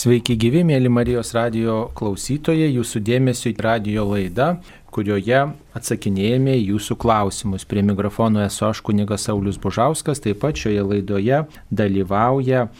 [0.00, 4.46] Sveiki gyvi, mėly Marijos radio klausytojai, jūsų dėmesio į radio laidą,
[4.94, 5.42] kurioje
[5.76, 7.66] atsakinėjame į jūsų klausimus.
[7.68, 12.70] Prie mikrofono esu aš kunigas Saulis Bužauskas, taip pat šioje laidoje dalyvauja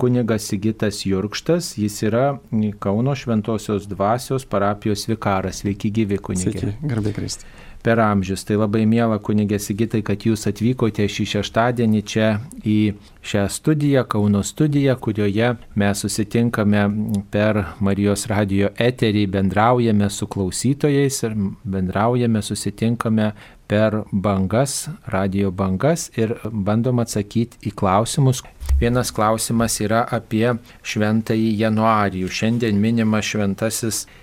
[0.00, 2.38] kunigas Sigitas Jurkštas, jis yra
[2.80, 5.60] Kauno Šventojios dvasios parapijos vikaras.
[5.60, 6.56] Sveiki gyvi, kunigė.
[6.56, 7.52] Sveiki, garbė Kristi
[7.82, 8.44] per amžius.
[8.46, 12.28] Tai labai mėla kunigė Sigitai, kad jūs atvykote šį šeštadienį čia
[12.64, 12.78] į
[13.26, 16.84] šią studiją, Kauno studiją, kurioje mes susitinkame
[17.32, 23.32] per Marijos radio eterį, bendraujame su klausytojais ir bendraujame, susitinkame
[23.72, 28.42] per bangas, radio bangas ir bandom atsakyti į klausimus.
[28.80, 30.50] Vienas klausimas yra apie
[30.84, 32.28] šventąjį januarijų.
[32.28, 34.21] Šiandien minimas šventasis Januarijus,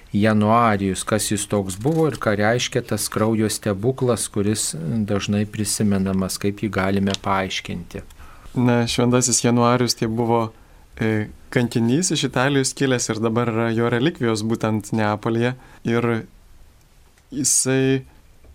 [1.06, 4.72] kas jis toks buvo ir ką reiškia tas kraujo stebuklas, kuris
[5.06, 8.02] dažnai prisimenamas, kaip jį galime paaiškinti.
[8.58, 10.48] Na, šventasis Januarijus tai buvo
[10.98, 15.54] e, kankinys iš Italijos kilęs ir dabar yra jo relikvijos būtent Neapolėje.
[15.86, 16.10] Ir
[17.30, 18.02] jisai,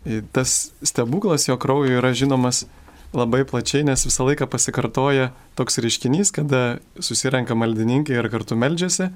[0.02, 2.64] e, tas stebuklas jo kraujo yra žinomas
[3.14, 9.12] labai plačiai, nes visą laiką pasikartoja toks reiškinys, kada susirenka maldininkai ir kartu meldžiasi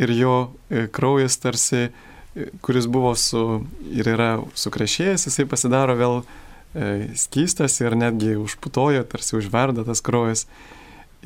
[0.00, 0.34] ir jo
[0.70, 1.88] e, kraujas tarsi,
[2.34, 3.62] e, kuris buvo su
[3.92, 10.46] ir yra sukrešėjęs, jisai pasidaro vėl e, skystas ir netgi užputojo, tarsi užverda tas kraujas.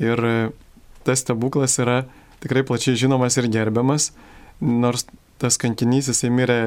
[0.01, 0.19] Ir
[1.07, 2.01] tas stebuklas yra
[2.43, 4.09] tikrai plačiai žinomas ir gerbiamas,
[4.59, 5.05] nors
[5.39, 6.59] tas kankinys jisai mirė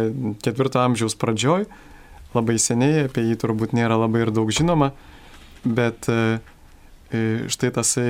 [0.44, 1.66] ketvirto amžiaus pradžioj,
[2.32, 4.94] labai seniai, apie jį turbūt nėra labai ir daug žinoma,
[5.64, 6.08] bet
[7.52, 8.08] štai tasai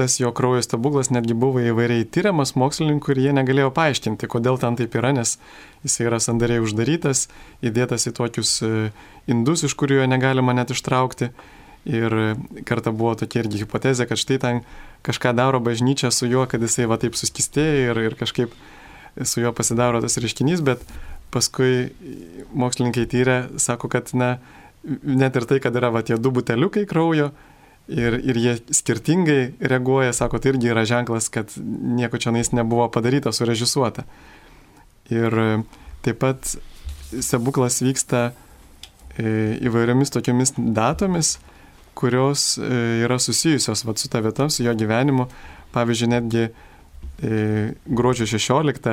[0.00, 4.78] tas jo kraujo stebuklas netgi buvo įvairiai tyriamas mokslininkų ir jie negalėjo paaiškinti, kodėl ten
[4.80, 5.34] taip yra, nes
[5.84, 7.26] jis yra sandariai uždarytas,
[7.60, 8.70] įdėtas į tokius e,
[9.28, 11.28] indus, iš kurių jo negalima net ištraukti.
[11.88, 12.16] Ir
[12.68, 14.62] kartą buvo tokia irgi hipotezė, kad štai ten
[15.04, 18.56] kažką daro bažnyčia su juo, kad jisai va taip suskistėja ir, ir kažkaip
[19.20, 20.84] su juo pasidaro tas reiškinys, bet
[21.32, 21.92] paskui
[22.56, 24.34] mokslininkai tyrė, sako, kad na,
[25.04, 27.30] net ir tai, kad yra va tie du buteliukai kraujo,
[27.90, 32.86] ir, ir jie skirtingai reaguoja, sako, tai irgi yra ženklas, kad nieko čia nais nebuvo
[32.92, 34.06] padaryta, surežisuota.
[35.10, 35.48] Ir e,
[36.06, 36.54] taip pat
[37.10, 38.30] stebuklas vyksta
[39.18, 41.38] e, įvairiomis tokiomis datomis,
[41.98, 45.28] kurios e, yra susijusios vat, su ta vieta, su jo gyvenimu.
[45.74, 46.48] Pavyzdžiui, netgi
[47.20, 48.86] gruodžio 16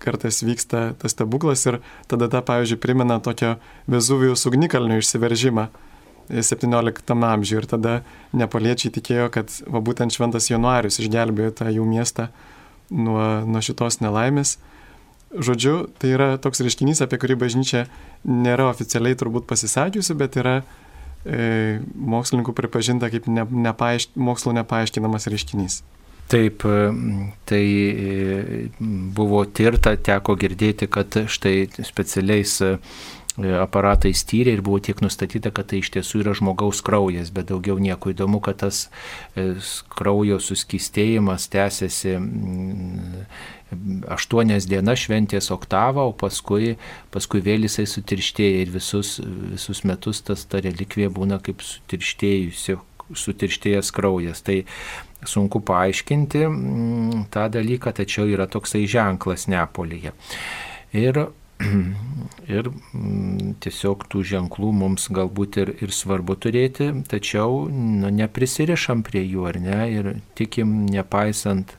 [0.00, 3.54] kartais vyksta tas stebuklas ir tada ta, pavyzdžiui, primena tokio
[3.88, 5.64] Vezuvijos ugnikalnio išsiveržimą
[6.28, 7.96] 17 amžiuje ir tada
[8.36, 12.28] nepaliečiai tikėjo, kad va, būtent Šventas Januarius išgelbėjo tą jų miestą
[12.90, 14.56] nuo, nuo šitos nelaimės.
[15.36, 17.86] Žodžiu, tai yra toks reiškinys, apie kurį bažnyčia
[18.24, 25.82] nėra oficialiai turbūt pasisakiusi, bet yra e, mokslininkų pripažinta kaip ne, nepaaišk, mokslo nepaaiškinamas reiškinys.
[26.26, 26.64] Taip,
[27.46, 28.62] tai e,
[29.14, 32.78] buvo tirta, teko girdėti, kad štai specialiais E,
[33.36, 37.76] aparatais tyrė ir buvo tiek nustatyta, kad tai iš tiesų yra žmogaus kraujas, bet daugiau
[37.82, 38.86] nieko įdomu, kad tas
[39.36, 39.54] e,
[39.92, 43.22] kraujo suskistėjimas tęsiasi mm,
[44.16, 46.76] aštuonias dienas šventės oktavą, o paskui,
[47.12, 49.16] paskui vėl jisai sutirštėja ir visus,
[49.52, 52.78] visus metus tas ta relikvija būna kaip sutirštėjusi
[53.14, 54.40] sutirštėjęs kraujas.
[54.46, 54.62] Tai
[55.26, 60.14] sunku paaiškinti mm, tą dalyką, tačiau yra toksai ženklas Neapolyje.
[60.96, 61.26] Ir
[62.56, 69.24] ir mm, tiesiog tų ženklų mums galbūt ir, ir svarbu turėti, tačiau nu, neprisirišam prie
[69.24, 71.74] jų ar ne ir tikim nepaisant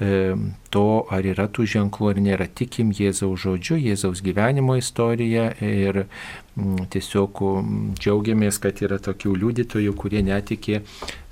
[0.00, 0.34] e,
[0.72, 6.88] to, ar yra tų ženklų ar nėra, tikim Jėzaus žodžiu, Jėzaus gyvenimo istorija ir mm,
[6.94, 10.82] tiesiog mm, džiaugiamės, kad yra tokių liudytojų, kurie netikė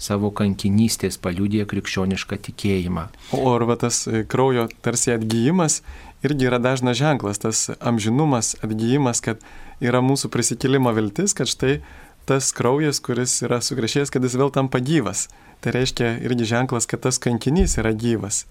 [0.00, 3.08] savo kankinystės, paliūdė krikščionišką tikėjimą.
[3.40, 5.80] O ar va tas e, kraujo tarsi atgyjimas
[6.26, 9.40] irgi yra dažnas ženklas, tas amžinumas, atgyjimas, kad
[9.80, 11.80] yra mūsų prisikėlimo viltis, kad štai
[12.28, 15.28] tas kraujas, kuris yra sugrešėjęs, kad jis vėl tampa gyvas.
[15.60, 18.44] Tai reiškia irgi ženklas, kad tas kankinys yra gyvas,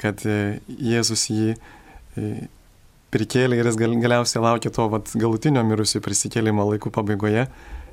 [0.00, 2.30] kad e, Jėzus jį e,
[3.12, 7.48] prikėlė ir jis gal, galiausiai laukia to vat, galutinio mirusių prisikėlimo laikų pabaigoje.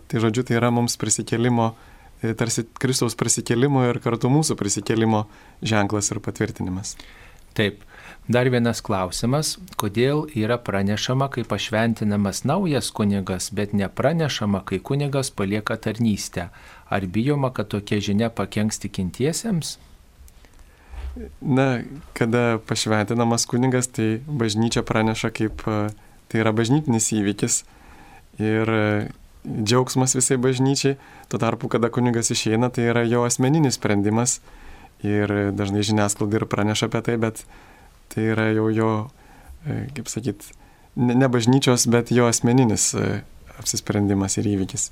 [0.07, 1.73] Tai žodžiu, tai yra mums prisikėlimo,
[2.21, 5.25] e, tarsi Kristaus prisikėlimo ir kartu mūsų prisikėlimo
[5.59, 6.95] ženklas ir patvirtinimas.
[7.57, 7.81] Taip,
[8.27, 15.77] Dar vienas klausimas, kodėl yra pranešama, kai pašventinamas naujas kunigas, bet nepranešama, kai kunigas palieka
[15.79, 16.49] tarnystę.
[16.91, 19.77] Ar bijoma, kad tokia žinia pakenks tikintiesiems?
[21.39, 21.67] Na,
[22.19, 25.63] kada pašventinamas kunigas, tai bažnyčia praneša kaip
[26.27, 27.61] tai yra bažnytinis įvykis
[28.43, 28.73] ir
[29.47, 30.97] džiaugsmas visai bažnyčiai.
[31.31, 34.41] Tuo tarpu, kada kunigas išeina, tai yra jo asmeninis sprendimas
[34.99, 37.45] ir dažnai žiniasklaida ir praneša apie tai, bet
[38.13, 38.91] tai yra jau jo,
[39.65, 40.49] e, kaip sakyt,
[40.97, 43.21] ne bažnyčios, bet jo asmeninis e,
[43.57, 44.89] apsisprendimas ir įvykis.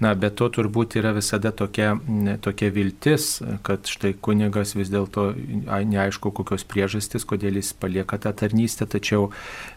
[0.00, 1.92] Na, bet to turbūt yra visada tokia,
[2.40, 3.34] tokia viltis,
[3.66, 5.26] kad štai kunigas vis dėlto
[5.68, 9.28] neaišku kokios priežastis, kodėl jis palieka tą tarnystę, tačiau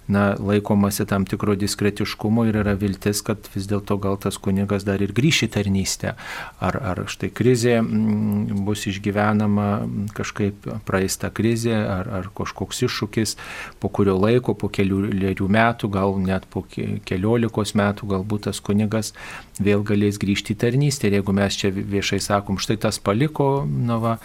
[0.08, 5.04] na, laikomasi tam tikro diskretiškumo ir yra viltis, kad vis dėlto gal tas kunigas dar
[5.04, 6.16] ir grįš į tarnystę.
[6.64, 9.68] Ar, ar štai krizė m, bus išgyvenama
[10.16, 13.36] kažkaip praeista krizė, ar, ar kažkoks iššūkis,
[13.84, 19.14] po kurio laiko, po kelių metų, gal net po keliolikos metų, galbūt tas kunigas
[19.60, 21.10] vėl galės grįžti į tarnystę.
[21.10, 24.16] Ir jeigu mes čia viešai sakom, štai tas paliko, na va,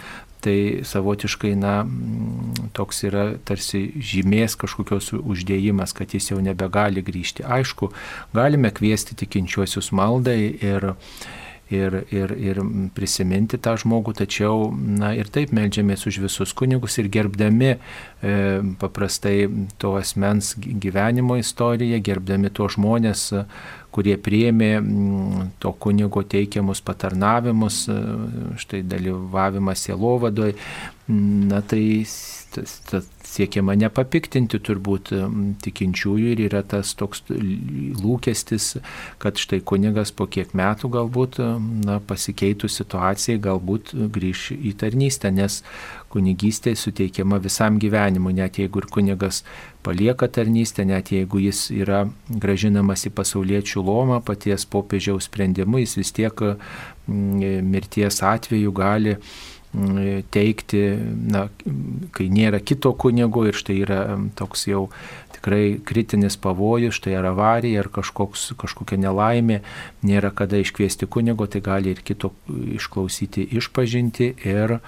[0.45, 1.75] tai savotiškai, na,
[2.77, 7.47] toks yra tarsi žymės kažkokios uždėjimas, kad jis jau nebegali grįžti.
[7.47, 7.91] Aišku,
[8.37, 10.93] galime kviesti tikinčiuosius maldai ir
[11.71, 12.61] ir, ir, ir
[12.97, 17.79] prisiminti tą žmogų, tačiau na, ir taip melžiamės už visus kunigus ir gerbdami e,
[18.81, 19.49] paprastai
[19.81, 23.27] to asmens gyvenimo istoriją, gerbdami to žmonės,
[23.95, 24.73] kurie priėmė
[25.63, 27.99] to kunigo teikiamus patarnavimus, e,
[28.61, 30.57] štai dalyvavimas sielovadoje,
[31.09, 31.85] na tai
[32.53, 35.11] tas, tas siekiama nepapiktinti turbūt
[35.65, 38.71] tikinčiųjų ir yra tas toks lūkestis,
[39.23, 41.41] kad štai kunigas po kiek metų galbūt
[41.85, 45.63] na, pasikeitų situacijai, galbūt grįž į tarnystę, nes
[46.13, 49.43] kunigystė suteikiama visam gyvenimui, net jeigu ir kunigas
[49.85, 56.15] palieka tarnystę, net jeigu jis yra gražinamas į pasauliečių lomą paties popiežiaus sprendimu, jis vis
[56.17, 56.43] tiek
[57.09, 59.17] mirties atveju gali
[60.33, 60.81] teikti,
[61.29, 61.49] na,
[62.17, 64.01] kai nėra kito kunigo ir štai yra
[64.39, 64.87] toks jau
[65.35, 69.61] tikrai kritinis pavojus, štai ar avarija, ar kažkoks, kažkokia nelaimė,
[70.09, 74.79] nėra kada iškviesti kunigo, tai gali ir kito išklausyti, išpažinti ir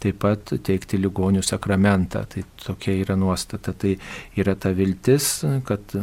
[0.00, 2.24] taip pat teikti ligonių sakramentą.
[2.30, 3.74] Tai tokia yra nuostata.
[3.76, 3.94] Tai
[4.40, 5.32] yra ta viltis,
[5.68, 5.94] kad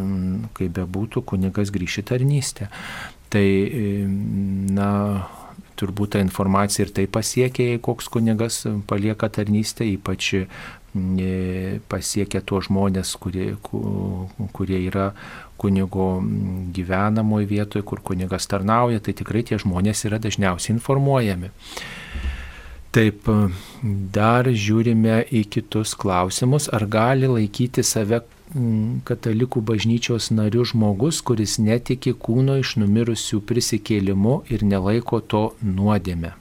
[0.57, 2.69] kaip bebūtų, kunigas grįši tarnystę.
[3.33, 3.47] Tai,
[4.73, 4.91] na,
[5.77, 10.31] turbūt ta informacija ir tai pasiekia, jei koks kunigas palieka tarnystę, ypač
[10.95, 13.51] mm, pasiekia tuos žmonės, kurie,
[14.57, 15.11] kurie yra
[15.61, 16.09] kunigo
[16.73, 21.53] gyvenamoje vietoje, kur kunigas tarnauja, tai tikrai tie žmonės yra dažniausiai informuojami.
[22.95, 23.27] Taip,
[24.15, 28.23] dar žiūrime į kitus klausimus, ar gali laikyti save
[28.55, 36.31] Mm, katalikų bažnyčios narių žmogus, kuris netiki kūno iš numirusių prisikėlimu ir nelaiko to nuodėme?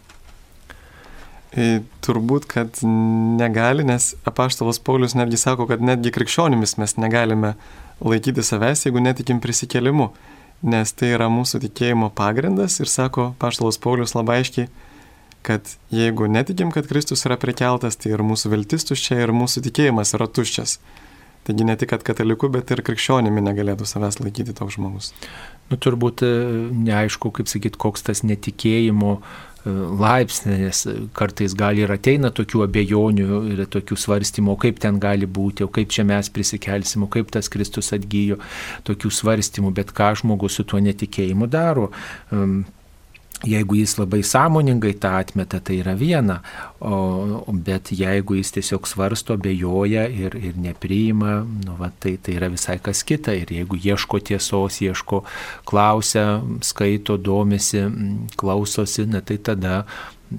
[1.51, 7.57] E, turbūt, kad negali, nes apaštalas Paulius netgi sako, kad netgi krikščionimis mes negalime
[7.99, 10.13] laikyti savęs, jeigu netikim prisikėlimu,
[10.63, 14.71] nes tai yra mūsų tikėjimo pagrindas ir sako apaštalas Paulius labai aiškiai,
[15.47, 20.17] kad jeigu netikim, kad Kristus yra prikeltas, tai ir mūsų viltis tuščia, ir mūsų tikėjimas
[20.19, 20.81] yra tuščias.
[21.47, 25.13] Taigi ne tik, kad kataliku, bet ir krikščionimi negalėtų savęs laikyti toks žmogus.
[25.71, 26.31] Nu, turbūt e,
[26.89, 29.23] neaišku, kaip sakyt, koks tas netikėjimo e,
[30.03, 30.81] laipsnis, nes
[31.15, 35.95] kartais gali ir ateina tokių abejonių ir tokių svarstymų, kaip ten gali būti, o kaip
[35.95, 38.41] čia mes prisikelsim, o kaip tas Kristus atgyjo,
[38.91, 41.93] tokių svarstymų, bet ką žmogus su tuo netikėjimu daro.
[43.45, 46.39] Jeigu jis labai sąmoningai tą atmeta, tai yra viena,
[46.81, 52.49] o, bet jeigu jis tiesiog svarsto, bejoja ir, ir nepriima, nu, va, tai, tai yra
[52.53, 53.35] visai kas kita.
[53.37, 55.23] Ir jeigu ieško tiesos, ieško,
[55.69, 57.85] klausia, skaito, domisi,
[58.41, 59.83] klausosi, na, tai tada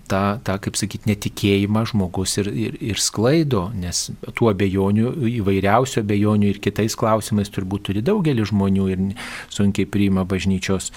[0.08, 6.52] tą, tą kaip sakyti, netikėjimą žmogus ir, ir, ir sklaido, nes tų abejonių, įvairiausių abejonių
[6.52, 9.06] ir kitais klausimais turbūt turi daugelis žmonių ir
[9.54, 10.92] sunkiai priima bažnyčios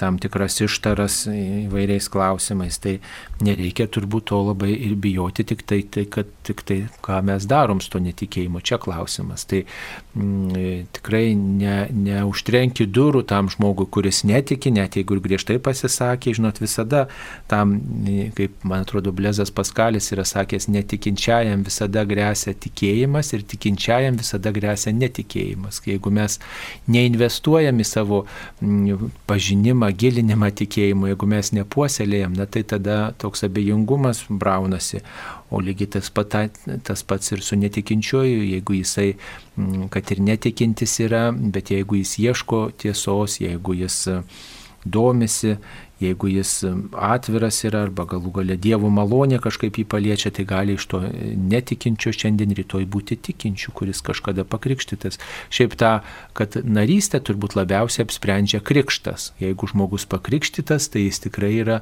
[0.00, 2.78] tam tikras ištaras įvairiais klausimais.
[2.82, 2.98] Tai
[3.44, 7.82] nereikia turbūt to labai ir bijoti, tik tai, tai kad tik tai, ką mes darom
[7.84, 9.44] su to netikėjimu, čia klausimas.
[9.48, 9.64] Tai
[10.16, 16.62] m, tikrai ne, neužtrenki durų tam žmogui, kuris netiki, net jeigu ir griežtai pasisakė, žinot,
[16.62, 17.06] visada
[17.50, 17.76] tam
[18.36, 24.92] kaip man atrodo Blezas Paskalis yra sakęs, netikinčiajam visada grėsia tikėjimas ir tikinčiajam visada grėsia
[24.96, 25.80] netikėjimas.
[25.88, 26.38] Jeigu mes
[26.90, 28.24] neinvestuojam į savo
[28.60, 29.12] mm,
[29.58, 35.02] pažinimą, gilinimą tikėjimą, jeigu mes nepuoselėjam, na tai tada toks abejingumas braunasi.
[35.50, 36.34] O lygiai tas, pat,
[36.84, 39.16] tas pats ir su netikinčiuoju, jeigu jisai,
[39.56, 44.06] mm, kad ir netikintis yra, bet jeigu jis ieško tiesos, jeigu jis
[44.84, 45.56] domisi,
[46.00, 46.52] jeigu jis
[46.94, 51.02] atviras yra arba galų gale Dievo malonė kažkaip jį paliečia, tai gali iš to
[51.50, 55.18] netikinčio šiandien rytoj būti tikinčių, kuris kažkada pakrikštytas.
[55.50, 55.92] Šiaip tą,
[56.38, 59.32] kad narystę turbūt labiausiai apsprendžia krikštas.
[59.42, 61.80] Jeigu žmogus pakrikštytas, tai jis tikrai yra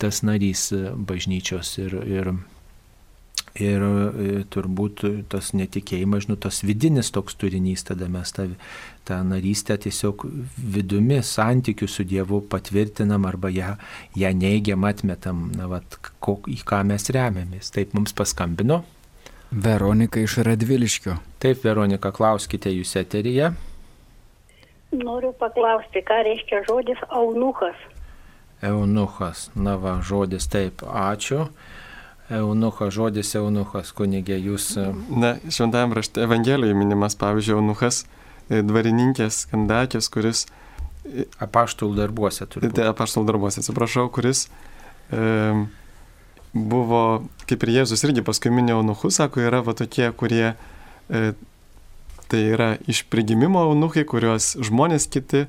[0.00, 2.38] tas narys bažnyčios ir, ir
[3.58, 5.02] Ir e, turbūt
[5.32, 8.44] tas netikėjimas, žinau, tas vidinis toks turinys, tada mes tą,
[9.08, 10.26] tą narystę tiesiog
[10.76, 13.74] vidumi santykių su Dievu patvirtinam arba ją,
[14.16, 17.72] ją neigiam, atmetam, na, vat, ko, į ką mes remiamės.
[17.74, 18.82] Taip mums paskambino.
[19.50, 21.16] Veronika iš Radviliškio.
[21.40, 23.54] Taip, Veronika, klauskite jūs eteryje.
[24.92, 27.76] Noriu paklausti, ką reiškia žodis aunuchas.
[28.64, 31.46] Eunuchas, na va, žodis taip, ačiū.
[32.28, 34.74] Eunuchas, žodis eunuchas, kunigė, jūs.
[35.08, 38.02] Na, šventajame rašte Evangelijoje minimas, pavyzdžiui, Eunuchas,
[38.48, 40.46] dvarininkės kandakės, kuris,
[41.40, 42.74] Apaštul darbuose turbūt.
[42.76, 44.48] tai apaštal darbuose, atsiprašau, kuris
[45.08, 45.54] e,
[46.52, 47.02] buvo,
[47.48, 50.52] kaip ir Jėzus irgi paskui minėjo Eunuchus, sako, yra va tokie, kurie,
[51.08, 51.22] e,
[52.28, 55.46] tai yra iš prigimimo Eunuchai, kuriuos žmonės kiti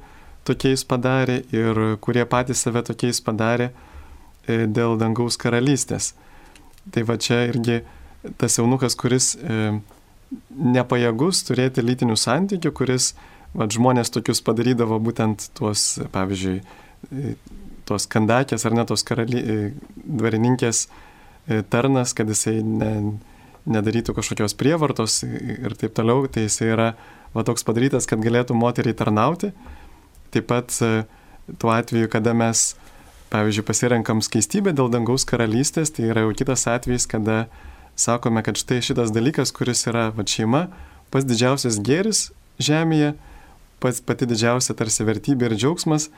[0.48, 3.72] tokiais padarė ir kurie patys save tokiais padarė
[4.48, 6.14] e, dėl dangaus karalystės.
[6.90, 7.82] Tai va čia irgi
[8.40, 9.80] tas jaunukas, kuris e,
[10.50, 13.14] nepajėgus turėti lytinių santykių, kuris
[13.56, 16.60] va, žmonės tokius padarydavo būtent tuos, pavyzdžiui,
[17.90, 22.92] tuos kandakės ar net tos karaly, e, dvarininkės e, tarnas, kad jisai ne,
[23.70, 26.92] nedarytų kažkokios prievartos ir taip toliau, tai jisai yra
[27.34, 29.54] va, toks padarytas, kad galėtų moteriai tarnauti.
[30.34, 31.04] Taip pat e,
[31.58, 32.74] tuo atveju, kada mes
[33.30, 37.44] pavyzdžiui, pasirenkam skaistybę dėl dangaus karalystės, tai yra jau kitas atvejis, kada
[38.00, 40.68] sakome, kad štai šitas dalykas, kuris yra va šeima,
[41.12, 42.30] pats didžiausias gėris
[42.62, 43.14] žemėje,
[43.84, 46.10] pats pati didžiausia tarsi vertybė ir džiaugsmas,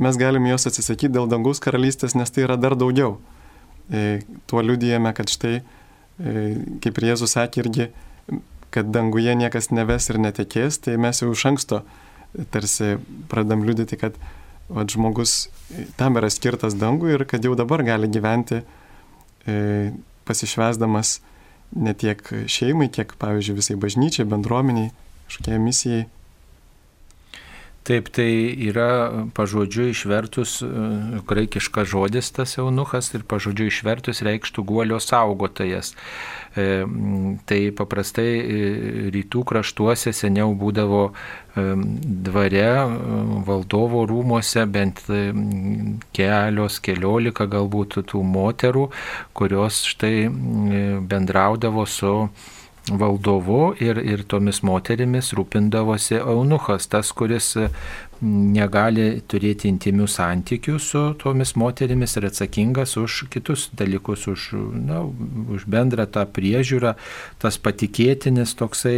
[0.00, 3.18] mes galime jos atsisakyti dėl dangaus karalystės, nes tai yra dar daugiau.
[3.90, 4.20] E,
[4.50, 6.44] tuo liudijame, kad štai, e,
[6.84, 7.88] kaip ir Jėzus sakė irgi,
[8.70, 11.82] kad danguje niekas neves ir netekės, tai mes jau iš anksto
[12.54, 12.94] tarsi
[13.28, 14.14] pradam liudyti, kad
[14.70, 15.48] va, žmogus
[15.98, 19.90] tam yra skirtas dangui ir kad jau dabar gali gyventi e,
[20.28, 21.18] pasišvesdamas
[21.76, 24.90] ne tiek šeimai, kiek, pavyzdžiui, visai bažnyčiai, bendruomeniai,
[25.28, 26.06] kažkokiai misijai.
[27.88, 28.28] Taip, tai
[28.68, 30.68] yra pažodžiu išvertus e,
[31.26, 35.94] graikiškas žodis tas eunuchas ir pažodžiu išvertus reikštų guolio saugotojas.
[35.94, 36.84] E,
[37.46, 38.60] Tai paprastai e,
[39.14, 41.64] rytų kraštuose seniau būdavo e,
[42.28, 42.70] dvare,
[43.46, 45.04] valdovo rūmose bent
[46.16, 48.88] kelios, keliolika galbūt tų moterų,
[49.32, 50.26] kurios štai
[51.06, 52.14] bendraudavo su
[52.98, 57.56] valdovu ir, ir tomis moterimis rūpindavosi eunuchas, tas, kuris
[58.22, 64.46] negali turėti intimių santykių su tomis moterimis ir atsakingas už kitus dalykus, už,
[64.76, 65.00] na,
[65.54, 66.94] už bendrą tą priežiūrą,
[67.40, 68.96] tas patikėtinis toksai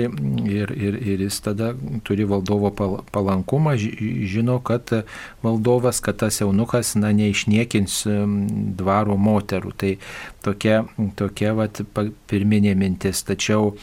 [0.50, 1.72] ir, ir, ir jis tada
[2.06, 4.90] turi valdovo pal- palankumą, ži- žino, kad
[5.44, 8.02] valdovas, kad tas eunuchas, na, neišniekins
[8.78, 9.74] dvaro moterų.
[9.78, 9.92] Tai
[10.42, 10.82] tokia,
[11.18, 11.82] tokia vat,
[12.30, 13.22] pirminė mintis.
[13.26, 13.76] Tačiau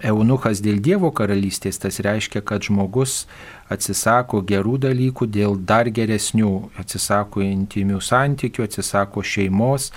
[0.00, 3.26] eunuchas dėl Dievo karalystės, tas reiškia, kad žmogus
[3.72, 9.90] atsisako gerų dalykų dėl dar geresnių, atsisako intimių santykių, atsisako šeimos,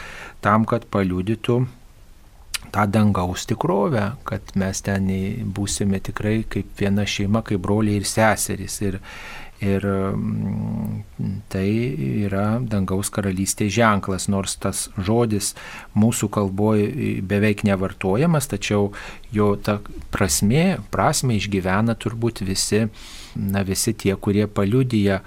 [0.44, 1.64] tam, kad paliudytų
[2.76, 5.08] tą dangaus tikrovę, kad mes ten
[5.56, 8.82] būsime tikrai kaip viena šeima, kaip broliai ir seserys.
[8.84, 9.00] Ir,
[9.64, 11.04] ir mm,
[11.52, 11.68] tai
[12.26, 15.54] yra dangaus karalystės ženklas, nors tas žodis
[15.96, 18.92] mūsų kalboje beveik nevartojamas, tačiau
[19.36, 19.80] jo ta
[20.12, 22.86] prasme, prasme išgyvena turbūt visi,
[23.36, 25.26] na, visi tie, kurie paliudyja e,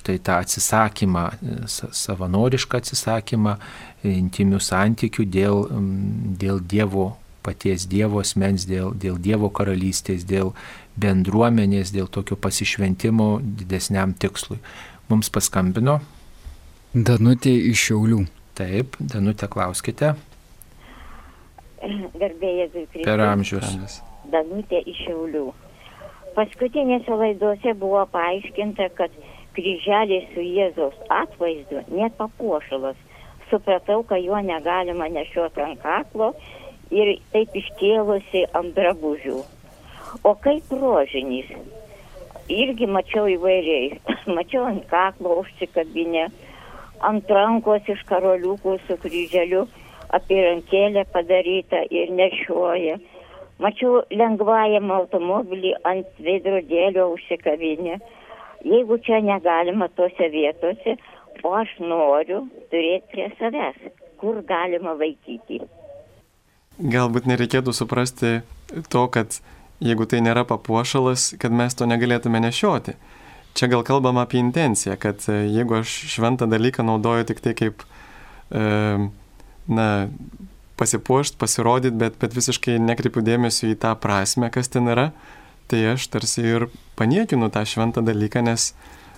[0.00, 5.64] štai tą atsisakymą, e, sa- savanorišką atsisakymą e, intimių santykių dėl,
[6.40, 7.10] dėl Dievo
[7.48, 10.52] paties Dievo asmens, dėl, dėl Dievo karalystės, dėl
[11.02, 14.58] bendruomenės, dėl tokio pasišventimo didesniam tikslui.
[15.08, 16.00] Mums paskambino,
[16.94, 18.24] Danutė iš Šiaulių.
[18.58, 20.14] taip, Danutė, klauskite,
[22.18, 23.04] Garbėjai Kristus.
[23.04, 24.00] per amžius.
[24.32, 25.46] Danutė iš Šiaulių.
[26.34, 29.14] Paskutinėse laidose buvo paaiškinta, kad
[29.56, 32.96] kryželė su Jėzaus atvaizdu net papuošalas.
[33.50, 36.34] Supratau, kad jo negalima nešioti ant kaklo
[36.90, 39.38] ir taip iškėlusi ant drabužių.
[40.24, 41.50] O kaip rožinis?
[42.48, 43.98] Irgi mačiau įvairiai.
[44.38, 46.28] mačiau ant kaklo užsikabinę,
[47.10, 49.66] ant rankos iš karoliukų su kryželiu
[50.16, 52.96] apirankėlė padaryta ir nešioja.
[53.58, 57.98] Mačiau lengvajam automobilį ant veidrodėlio užsikabinę.
[58.64, 60.96] Jeigu čia negalima tose vietose,
[61.46, 65.60] o aš noriu turėti prie savęs, kur galima laikyti.
[66.78, 68.38] Galbūt nereikėtų suprasti
[68.90, 69.40] to, kad
[69.84, 72.96] jeigu tai nėra papuošalas, kad mes to negalėtume nešioti.
[73.58, 77.82] Čia gal kalbam apie intenciją, kad e, jeigu aš šventą dalyką naudoju tik tai kaip,
[78.54, 78.62] e,
[79.70, 79.88] na,
[80.78, 85.08] pasipuošti, pasirodyti, bet, bet visiškai nekreipiu dėmesio į tą prasme, kas ten yra,
[85.70, 86.68] tai aš tarsi ir
[86.98, 88.72] paniekinu tą šventą dalyką, nes,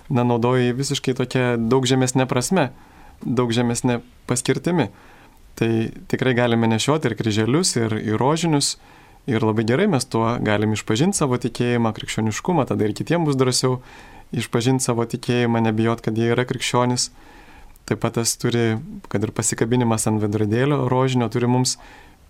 [0.09, 2.71] na, naudoju visiškai tokia daug žemesnė prasme,
[3.21, 4.89] daug žemesnė paskirtimi.
[5.59, 5.69] Tai
[6.09, 11.17] tikrai galime nešioti ir kryželius, ir, ir rožinius, ir labai gerai mes tuo galim išpažinti
[11.17, 13.81] savo tikėjimą, krikščioniškumą, tada ir kitiems bus drąsiau
[14.33, 17.11] išpažinti savo tikėjimą, nebijot, kad jie yra krikščionis.
[17.85, 18.79] Taip pat tas turi,
[19.11, 21.77] kad ir pasikabinimas ant vedradėlio rožinio turi mums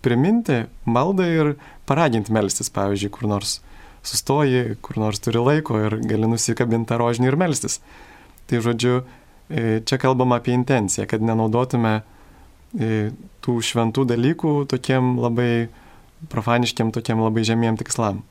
[0.02, 1.52] priminti maldą ir
[1.86, 3.60] paraginti melstis, pavyzdžiui, kur nors
[4.02, 7.78] sustoji, kur nors turi laiko ir gali nusikabinti tą rožinį ir melstis.
[8.50, 9.02] Tai žodžiu,
[9.48, 13.12] e, čia kalbam apie intenciją, kad nenaudotume e,
[13.44, 15.68] tų šventų dalykų tokiem labai
[16.30, 18.22] profaniškiam, tokiem labai žemiem tikslam.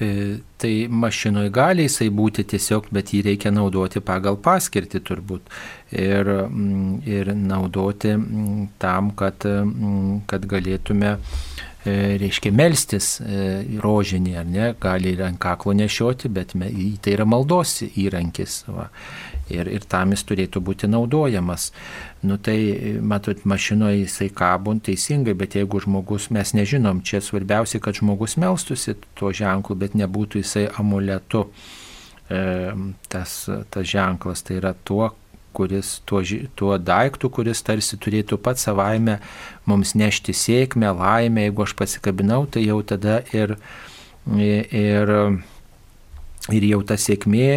[0.00, 5.54] E, tai mašinoje gali jisai būti tiesiog, bet jį reikia naudoti pagal paskirtį turbūt.
[5.96, 11.16] Ir, mm, ir naudoti mm, tam, kad, mm, kad galėtume
[11.86, 13.42] E, reiškia melstis e,
[13.82, 18.64] rožinį, ar ne, gali ir ant kaklo nešioti, bet tai yra maldos įrankis.
[18.66, 18.88] Va.
[19.52, 21.68] Ir, ir tam jis turėtų būti naudojamas.
[22.26, 22.56] Nu tai,
[22.98, 28.96] matot, mašinoje jisai kabon teisingai, bet jeigu žmogus, mes nežinom, čia svarbiausia, kad žmogus melstusi
[29.14, 31.46] tuo ženklu, bet nebūtų jisai amuletu.
[32.26, 32.40] E,
[33.12, 33.38] tas,
[33.70, 35.12] tas ženklas tai yra tuo,
[35.56, 36.20] kuris, tuo,
[36.58, 39.20] tuo daiktu, kuris tarsi turėtų pats savaime
[39.68, 43.54] mums nešti sėkmę, laimę, jeigu aš pasikabinau, tai jau tada ir,
[44.34, 45.14] ir, ir
[46.52, 47.50] jau ta sėkmė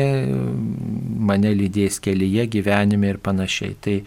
[1.29, 3.75] mane lydės kelyje, gyvenime ir panašiai.
[3.77, 3.97] Tai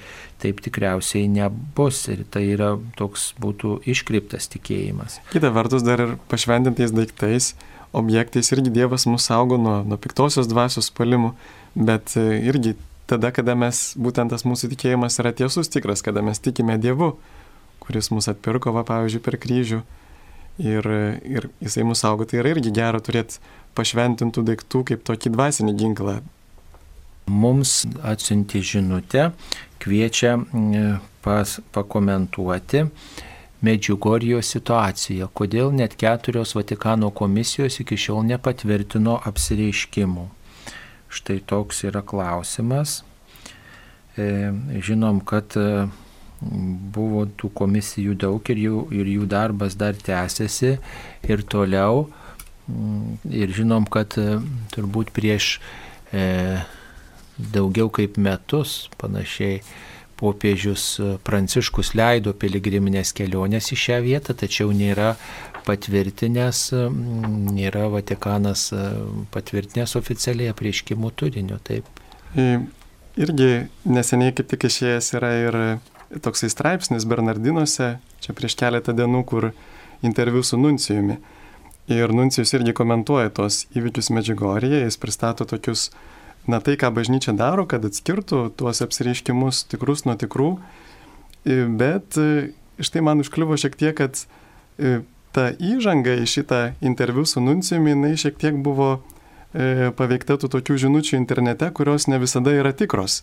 [0.42, 5.20] taip tikriausiai nebus ir tai yra toks būtų iškreiptas tikėjimas.
[5.30, 7.52] Kita vertus dar ir pašventintais daiktais
[7.92, 11.34] objektais irgi Dievas mus saugo nuo, nuo piktosios dvasios palimų,
[11.76, 12.74] bet irgi
[13.10, 17.12] tada, kada mes, būtent tas mūsų tikėjimas yra tiesus, tikras, kada mes tikime Dievu,
[17.82, 19.82] kuris mus atpirko, va, pavyzdžiui, per kryžių.
[20.62, 20.86] Ir,
[21.24, 23.40] ir jisai mūsų saugo, tai yra irgi gera turėti
[23.78, 26.20] pašventintų daiktų kaip tokį dvasinį ginklą.
[27.30, 29.30] Mums atsiunti žinutę,
[29.82, 30.36] kviečia
[31.22, 32.86] pas, pakomentuoti
[33.62, 40.24] Medžiugorijos situaciją, kodėl net keturios Vatikano komisijos iki šiol nepatvirtino apsireiškimų.
[41.12, 43.04] Štai toks yra klausimas.
[44.18, 44.50] E,
[44.82, 45.86] žinom, kad e,
[46.42, 50.74] buvo tų komisijų daug ir jų, ir jų darbas dar tęsiasi
[51.30, 52.08] ir toliau.
[52.72, 54.38] Mm, ir žinom, kad e,
[54.72, 55.58] turbūt prieš
[56.12, 56.62] e,
[57.36, 59.60] daugiau kaip metus panašiai
[60.22, 60.84] popiežius
[61.26, 65.16] Pranciškus leido piligriminės kelionės į šią vietą, tačiau nėra
[65.66, 66.60] patvirtinęs,
[67.58, 68.84] nėra Vatikanas e,
[69.34, 71.58] patvirtinęs oficialiai aprieškimų turinio.
[71.66, 71.90] Taip.
[73.12, 73.50] Irgi
[73.84, 75.60] neseniai kaip tik išėjęs yra ir
[76.24, 79.50] toksai straipsnis Bernardinuose, čia prieš keletą dienų, kur
[80.06, 81.18] interviu su Nuncijumi.
[81.90, 85.88] Ir Nuncijus irgi komentuoja tos įvykius Medžiugorėje, jis pristato tokius,
[86.46, 90.52] na tai, ką bažnyčia daro, kad atskirtų tuos apsireiškimus tikrus nuo tikrų.
[91.78, 92.18] Bet
[92.78, 94.22] štai man užkliuvo šiek tiek, kad
[95.32, 100.78] ta įžanga į šitą interviu su Nuncijumi, jinai šiek tiek buvo e, paveikta tų tokių
[100.84, 103.22] žinučių internete, kurios ne visada yra tikros.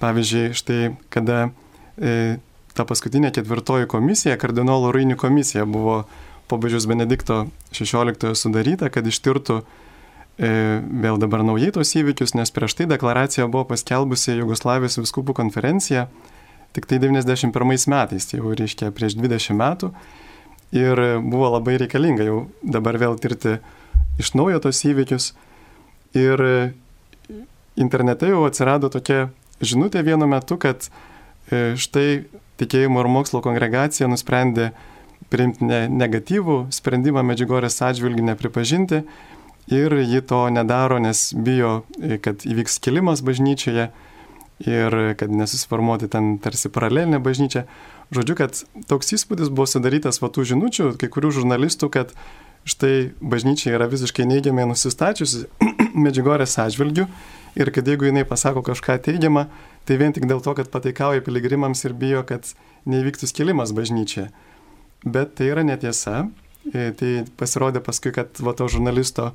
[0.00, 0.80] Pavyzdžiui, štai
[1.12, 1.50] kada
[2.00, 2.38] e,
[2.74, 6.04] ta paskutinė ketvirtoji komisija, kardinolo Rainių komisija, buvo
[6.54, 9.64] popiežius Benedikto XVI sudaryta, kad ištirtų e,
[11.04, 16.08] vėl dabar naujai tos įvykius, nes prieš tai deklaracija buvo paskelbusi Jugoslavijos viskupų konferencija
[16.74, 19.92] tik tai 91 metais, tai jau reiškia prieš 20 metų
[20.74, 23.60] ir buvo labai reikalinga jau dabar vėl tirti
[24.18, 25.32] iš naujo tos įvykius.
[26.14, 26.40] Ir
[27.78, 29.28] internete jau atsirado tokia
[29.62, 30.86] žinutė vienu metu, kad
[31.50, 32.24] e, štai
[32.60, 34.72] tikėjimo ir mokslo kongregacija nusprendė
[35.32, 39.02] priimti ne, negatyvų sprendimą Medžiugorės atžvilgių nepripažinti
[39.72, 43.90] ir ji to nedaro, nes bijo, e, kad įvyks kilimas bažnyčioje
[44.64, 47.64] ir kad nesusiformuoti ten tarsi paralelinė bažnyčia.
[48.14, 48.60] Žodžiu, kad
[48.90, 52.12] toks įspūdis buvo sudarytas va tų žinučių, kai kurių žurnalistų, kad
[52.68, 55.48] štai bažnyčia yra visiškai neigiamai nusistačiusi
[56.04, 57.08] Medžiugorės atžvilgių
[57.60, 59.46] ir kad jeigu jinai pasako kažką teigiamą,
[59.84, 62.48] tai vien tik dėl to, kad pataikauja piligrimams ir bijo, kad
[62.88, 64.30] neįvyktų skilimas bažnyčioje.
[65.04, 66.24] Bet tai yra netiesa.
[66.72, 69.32] E, tai pasirodė paskui, kad va to žurnalisto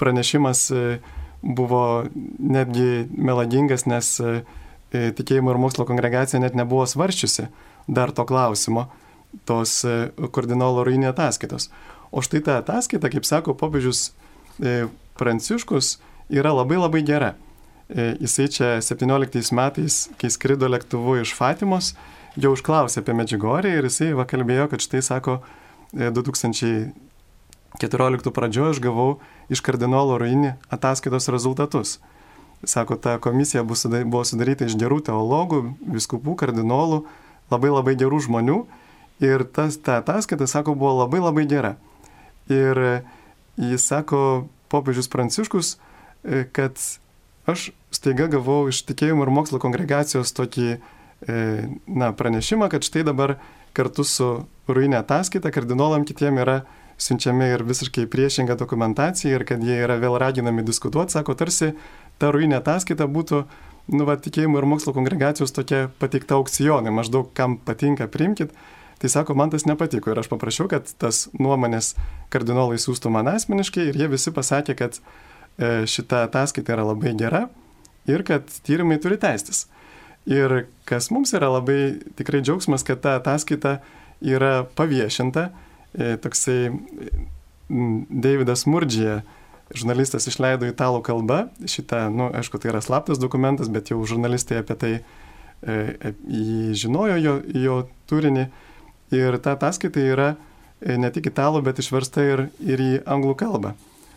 [0.00, 0.84] pranešimas e,
[1.44, 2.06] buvo
[2.40, 4.40] netgi melagingas, nes e,
[4.90, 7.50] tikėjimo ir mokslo kongregacija net nebuvo svarščiusi
[7.90, 8.88] dar to klausimo,
[9.46, 9.80] tos
[10.34, 11.68] kardinolo Rainė ataskaitos.
[12.10, 14.10] O štai ta ataskaita, kaip sako popiežius
[15.20, 15.94] Pranciškus,
[16.32, 17.30] yra labai labai gera.
[17.88, 21.92] Jisai čia 17 metais, kai skrido lėktuvu iš Fatimos,
[22.38, 25.32] jau užklausė apie Medžiugorį ir jisai va kalbėjo, kad štai sako,
[25.94, 29.10] 2014 pradžioje aš gavau
[29.50, 31.88] iš kardinolo Ruinį ataskaitos rezultatus.
[32.62, 36.98] Sako, ta komisija buvo sudaryta iš gerų teologų, viskupų, kardinolų,
[37.50, 38.58] labai labai gerų žmonių
[39.24, 41.76] ir tas, ta ataskaita, sako, buvo labai labai gera.
[42.52, 43.02] Ir
[43.56, 45.78] jis sako, popiežius Pranciškus,
[46.22, 46.76] e, kad
[47.50, 50.80] aš staiga gavau iš tikėjimo ir mokslo kongregacijos tokį e,
[51.26, 53.34] na, pranešimą, kad štai dabar
[53.76, 54.28] kartu su
[54.70, 56.60] ruinė ataskaita kardinolam kitiem yra
[57.00, 61.72] siunčiami ir visiškai priešinga dokumentacija ir kad jie yra vėl raginami diskutuoti, sako, tarsi
[62.20, 63.44] ta ruinė ataskaita būtų,
[63.96, 68.52] nu, va, tikėjimo ir mokslo kongregacijos tokia pateikta aukcionai, maždaug kam patinka, priimkit.
[69.00, 71.94] Tai sako, man tas nepatiko ir aš paprašiau, kad tas nuomonės
[72.32, 77.46] kardinolai siūstų man asmeniškai ir jie visi pasakė, kad e, šita ataskaita yra labai gera
[78.04, 79.64] ir kad tyrimai turi teistis.
[80.28, 83.78] Ir kas mums yra labai tikrai džiaugsmas, kad ta ataskaita
[84.20, 85.48] yra paviešinta,
[85.94, 86.72] e, toksai
[88.10, 89.20] Davidas Murdžija,
[89.74, 94.60] žurnalistas išleido italų kalba šitą, na, nu, aišku, tai yra slaptas dokumentas, bet jau žurnalistai
[94.60, 95.02] apie tai e,
[95.70, 96.14] e,
[96.74, 97.76] žinojo jo, jo
[98.10, 98.48] turinį.
[99.14, 103.74] Ir ta ataskaita yra e, ne tik italų, bet išversta ir, ir į anglų kalbą.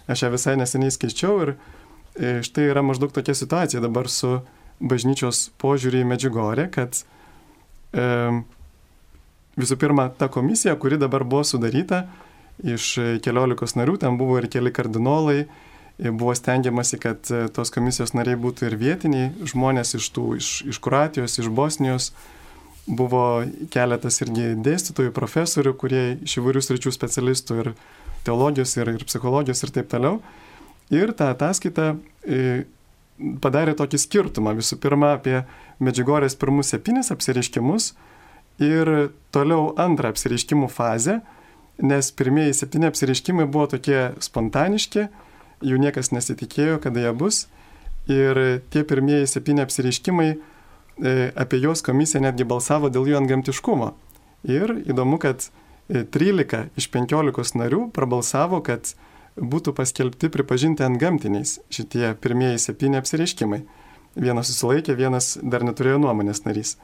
[0.09, 4.39] Aš ją visai neseniai skaičiau ir e, štai yra maždaug tokia situacija dabar su
[4.79, 7.03] bažnyčios požiūrį į Medžiugorę, kad
[7.93, 8.05] e,
[9.59, 12.05] visų pirma, ta komisija, kuri dabar buvo sudaryta,
[12.63, 15.45] iš keliolikos narių, ten buvo ir keli kardinolai,
[15.97, 20.79] buvo stengiamasi, kad e, tos komisijos nariai būtų ir vietiniai žmonės iš tų, iš, iš
[20.83, 22.11] Kroatijos, iš Bosnijos.
[22.83, 27.69] Buvo keletas irgi dėstytojų, profesorių, kurie iš įvairių sričių specialistų ir
[28.27, 30.17] teologijos, ir, ir psichologijos ir taip toliau.
[30.91, 31.93] Ir tą ataskaitą
[32.25, 32.65] e,
[33.43, 34.53] padarė tokį skirtumą.
[34.57, 35.43] Visų pirma, apie
[35.83, 37.93] Medžiugorės pirmus septynis apsireiškimus
[38.63, 38.91] ir
[39.33, 41.19] toliau antrą apsireiškimų fazę,
[41.81, 45.07] nes pirmieji septyni apsireiškimai buvo tokie spontaniški,
[45.63, 47.45] jų niekas nesitikėjo, kada jie bus.
[48.11, 48.37] Ir
[48.73, 53.93] tie pirmieji septyni apsireiškimai, e, apie juos komisija netgi balsavo dėl jų antgamtiškumo.
[54.51, 55.47] Ir įdomu, kad
[55.87, 58.91] 13 e, iš 15 narių prabalsavo, kad
[59.37, 63.63] būtų paskelbti pripažinti antgamtiniais šitie pirmieji septyni apsireiškimai.
[64.13, 66.75] Vienas susilaikė, vienas dar neturėjo nuomonės narys.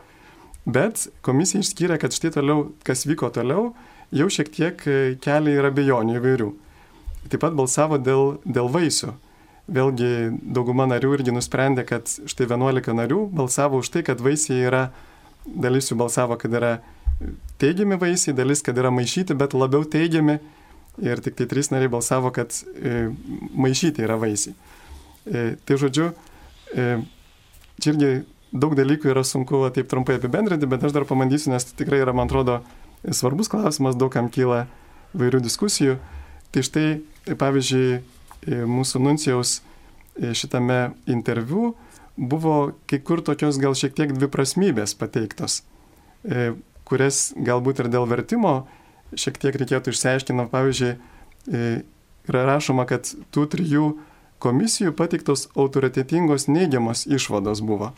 [0.66, 3.74] Bet komisija išskyrė, kad štai toliau, kas vyko toliau,
[4.12, 6.50] jau šiek tiek e, kelia ir abejonių įvairių.
[7.30, 9.14] Taip pat balsavo dėl, dėl vaisių.
[9.70, 14.88] Vėlgi dauguma narių irgi nusprendė, kad štai 11 narių balsavo už tai, kad vaisiai yra,
[15.46, 16.80] dalis jų balsavo, kad yra
[17.62, 20.40] teigiami vaisiai, dalis, kad yra maišyti, bet labiau teigiami.
[21.00, 23.08] Ir tik tai trys nariai balsavo, kad e,
[23.56, 24.56] maišyti yra vaisiai.
[25.30, 26.10] E, tai žodžiu,
[26.74, 26.88] e,
[27.80, 28.12] čia irgi
[28.52, 32.16] daug dalykų yra sunku taip trumpai apibendrinti, bet aš dar pabandysiu, nes tai tikrai yra,
[32.18, 32.60] man atrodo,
[33.16, 34.66] svarbus klausimas, daug kam kyla
[35.16, 36.00] vairių diskusijų.
[36.50, 36.88] Tai štai,
[37.40, 38.02] pavyzdžiui,
[38.68, 39.60] mūsų nuncijaus
[40.18, 41.76] šitame interviu
[42.18, 45.62] buvo kai kur tokios gal šiek tiek dviprasmybės pateiktos,
[46.90, 48.56] kurias galbūt ir dėl vertimo
[49.16, 50.46] šiek tiek reikėtų išsiaiškinti.
[50.52, 50.94] Pavyzdžiui,
[52.30, 53.90] yra rašoma, kad tų trijų
[54.44, 57.92] komisijų pateiktos autoritetingos neigiamos išvados buvo.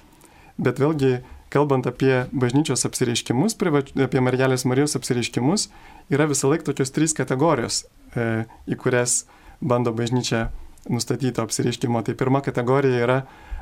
[0.62, 1.20] Bet vėlgi
[1.52, 5.68] kalbant apie bažnyčios apsireiškimus, apie Margelės Marijos apsireiškimus,
[6.14, 7.84] yra visą laiką tokios trys kategorijos,
[8.16, 9.26] e, į kurias
[9.60, 10.50] bando bažnyčia
[10.90, 12.02] nustatyto apsireiškimo.
[12.02, 13.20] Tai pirma kategorija yra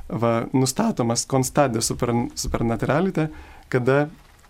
[0.07, 3.29] va, nustatomas konstadė super, supernaturalite,
[3.69, 4.07] kada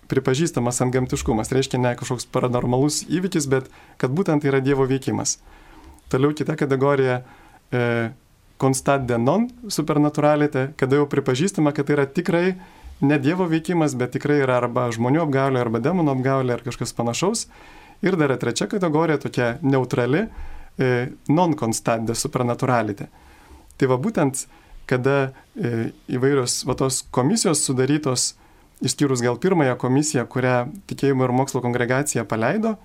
[0.10, 1.52] pripažįstamas antgamtiškumas.
[1.54, 3.70] Reiškia ne kažkoks paranormalus įvykis, bet
[4.02, 5.38] kad būtent tai yra Dievo veikimas.
[6.10, 7.22] Toliau kita kategorija
[7.72, 8.10] e,
[8.60, 12.46] constat de non supernaturalite, kada jau pripažįstama, kad tai yra tikrai
[13.06, 17.48] ne Dievo veikimas, bet tikrai yra arba žmonių apgaulė, arba demonų apgaulė, ar kažkas panašaus.
[18.04, 20.26] Ir dar trečia kategorija, tokia neutrali,
[20.80, 20.90] e,
[21.30, 23.10] non-constat de supernaturalite.
[23.80, 24.46] Tai va būtent,
[24.90, 28.34] kada e, įvairios va, tos komisijos sudarytos,
[28.86, 30.58] išskyrus gal pirmąją komisiją, kurią
[30.90, 32.78] tikėjimo ir mokslo kongregacija paleido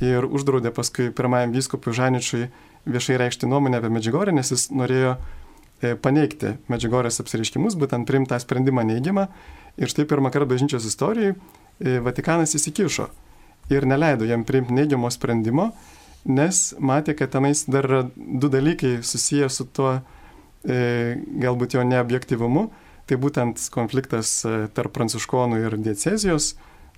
[0.00, 2.46] ir uždraudė paskui pirmajam vyskupui Žaničiui
[2.86, 5.16] viešai reikšti nuomonę apie Medžiugorį, nes jis norėjo
[5.84, 9.26] E, paneigti Medžiugorės apsireiškimus, būtent priimti tą sprendimą neigiamą.
[9.76, 13.10] Ir štai pirmą kartą bažnyčios istorijai e, Vatikanas įsikišo
[13.74, 15.68] ir neleido jam priimti neigiamo sprendimo,
[16.24, 19.98] nes matė, kad tenais dar yra du dalykai susiję su tuo
[20.64, 22.70] e, galbūt jo neobjektivumu.
[23.06, 26.54] Tai būtent konfliktas e, tarp pranciškonų ir diecezijos,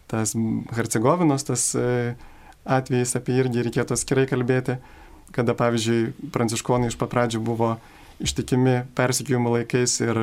[0.09, 0.33] tas
[0.77, 2.14] Hercegovinos, tas e,
[2.64, 4.79] atvejais apie irgi reikėtų atskirai kalbėti,
[5.37, 7.75] kada pavyzdžiui pranciškonai iš pat pradžių buvo
[8.25, 10.23] ištikimi persikėjimo laikais ir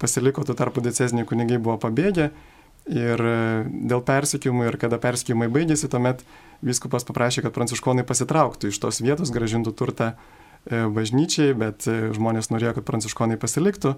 [0.00, 2.30] pasiliko, tuo tarpu deceziniai kunigai buvo pabėgę
[2.88, 6.22] Ir e, dėl persikėjimų ir kada persikėjimai baigėsi, tuomet
[6.64, 10.14] viskupas paprašė, kad pranciškonai pasitrauktų iš tos vietos, gražintų turtą
[10.68, 13.94] bažnyčiai, bet žmonės norėjo, kad pranciškonai pasiliktų.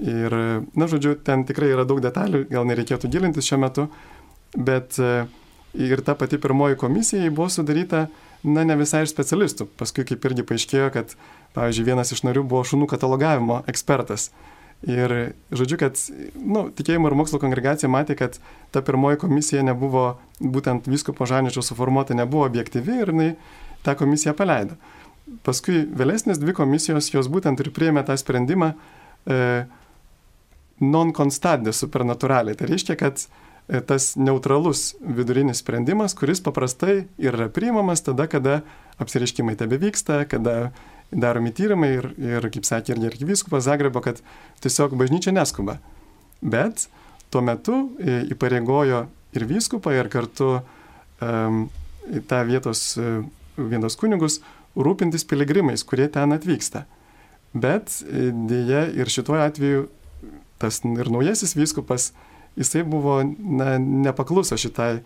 [0.00, 0.34] Ir,
[0.74, 3.86] na, žodžiu, ten tikrai yra daug detalių, gal nereikėtų gilintis šiuo metu,
[4.56, 8.06] bet ir ta pati pirmoji komisija buvo sudaryta,
[8.42, 9.68] na, ne visai iš specialistų.
[9.78, 11.14] Paskui kaip irgi paaiškėjo, kad,
[11.54, 14.30] pavyzdžiui, vienas iš narių buvo šunų katalogavimo ekspertas.
[14.82, 15.12] Ir
[15.54, 15.98] žodžiu, kad
[16.34, 18.40] nu, tikėjimo ir mokslo kongregacija matė, kad
[18.74, 23.28] ta pirmoji komisija nebuvo, būtent viskopo žaničio suformuota, nebuvo objektyvi ir jinai
[23.86, 24.74] tą komisiją paleido.
[25.46, 29.38] Paskui vėlesnės dvi komisijos, jos būtent ir priėmė tą sprendimą e,
[30.82, 32.58] non constante supernaturaliai.
[32.58, 38.60] Tai reiškia, kad e, tas neutralus vidurinis sprendimas, kuris paprastai yra priimamas tada, kada
[39.02, 40.72] apsireiškimai tebe vyksta, kada
[41.12, 44.22] daromi tyrimai ir, ir kaip sakė ir arkivyskupas Zagrebo, kad
[44.64, 45.78] tiesiog bažnyčia neskuba.
[46.42, 46.88] Bet
[47.30, 49.04] tuo metu e, įpareigojo
[49.36, 50.58] ir vyskupą, ir kartu
[51.22, 51.64] um,
[52.28, 53.22] tą vietos, e,
[53.56, 54.40] vienos kunigus
[54.76, 56.84] rūpintis piligrimais, kurie ten atvyksta.
[57.52, 59.86] Bet e, dėja ir šituo atveju
[60.62, 62.12] tas ir naujasis vyskupas,
[62.58, 65.02] jisai buvo na, nepakluso šitai e,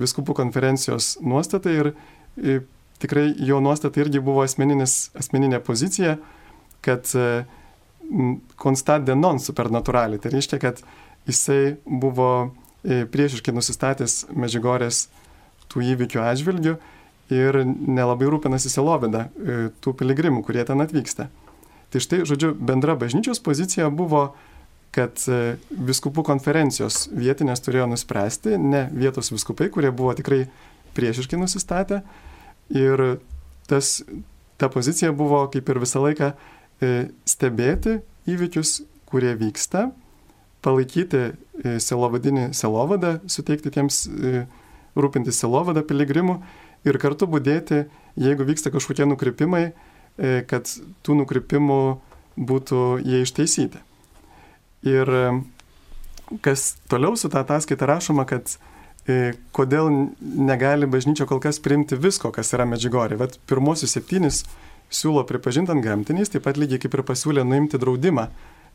[0.00, 2.60] viskupų konferencijos nuostatai ir e,
[3.02, 6.18] tikrai jo nuostata irgi buvo asmeninė pozicija,
[6.84, 7.08] kad
[8.60, 10.20] konstat de non supernatūraliai.
[10.20, 10.80] Tai reiškia, kad
[11.28, 12.30] jisai buvo
[12.82, 15.06] e, priešiškai nusistatęs Medžiugorės
[15.70, 16.76] tų įvykių atžvilgių
[17.30, 21.28] ir nelabai rūpinasi selovida e, tų piligrimų, kurie ten atvyksta.
[21.90, 24.30] Tai štai, žodžiu, bendra bažnyčios pozicija buvo,
[24.94, 30.44] kad e, viskupų konferencijos vietinės turėjo nuspręsti, ne vietos viskupai, kurie buvo tikrai
[30.96, 32.02] priešiškai nusistatę,
[32.70, 33.18] Ir
[33.66, 34.02] tas,
[34.56, 37.98] ta pozicija buvo kaip ir visą laiką e, stebėti
[38.30, 39.88] įvykius, kurie vyksta,
[40.62, 41.32] palaikyti e,
[41.82, 44.04] selovadinį selovadą, suteikti tiems
[44.94, 46.38] rūpinti selovadą piligrimų
[46.86, 47.84] ir kartu būdėti,
[48.20, 49.70] jeigu vyksta kažkokie nukrypimai,
[50.50, 50.68] kad
[51.06, 51.82] tų nukrypimų
[52.36, 53.78] būtų jie išteisyti.
[54.86, 55.10] Ir
[56.44, 58.54] kas toliau su tą ataskaitą rašoma, kad
[59.08, 59.88] E, kodėl
[60.20, 63.16] negali bažnyčia kol kas priimti visko, kas yra Medžiugorė.
[63.20, 64.44] Bet pirmosius septynis
[64.92, 68.28] siūlo pripažinti ant gamtiniais, taip pat lygiai kaip ir pasiūlė nuimti draudimą,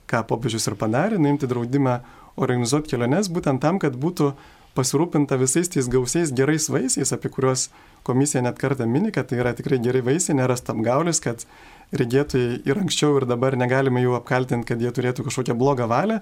[0.10, 2.00] ką popiežius ir padarė, nuimti draudimą
[2.42, 4.34] organizuoti keliones, būtent tam, kad būtų
[4.76, 7.70] pasirūpinta visais tais gausiais gerais vaisiais, apie kuriuos
[8.08, 11.46] komisija net kartą mini, kad tai yra tikrai gerai vaisiai, nėra stamgaulis, kad
[11.94, 16.22] regėtojai ir anksčiau ir dabar negalime jų apkaltinti, kad jie turėtų kažkokią blogą valią,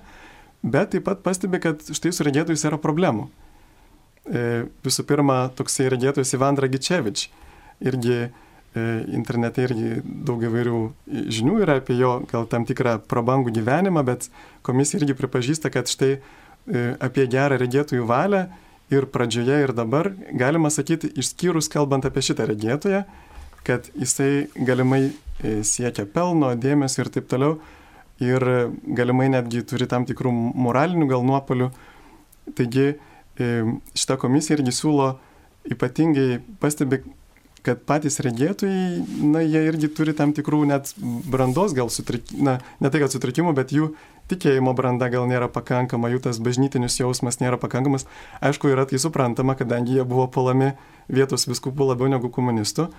[0.63, 3.29] bet taip pat pastebi, kad štai su regėtojais yra problemų.
[4.23, 7.25] E, visų pirma, toksai regėtojas Ivan Dragičevič.
[7.83, 8.29] Irgi e,
[9.11, 10.79] internete irgi daug įvairių
[11.33, 14.29] žinių yra apie jo gal tam tikrą prabangų gyvenimą, bet
[14.63, 16.21] komisija irgi pripažįsta, kad štai e,
[17.03, 18.45] apie gerą regėtojų valią
[18.93, 23.03] ir pradžioje ir dabar galima sakyti, išskyrus kalbant apie šitą regėtoją,
[23.67, 25.07] kad jisai galimai
[25.43, 27.57] siekia pelno, dėmesio ir taip toliau
[28.23, 28.43] ir
[28.95, 31.71] galimai netgi turi tam tikrų moralinių gal nuopolių.
[32.55, 32.93] Taigi
[33.97, 35.13] šita komisija irgi siūlo
[35.73, 37.01] ypatingai pastebi,
[37.63, 42.91] kad patys regėtojai, na, jie irgi turi tam tikrų net brandos gal sutrikimų, na, ne
[42.91, 43.93] tai kad sutrikimų, bet jų
[44.31, 48.03] tikėjimo branda gal nėra pakankama, jų tas bažnytinis jausmas nėra pakankamas.
[48.43, 50.73] Aišku, yra tai suprantama, kadangi jie buvo palami
[51.07, 52.89] vietos viskupų labiau negu komunistų.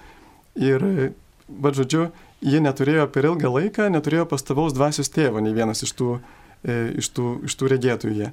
[0.54, 0.84] Ir,
[1.48, 2.08] bet žodžiu,
[2.44, 6.18] jie neturėjo per ilgą laiką, neturėjo pastovaus dvasios tėvo, nei vienas iš tų,
[6.62, 8.30] e, iš tų, iš tų regėtojų jie.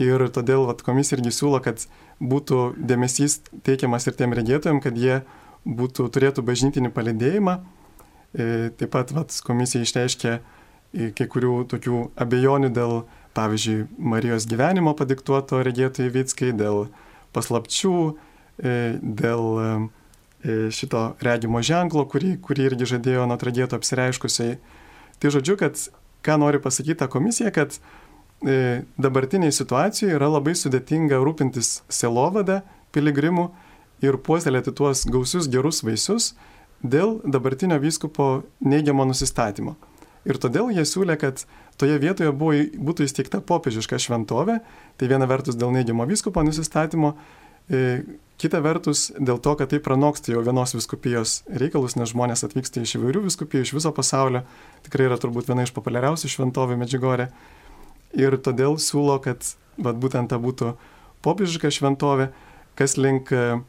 [0.00, 1.82] Ir todėl vat, komisija irgi siūlo, kad
[2.20, 5.20] būtų dėmesys teikiamas ir tiem regėtojim, kad jie
[5.66, 7.58] būtų, turėtų bažnytinį palidėjimą.
[8.30, 13.00] E, taip pat vat, komisija išreiškė e, kai kurių tokių abejonių dėl,
[13.36, 16.86] pavyzdžiui, Marijos gyvenimo padiktuoto regėtojai Vickai, dėl
[17.36, 17.96] paslapčių,
[18.62, 19.90] e, dėl
[20.44, 24.58] šito regimo ženklo, kurį, kurį irgi žadėjo nuo regėto apsireiškusiai.
[25.20, 25.76] Tai žodžiu, kad
[26.24, 27.76] ką nori pasakyti ta komisija, kad
[28.40, 32.62] E, dabartiniai situacijoje yra labai sudėtinga rūpintis selovada
[32.96, 33.50] piligrimų
[34.00, 36.30] ir puoselėti tuos gausius gerus vaisius
[36.80, 39.74] dėl dabartinio vyskupo neigiamo nusistatymo.
[40.24, 41.44] Ir todėl jie siūlė, kad
[41.80, 42.56] toje vietoje buvo,
[42.88, 44.62] būtų įsteigta popiežiška šventovė,
[44.96, 47.49] tai viena vertus dėl neigiamo vyskupo nusistatymo, e,
[48.40, 52.96] kita vertus dėl to, kad tai pranoksta jau vienos viskupijos reikalus, nes žmonės atvyksta iš
[52.98, 54.44] įvairių viskupijų, iš viso pasaulio,
[54.86, 57.28] tikrai yra turbūt viena iš populiariausių šventovių Medžiugorė
[58.16, 59.44] ir todėl siūlo, kad
[59.78, 60.72] vat, būtent ta būtų
[61.24, 62.30] popiežiška šventovė,
[62.78, 63.60] kas link e,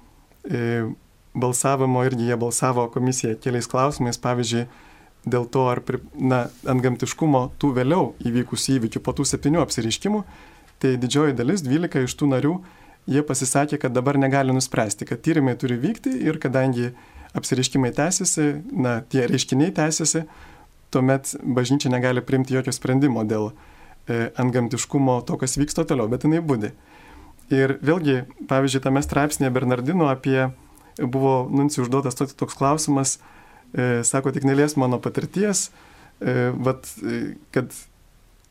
[0.48, 0.62] e,
[1.36, 4.66] balsavimo irgi jie balsavo komisija keliais klausimais, pavyzdžiui,
[5.28, 5.84] dėl to, ar
[6.16, 10.24] na, ant gamtiškumo tų vėliau įvykusių įvykių po tų septynių apsiriškimų,
[10.82, 12.56] tai didžioji dalis, 12 iš tų narių,
[13.10, 16.92] jie pasisakė, kad dabar negali nuspręsti, kad tyrimai turi vykti ir kadangi
[17.38, 20.26] apsireiškimai tęsiasi, na, tie reiškiniai tęsiasi,
[20.92, 26.42] tuomet bažnyčia negali priimti jokio sprendimo dėl e, antgamtiškumo to, kas vyksta toliau, bet jinai
[26.44, 26.74] būdi.
[27.52, 30.50] Ir vėlgi, pavyzdžiui, tame straipsnėje Bernardino apie
[31.00, 33.18] buvo nuncijų užduotas toks klausimas,
[33.74, 35.70] e, sako, tik nelies mano patirties,
[36.20, 37.72] e, vat, e, kad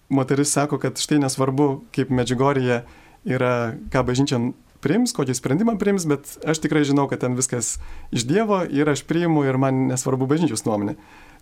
[0.08, 2.82] moteris sako, kad štai nesvarbu, kaip Medžigorija
[3.28, 4.40] yra, ką bažnyčia
[4.84, 7.76] priims, kokį sprendimą priims, bet aš tikrai žinau, kad ten viskas
[8.14, 10.96] iš Dievo ir aš priimu ir man nesvarbu bažnyčios nuomonė.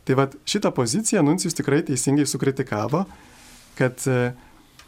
[0.08, 3.04] Tai vad šitą poziciją Nuncijus tikrai teisingai sukritikavo,
[3.78, 4.32] kad e,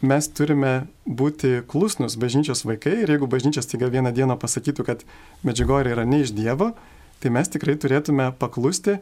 [0.01, 0.73] mes turime
[1.05, 5.05] būti klusnus bažnyčios vaikai ir jeigu bažnyčios taiga vieną dieną pasakytų, kad
[5.47, 6.73] Medžigorė yra ne iš Dievo,
[7.21, 8.97] tai mes tikrai turėtume paklusti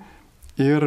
[0.59, 0.85] ir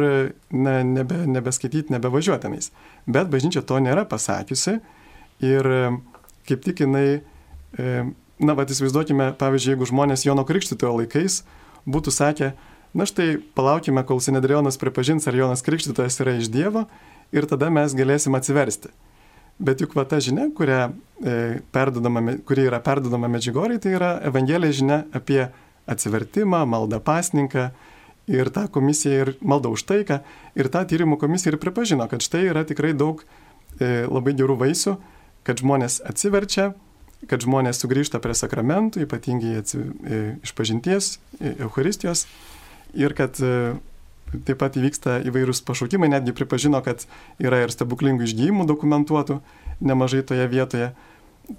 [0.53, 2.69] na, nebe, nebeskaityti, nebevažiuoti tenais.
[3.09, 4.77] Bet bažnyčia to nėra pasakiusi
[5.43, 5.69] ir
[6.47, 7.21] kaip tik jinai,
[7.77, 8.03] e,
[8.43, 11.41] na, bet įsivaizduokime, pavyzdžiui, jeigu žmonės Jono Krikštitojo laikais
[11.89, 12.53] būtų sakę,
[12.93, 16.87] na štai palaukime, kol Sinedrionas pripažins, ar Jonas Krikštytojas yra iš Dievo
[17.33, 18.93] ir tada mes galėsim atsiversti.
[19.63, 25.03] Bet juk va ta žinia, kurią, e, kuri yra perdodama medžiugoriai, tai yra Evangelija žinia
[25.13, 25.45] apie
[25.87, 27.69] atsivertimą, maldą pasninką
[28.27, 30.19] ir tą komisiją ir maldą už taiką.
[30.55, 33.23] Ir tą tyrimų komisija ir pripažino, kad štai yra tikrai daug
[33.79, 34.95] e, labai gerų vaisių,
[35.47, 36.71] kad žmonės atsiverčia,
[37.29, 39.79] kad žmonės sugrįžta prie sakramentų, ypatingai atsi,
[40.43, 42.27] iš pažinties, e, Euharistijos
[42.93, 43.73] ir kad e,
[44.33, 47.03] Taip pat įvyksta įvairūs pašaukimai, netgi pripažino, kad
[47.43, 49.37] yra ir stebuklingų išgyjimų dokumentuotų
[49.85, 50.87] nemažai toje vietoje.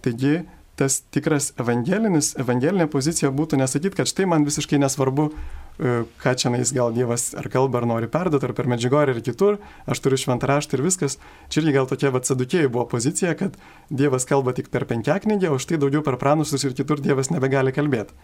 [0.02, 0.40] Taigi
[0.78, 6.50] tas tikras evangelinis, evangelinė pozicija būtų nesakyti, kad štai man visiškai nesvarbu, e, ką čia
[6.50, 10.18] nais gal Dievas ar kalba, ar nori perduoti, ar per medžiugorį, ar kitur, aš turiu
[10.18, 11.18] šventą raštą ir viskas.
[11.48, 13.54] Čia irgi gal tokia vad sadukėjai buvo pozicija, kad
[13.90, 18.14] Dievas kalba tik per penkiaknygę, o štai daugiau per pranusus ir kitur Dievas nebegali kalbėti.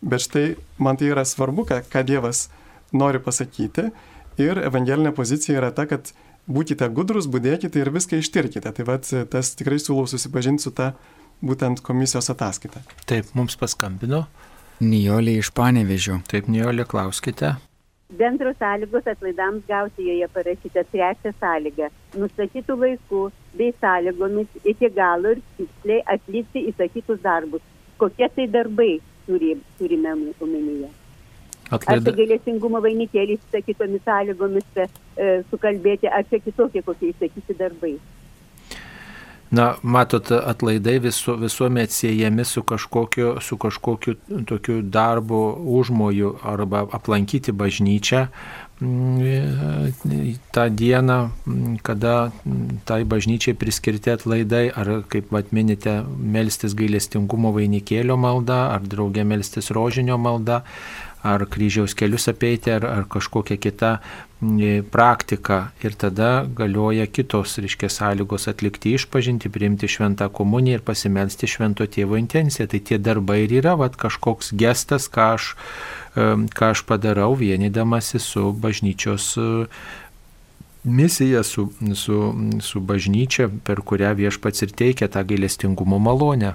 [0.00, 2.48] Bet štai man tai yra svarbu, ką, ką Dievas
[2.92, 3.90] nori pasakyti.
[4.40, 6.14] Ir evangelinė pozicija yra ta, kad
[6.48, 8.72] būkite gudrus, būdėkite ir viską ištirkite.
[8.72, 10.94] Tai vad tas tikrai siūlau susipažinti su ta
[11.42, 12.82] būtent komisijos ataskaita.
[13.08, 14.26] Taip, mums paskambino.
[14.80, 16.20] Nijolė iš Panevežio.
[16.30, 17.56] Taip, Nijolė, klauskite.
[18.18, 21.90] Bendros sąlygos atlaidams gauti joje parašyta trečia sąlyga-
[22.22, 23.20] nustatytų laikų
[23.58, 27.62] bei sąlygomis iki galo ir tiksliai atlikti įsakytus darbus.
[27.98, 30.88] Kokie tai darbai turi, turime omenyje?
[31.70, 32.00] Atlaida...
[32.00, 34.88] Ar tai gailestingumo vainikėlį įsakytomis sąlygomis e,
[35.50, 37.94] sukalbėti, ar čia kitokie kokie įsakyti darbai.
[39.50, 44.14] Na, matot, atlaidai visu, visuomet siejami su kažkokiu, su kažkokiu
[44.46, 48.26] tokiu darbu užmoju arba aplankyti bažnyčią
[48.80, 49.90] mm,
[50.54, 52.30] tą dieną, mm, kada
[52.86, 59.74] tai bažnyčiai priskirti atlaidai, ar kaip mat minite, melstis gailestingumo vainikėlio malda, ar draugė melstis
[59.74, 60.62] rožinio malda,
[61.22, 63.98] ar kryžiaus kelius apeiti, ar, ar kažkokia kita
[64.90, 65.70] praktika.
[65.84, 72.16] Ir tada galioja kitos, reiškia, sąlygos atlikti išpažinti, priimti šventą komuniją ir pasimelsti švento tėvo
[72.16, 72.66] intenciją.
[72.70, 75.54] Tai tie darbai ir yra vat, kažkoks gestas, ką aš,
[76.16, 79.36] ką aš padarau vienydamasi su bažnyčios
[80.84, 86.54] misija, su, su, su bažnyčia, per kurią viešpats ir teikia tą gailestingumo malonę.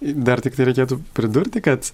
[0.00, 1.90] Dar tik tai reikėtų pridurti, kad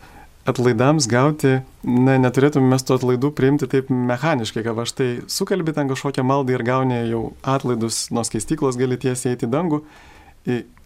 [0.48, 5.90] atlaidams gauti, na, neturėtume mes tų atlaidų priimti taip mechaniškai, kad aš tai sukalbi ten
[5.90, 9.82] kažkokią maldą ir gauni jau atlaidus nuo skaistyklos, gali tiesiai eiti į dangų.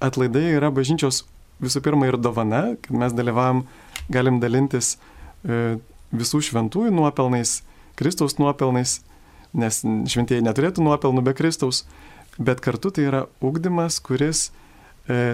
[0.05, 1.23] Atlaidai yra bažnyčios
[1.65, 3.65] visų pirma ir dovana, kad mes dalyvavom,
[4.13, 5.79] galim dalintis e,
[6.13, 7.63] visų šventųjų nuopelnais,
[7.97, 8.99] Kristaus nuopelnais,
[9.57, 11.87] nes šventieji neturėtų nuopelnų be Kristaus,
[12.37, 14.51] bet kartu tai yra ugdymas, kuris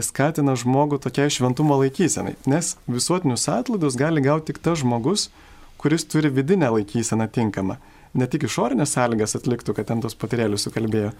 [0.04, 5.30] skatina žmogų tokiai šventumo laikysenai, nes visuotinius atlaidus gali gauti tik tas žmogus,
[5.80, 7.78] kuris turi vidinę laikyseną tinkamą.
[8.12, 11.14] Ne tik išorinės sąlygas atliktų, kad ten tos patirėlius sukalbėjo,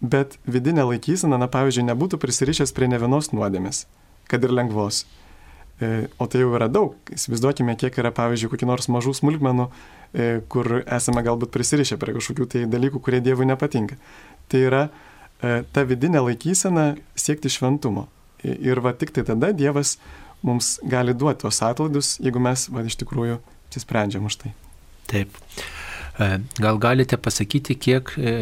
[0.00, 3.84] bet vidinė laikysena, na pavyzdžiui, nebūtų prisirišęs prie ne vienos nuodėmės,
[4.32, 5.04] kad ir lengvos.
[5.82, 6.96] E, o tai jau yra daug.
[7.12, 12.48] Įsivaizduokime, kiek yra, pavyzdžiui, kokių nors mažų smulkmenų, e, kur esame galbūt prisirišę prie kažkokių
[12.48, 14.00] tai dalykų, kurie Dievui nepatinka.
[14.48, 15.11] Tai yra E,
[15.42, 18.06] ta vidinė laikysena siekti šventumo.
[18.42, 19.96] Ir va tik tai tada Dievas
[20.42, 23.38] mums gali duoti tos atlaidus, jeigu mes va, iš tikrųjų
[23.68, 24.52] apsisprendžiam už tai.
[25.10, 25.38] Taip.
[26.18, 26.28] E,
[26.58, 28.32] gal galite pasakyti, kiek e,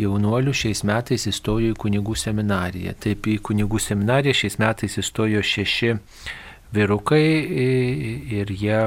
[0.00, 2.96] jaunuolių šiais metais įstojo į kunigų seminariją?
[3.06, 5.94] Taip, į kunigų seminariją šiais metais įstojo šeši
[6.74, 7.22] vyrukai
[8.34, 8.80] ir jie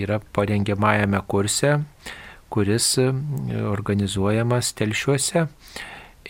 [0.00, 1.76] yra parengiamajame kurse,
[2.50, 5.44] kuris organizuojamas telšiuose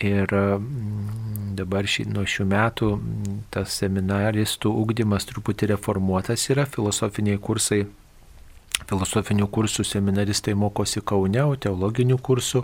[0.01, 7.41] Ir mm, dabar šį, nuo šių metų mm, tas seminaristų ugdymas truputį reformuotas yra, filosofiniai
[7.41, 7.83] kursai
[8.89, 12.63] filosofinių kursų seminaristai mokosi Kaune, o teologinių kursų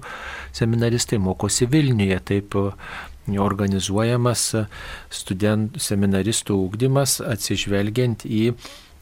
[0.55, 2.17] seminaristai mokosi Vilniuje.
[2.25, 2.57] Taip
[3.27, 4.43] organizuojamas
[5.13, 8.43] studentų seminaristų ūkdymas atsižvelgiant į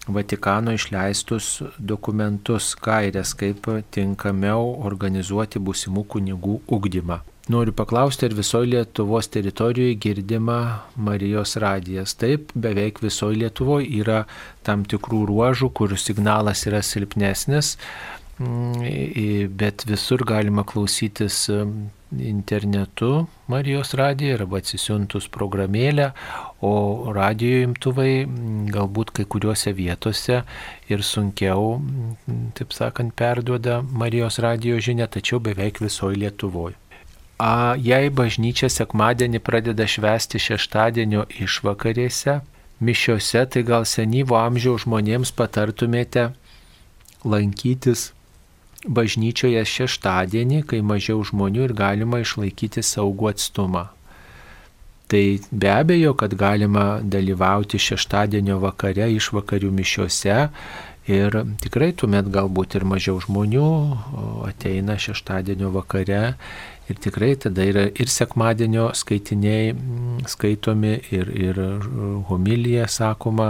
[0.06, 7.24] Vatikano išleistus dokumentus, gairias, kaip tinkamiau organizuoti būsimų kunigų ūkdymą.
[7.46, 12.16] Noriu paklausti, ar visoje Lietuvos teritorijoje girdima Marijos radijas.
[12.18, 14.24] Taip, beveik visoje Lietuvoje yra
[14.66, 17.76] tam tikrų ruožų, kur signalas yra silpnesnis,
[18.40, 21.44] mm, bet visur galima klausytis
[22.18, 26.08] internetu Marijos radiją arba atsisiuntus programėlę,
[26.66, 28.26] o radio imtuvai
[28.74, 30.42] galbūt kai kuriuose vietose
[30.90, 31.78] ir sunkiau,
[32.58, 36.80] taip sakant, perduoda Marijos radio žinę, tačiau beveik visoje Lietuvoje.
[37.36, 42.40] A, jei bažnyčia sekmadienį pradeda švesti šeštadienio išvakarėse,
[42.80, 46.30] mišiose, tai gal senyvo amžiaus žmonėms patartumėte
[47.28, 48.12] lankytis
[48.86, 53.90] bažnyčioje šeštadienį, kai mažiau žmonių ir galima išlaikyti saugų atstumą.
[55.12, 60.38] Tai be abejo, kad galima dalyvauti šeštadienio vakare išvakarių mišiuose
[61.06, 63.68] ir tikrai tuomet galbūt ir mažiau žmonių
[64.50, 66.34] ateina šeštadienio vakare
[66.86, 69.72] Ir tikrai tada yra ir sekmadienio skaitiniai
[70.30, 71.60] skaitomi, ir, ir
[72.30, 73.48] homilija sakoma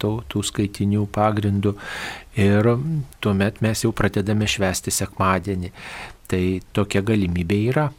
[0.00, 1.74] tų, tų skaitinių pagrindų.
[2.40, 2.70] Ir
[3.20, 5.74] tuomet mes jau pradedame švesti sekmadienį.
[6.30, 6.42] Tai
[6.72, 7.90] tokia galimybė yra.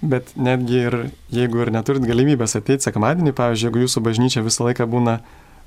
[0.00, 0.98] Bet netgi ir
[1.32, 5.18] jeigu ir neturit galimybės ateiti sekmadienį, pavyzdžiui, jeigu jūsų bažnyčia visą laiką būna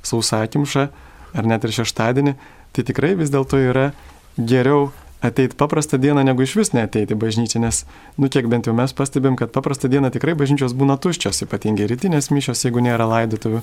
[0.06, 0.88] sausakimša,
[1.34, 2.34] ar net ir šeštadienį,
[2.74, 3.92] tai tikrai vis dėlto yra
[4.38, 4.92] geriau
[5.24, 7.84] ateiti paprastą dieną, negu iš vis neateiti bažnyčią, nes,
[8.20, 12.28] nu kiek bent jau mes pastebėm, kad paprastą dieną tikrai bažnyčios būna tuščios, ypatingai rytinės
[12.36, 13.62] mišios, jeigu nėra laidotuvių,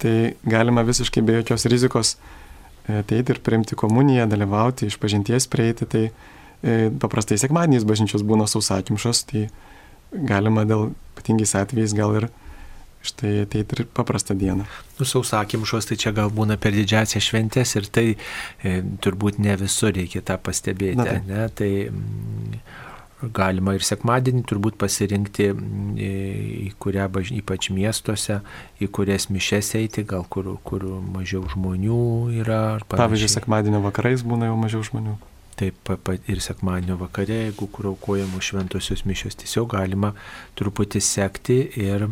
[0.00, 0.14] tai
[0.48, 6.04] galima visiškai be jokios rizikos e, ateiti ir priimti komuniją, dalyvauti, iš pažinties prieiti, tai
[6.08, 9.48] e, paprastai sekmadieniais bažnyčios būna sausakimšos, tai
[10.14, 12.30] galima dėl ypatingais atvejais gal ir
[13.04, 14.66] štai ateiti ir paprastą dieną.
[14.98, 20.24] Nusausakymšos, tai čia gal būna per didžiasias šventės ir tai e, turbūt ne visur reikia
[20.24, 20.98] tą pastebėti.
[21.00, 21.20] Na, tai.
[21.28, 21.48] Ne?
[21.58, 22.58] tai mm,
[23.34, 27.08] galima ir sekmadienį turbūt pasirinkti, mm, į kurią,
[27.40, 28.40] ypač miestuose,
[28.82, 32.00] į kurias mišes eiti, gal kur, kur mažiau žmonių
[32.40, 32.64] yra.
[32.90, 35.16] Pavyzdžiui, sekmadienio vakarais būna jau mažiau žmonių.
[35.54, 40.10] Taip pat ir sekmadienio vakare, jeigu kur aukojamos šventosios mišios, tiesiog galima
[40.58, 42.08] truputį sekti ir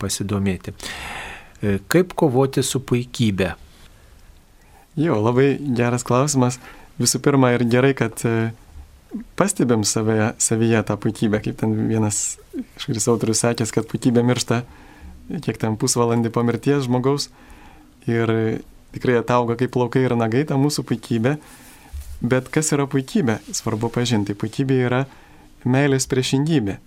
[0.00, 0.74] pasidomėti.
[1.62, 3.52] E, kaip kovoti su puikybė?
[4.96, 6.60] Jo, labai geras klausimas.
[7.00, 8.50] Visų pirma, ir gerai, kad e,
[9.36, 12.38] pastebėm save, savyje tą puikybę, kaip ten vienas
[12.76, 14.64] kažkuris autorius sakęs, kad puikybė miršta
[15.26, 17.28] kiek ten pusvalandį po mirties žmogaus
[18.06, 18.30] ir
[18.94, 21.36] tikrai atauga kaip plaukai ir nagai ta mūsų puikybė.
[22.22, 23.40] Bet kas yra puikybė?
[23.52, 24.36] Svarbu pažinti.
[24.38, 25.02] Puikybė yra
[25.68, 26.78] meilės priešingybė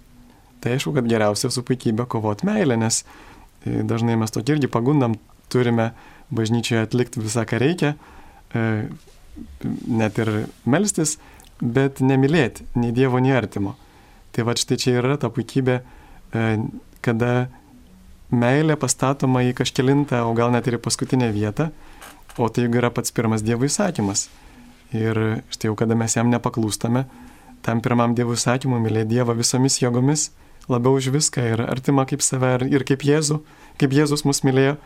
[0.63, 5.17] tai aišku, kad geriausia su puikybė kovoti meilę, nes e, dažnai mes tokį irgi pagundam,
[5.51, 5.91] turime
[6.35, 7.93] bažnyčioje atlikti visą, ką reikia,
[8.53, 8.87] e,
[9.87, 10.33] net ir
[10.69, 11.17] melstis,
[11.59, 13.75] bet nemylėti nei Dievo, nei artimo.
[14.35, 16.45] Tai va štai čia yra ta puikybė, e,
[17.05, 17.49] kada
[18.29, 21.71] meilė pastatoma į kažkelintą, o gal net ir į paskutinę vietą,
[22.37, 24.27] o tai yra pats pirmas Dievo įsakymas.
[24.95, 27.05] Ir štai jau kada mes jam nepaklūstame,
[27.65, 30.29] tam pirmam Dievo įsakymui mylėti Dievą visomis jėgomis,
[30.67, 33.39] labiau už viską ir artima kaip save ir kaip Jėzų,
[33.79, 34.77] kaip Jėzus mus mylėjo,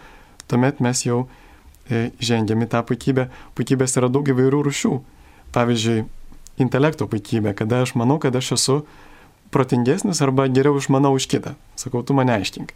[0.51, 1.26] tuomet mes jau
[1.89, 3.30] e, žengiam į tą puikybę.
[3.57, 4.93] Puikybės yra daug įvairių rušių.
[5.53, 6.05] Pavyzdžiui,
[6.61, 8.78] intelekto puikybė, kada aš manau, kad aš esu
[9.53, 11.55] protingesnis arba geriau išmanau už kitą.
[11.78, 12.74] Sakau, tu mane aiškink.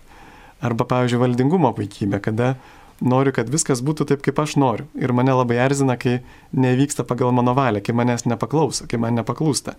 [0.61, 2.55] Arba, pavyzdžiui, valdingumo puikybė, kada
[3.01, 4.87] noriu, kad viskas būtų taip, kaip aš noriu.
[4.97, 6.19] Ir mane labai erzina, kai
[6.53, 9.77] nevyksta pagal mano valią, kai manęs nepaklauso, kai man nepaklūsta.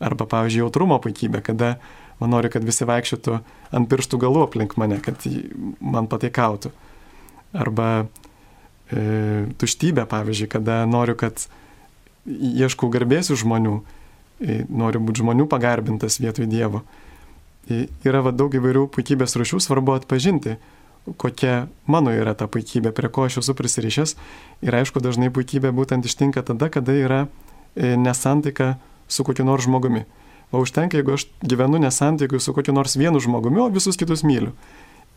[0.00, 1.76] Arba, pavyzdžiui, jautrumo puikybė, kada
[2.20, 3.38] man nori, kad visi vaikščiotų
[3.78, 5.24] ant pirštų galų aplink mane, kad
[5.80, 6.72] man pataikautų.
[7.56, 7.88] Arba
[8.92, 11.46] e, tuštybė, pavyzdžiui, kada noriu, kad
[12.28, 13.76] ieškau garbėsių žmonių,
[14.40, 16.82] e, noriu būti žmonių pagarbintas vietoj Dievo.
[17.68, 20.58] E, yra va, daug įvairių puikybės rušių, svarbu atpažinti,
[21.16, 24.14] kokia mano yra ta puikybė, prie ko aš esu prisirišęs.
[24.66, 28.76] Ir aišku, dažnai puikybė būtent ištinka tada, kada yra e, nesantaika
[29.08, 30.04] su kokiu nors žmogumi.
[30.52, 34.54] O užtenka, jeigu aš gyvenu nesantykiu su kokiu nors vienu žmogumi, o visus kitus myliu.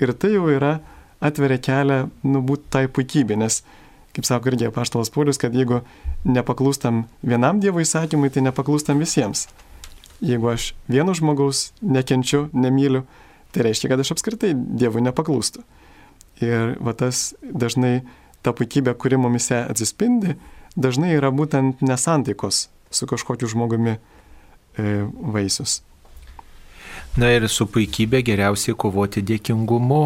[0.02, 0.80] Ir tai jau yra
[1.24, 3.62] atveria kelią, nu, būti tai puikybė, nes,
[4.16, 5.84] kaip sako irgi apaštalas Paulius, kad jeigu
[6.28, 9.48] nepaklūstam vienam Dievo įsakymui, tai nepaklūstam visiems.
[10.22, 13.06] Jeigu aš vieno žmogaus nekenčiu, nemyliu,
[13.56, 15.64] tai reiškia, kad aš apskritai Dievui nepaklūstu.
[16.42, 18.02] Ir va tas dažnai
[18.42, 20.36] ta puikybė, kuri mumise atsispindi,
[20.76, 24.00] dažnai yra būtent nesantaikos su kažkokiu žmogumi
[24.78, 25.82] vaisius.
[27.20, 29.98] Na ir su puikybė geriausiai kovoti dėkingumu,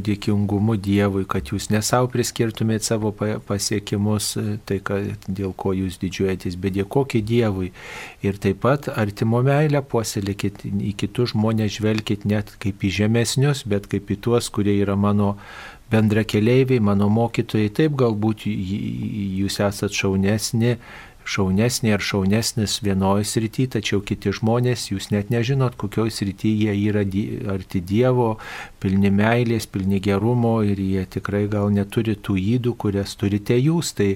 [0.00, 4.30] dėkingumu Dievui, kad jūs ne savo priskirtumėte savo pasiekimus,
[4.64, 7.68] tai kad, dėl ko jūs didžiuojatės, bet dėkokit Dievui.
[8.24, 13.90] Ir taip pat artimo meilę puoselėkit į kitus žmonės, žvelkit net kaip į žemesnius, bet
[13.92, 15.34] kaip į tuos, kurie yra mano
[15.92, 17.68] bendra keleiviai, mano mokytojai.
[17.76, 20.78] Taip galbūt jūs esat šaunesni
[21.28, 27.04] šaunesnė ar šaunesnis vienoje srityje, tačiau kiti žmonės, jūs net nežinot, kokioje srityje jie yra
[27.54, 28.30] arti Dievo,
[28.80, 33.92] pilni meilės, pilni gerumo ir jie tikrai gal neturi tų įdų, kurias turite jūs.
[33.98, 34.10] Tai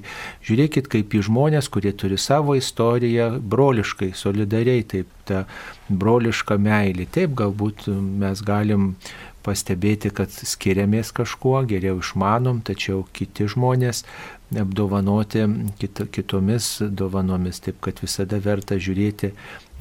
[0.48, 5.44] žiūrėkit kaip į žmonės, kurie turi savo istoriją broliškai, solidariai, taip ta
[5.88, 7.06] broliška meilė.
[7.12, 8.94] Taip galbūt mes galim
[9.42, 14.04] pastebėti, kad skiriamės kažkuo, geriau išmanom, tačiau kiti žmonės
[14.61, 15.44] apdovanoti
[15.80, 19.32] kit, kitomis dovanomis, taip kad visada verta žiūrėti,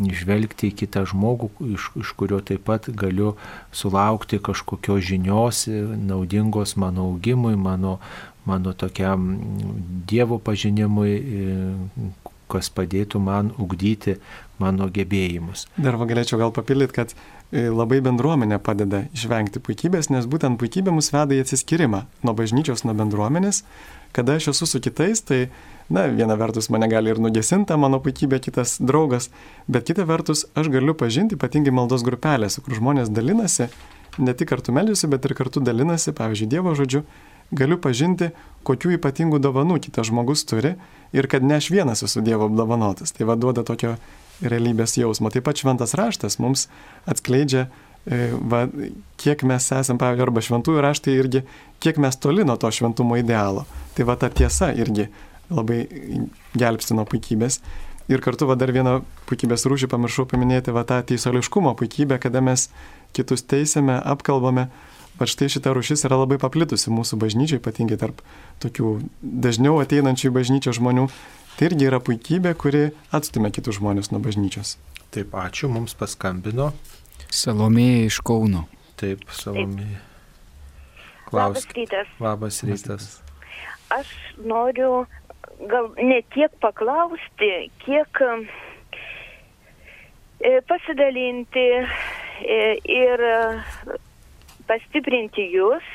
[0.02, 3.36] žvelgti į kitą žmogų, iš, iš kurio taip pat galiu
[3.76, 5.66] sulaukti kažkokios žinios,
[6.02, 8.00] naudingos mano augimui, mano,
[8.46, 9.34] mano tokiam
[10.10, 11.14] Dievo pažinimui,
[12.52, 14.18] kas padėtų man ugdyti
[14.62, 15.66] mano gebėjimus.
[15.80, 21.12] Dar galėčiau gal papildyti, kad e, labai bendruomenė padeda išvengti puikybės, nes būtent puikybė mus
[21.14, 23.64] veda į atsiskyrimą nuo bažnyčios, nuo bendruomenės.
[24.12, 25.46] Kada aš esu su kitais, tai,
[25.90, 29.30] na, viena vertus mane gali ir nugesinta mano puikybė kitas draugas,
[29.72, 33.70] bet kita vertus aš galiu pažinti ypatingai maldos grupelėse, kur žmonės dalinasi,
[34.20, 37.06] ne tik kartu melžiasi, bet ir kartu dalinasi, pavyzdžiui, Dievo žodžiu,
[37.52, 38.32] galiu pažinti,
[38.68, 40.76] kokių ypatingų dovanų kitas žmogus turi
[41.16, 43.16] ir kad ne aš vienas esu Dievo apdovanotas.
[43.16, 43.98] Tai vaduoda tokio
[44.42, 45.32] realybės jausmo.
[45.32, 46.68] Taip pat šventas raštas mums
[47.10, 47.68] atskleidžia,
[48.06, 48.66] e, va,
[49.22, 51.44] kiek mes esame, pavyzdžiui, arba šventųjų raštai irgi,
[51.82, 53.66] kiek mes toli nuo to šventumo idealo.
[53.96, 55.10] Tai va ta tiesa irgi
[55.52, 55.84] labai
[56.58, 57.60] gelbsti nuo puikybės.
[58.12, 62.68] Ir kartu va dar vieną puikybės rūšį pamiršau paminėti, va tą teisoliškumo puikybę, kada mes
[63.16, 64.68] kitus teisėme, apkalbame.
[65.20, 68.24] Va štai šita rūšis yra labai paplitusi mūsų bažnyčiai, ypatingai tarp
[68.64, 71.08] tokių dažniau ateinančių į bažnyčią žmonių.
[71.58, 74.78] Tai irgi yra puikybė, kuri atstumia kitus žmonės nuo bažnyčios.
[75.12, 76.72] Taip, ačiū, mums paskambino.
[77.32, 78.66] Salomėja iš Kauno.
[79.00, 80.11] Taip, Salomėja.
[81.32, 82.08] Labas rytas.
[82.20, 83.24] Labas rytas.
[83.90, 84.08] Aš
[84.38, 85.06] noriu
[85.72, 88.22] gal ne tiek paklausti, kiek
[90.40, 93.26] e, pasidalinti e, ir
[94.68, 95.88] pastiprinti jūs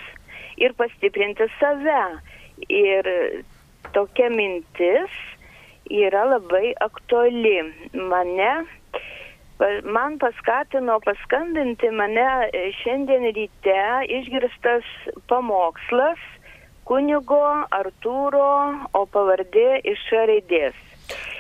[0.57, 2.01] ir pastiprinti save.
[2.73, 3.09] Ir
[3.93, 5.13] tokia mintis
[5.93, 7.59] yra labai aktuali.
[7.93, 8.53] Mane,
[9.85, 13.79] man paskatino paskambinti mane e, šiandien ryte
[14.19, 14.89] išgirstas
[15.31, 16.21] pamokslas
[16.87, 17.43] kunigo
[17.75, 18.51] Artūro,
[18.95, 20.77] o pavardė iš raidės.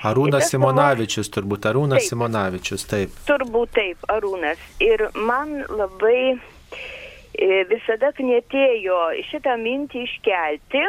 [0.06, 3.14] Arūnas Simonavičius, turbūt Arūnas taip, Simonavičius, taip.
[3.28, 4.58] Turbūt taip, Arūnas.
[4.82, 9.00] Ir man labai e, visada knėtėjo
[9.30, 10.84] šitą mintį iškelti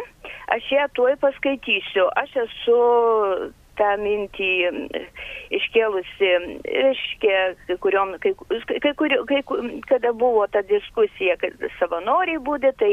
[0.47, 2.07] Aš ją tuoj paskaitysiu.
[2.15, 2.77] Aš esu
[3.79, 4.51] tą mintį
[5.57, 6.31] iškėlusi,
[6.65, 7.37] reiškia,
[7.69, 8.33] kai kuriuom, kai,
[8.67, 9.41] kai, kai, kai,
[9.89, 12.91] kada buvo ta diskusija, kad savanoriai būdė, tai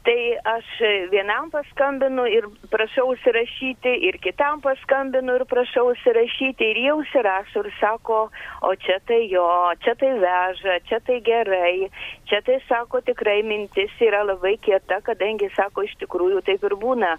[0.00, 0.68] Tai aš
[1.12, 7.68] vienam paskambinu ir prašau užsirašyti, ir kitam paskambinu ir prašau užsirašyti, ir jie užsirašo ir
[7.80, 8.20] sako,
[8.64, 9.44] o čia tai jo,
[9.84, 11.90] čia tai veža, čia tai gerai,
[12.32, 17.18] čia tai sako tikrai mintis yra labai kieta, kadangi sako iš tikrųjų taip ir būna.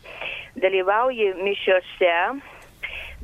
[0.66, 2.18] Dalyvauji mišiose,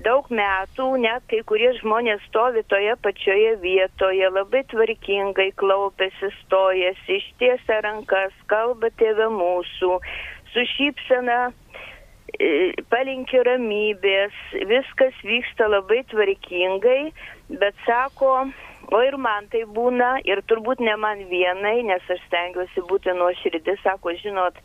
[0.06, 7.80] daug metų net kai kurie žmonės stovi toje pačioje vietoje, labai tvarkingai klaupėsi, stojasi, ištiesia
[7.86, 9.98] rankas, kalba tėvė mūsų,
[10.54, 14.38] su šypsena e, palinkė ramybės,
[14.70, 17.02] viskas vyksta labai tvarkingai,
[17.58, 18.34] bet sako,
[18.93, 23.82] o ir man tai būna, ir turbūt ne man vienai, nes aš stengiuosi būti nuoširdis,
[23.84, 24.62] sako, žinot,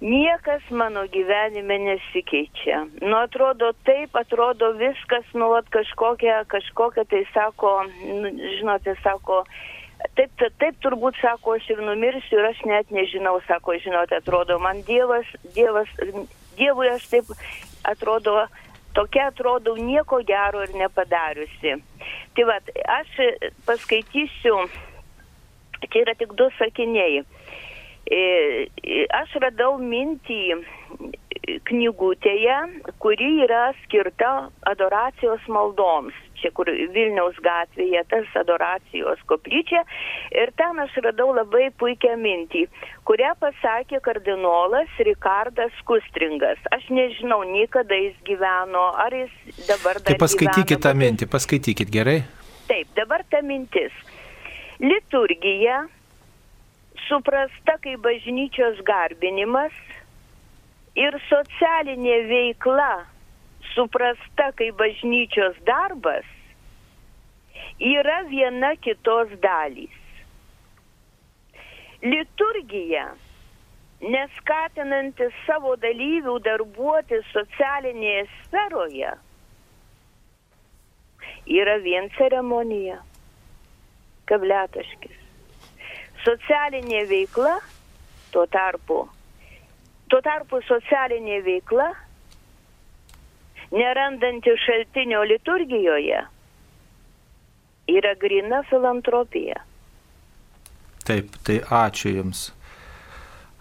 [0.00, 2.86] Niekas mano gyvenime nesikeičia.
[3.02, 7.72] Nu, atrodo taip, atrodo viskas, nu, vat, kažkokia, kažkokia, tai sako,
[8.06, 8.30] nu,
[8.60, 9.42] žinote, sako,
[10.14, 10.30] taip,
[10.62, 15.26] taip, turbūt sako, aš ir numirsiu ir aš net nežinau, sako, žinote, atrodo, man Dievas,
[15.56, 15.90] Dievas,
[16.54, 17.34] Dievui aš taip
[17.82, 18.44] atrodo,
[18.94, 21.74] tokia atrodo nieko gero ir nepadariusi.
[22.38, 23.18] Tai vad, aš
[23.66, 24.62] paskaitysiu,
[25.90, 27.24] čia yra tik du sakiniai.
[28.08, 28.68] E,
[29.12, 30.42] aš radau mintį
[31.68, 32.56] knygutėje,
[33.02, 36.16] kuri yra skirta adoracijos maldoms.
[36.38, 39.80] Čia kur Vilniaus gatvėje tas adoracijos koplyčia.
[40.30, 42.68] Ir ten aš radau labai puikią mintį,
[43.08, 46.62] kurią pasakė kardinolas Rikardas Kustringas.
[46.70, 49.34] Aš nežinau, nei kada jis gyveno, ar jis
[49.66, 50.12] dabar dar.
[50.12, 52.20] Tai paskaitykit gyvena, tą mintį, paskaitykit gerai.
[52.70, 53.94] Taip, dabar ta mintis.
[54.78, 55.88] Liturgija
[57.08, 59.76] suprasta kaip bažnyčios garbinimas
[60.96, 62.92] ir socialinė veikla
[63.74, 66.26] suprasta kaip bažnyčios darbas
[67.78, 69.96] yra viena kitos dalys.
[72.02, 73.06] Liturgija,
[74.02, 79.14] neskatinanti savo dalyvių darbuoti socialinėje sferoje,
[81.58, 83.00] yra vien ceremonija,
[84.30, 85.17] kabletaškis.
[86.24, 87.54] Socialinė veikla,
[88.34, 89.04] tuo tarpu,
[90.10, 91.88] tuo tarpu socialinė veikla,
[93.72, 96.20] nerandanti šaltinio liturgijoje,
[97.88, 99.62] yra grina filantropija.
[101.08, 102.48] Taip, tai ačiū Jums.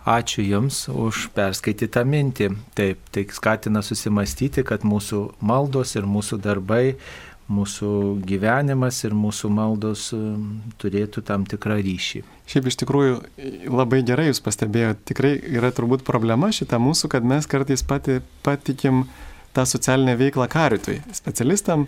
[0.08, 2.49] Ačiū Jums už perskaitytą mintį.
[2.76, 6.95] Taip, tai skatina susimastyti, kad mūsų maldos ir mūsų darbai,
[7.48, 7.89] mūsų
[8.28, 12.24] gyvenimas ir mūsų maldos um, turėtų tam tikrą ryšį.
[12.48, 13.14] Šiaip iš tikrųjų
[13.72, 19.06] labai gerai jūs pastebėjote, tikrai yra turbūt problema šita mūsų, kad mes kartais pati, patikim
[19.56, 21.88] tą socialinę veiklą karitui, specialistam.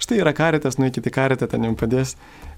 [0.00, 2.14] Štai yra karitas, nueikite į karitą, ten jums padės.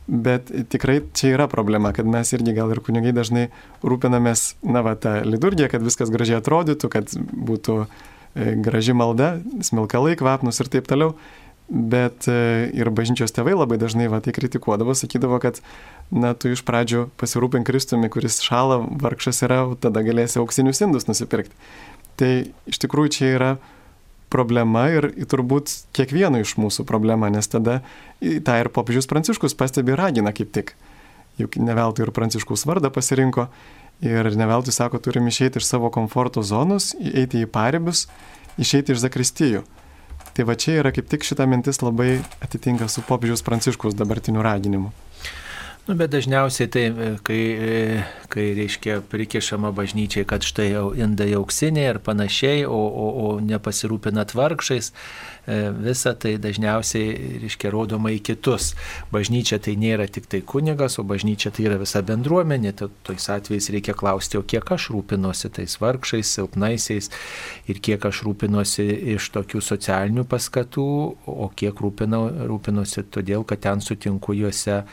[0.07, 3.49] Bet tikrai čia yra problema, kad mes irgi gal ir kunigai dažnai
[3.87, 10.17] rūpinamės, na, va, tą liturgiją, kad viskas gražiai atrodytų, kad būtų e, graži malda, smilkalai,
[10.19, 11.15] kvapnus ir taip toliau.
[11.69, 15.61] Bet e, ir bažnyčios tėvai labai dažnai va tai kritikuodavo, sakydavo, kad,
[16.13, 21.55] na, tu iš pradžių pasirūpink Kristumi, kuris šala, vargšas yra, tada galėsi auksinius indus nusipirkti.
[22.21, 22.33] Tai
[22.69, 23.53] iš tikrųjų čia yra
[24.33, 27.81] problema ir turbūt kiekvieno iš mūsų problema, nes tada
[28.21, 30.75] tą ir popiežius Pranciškus pastebi ragina kaip tik.
[31.41, 33.49] Juk ne veltui ir Pranciškus vardą pasirinko
[34.05, 38.07] ir ne veltui sako, turim išeiti iš savo komforto zonos, eiti į paribius,
[38.61, 39.65] išeiti iš zakristijų.
[40.33, 44.93] Tai va čia yra kaip tik šita mintis labai atitinka su popiežiaus Pranciškus dabartiniu raginimu.
[45.83, 51.33] Nu, bet dažniausiai tai, e, kai, e, kai reiškia, prikišama bažnyčiai, kad štai jau indai
[51.35, 54.93] auksiniai ir panašiai, o, o, o nepasirūpinat vargšais,
[55.47, 58.73] visa tai dažniausiai, reiškia, rodoma į kitus.
[59.13, 62.73] Bažnyčia tai nėra tik tai kunigas, o bažnyčia tai yra visa bendruomenė.
[62.79, 67.11] Ta- Tais atvejais reikia klausti, o kiek aš rūpinuosi tais vargšais, silpnaisiais
[67.69, 68.87] ir kiek aš rūpinuosi
[69.17, 70.87] iš tokių socialinių paskatų,
[71.27, 74.85] o kiek rūpinau, rūpinuosi todėl, kad ten sutinku juose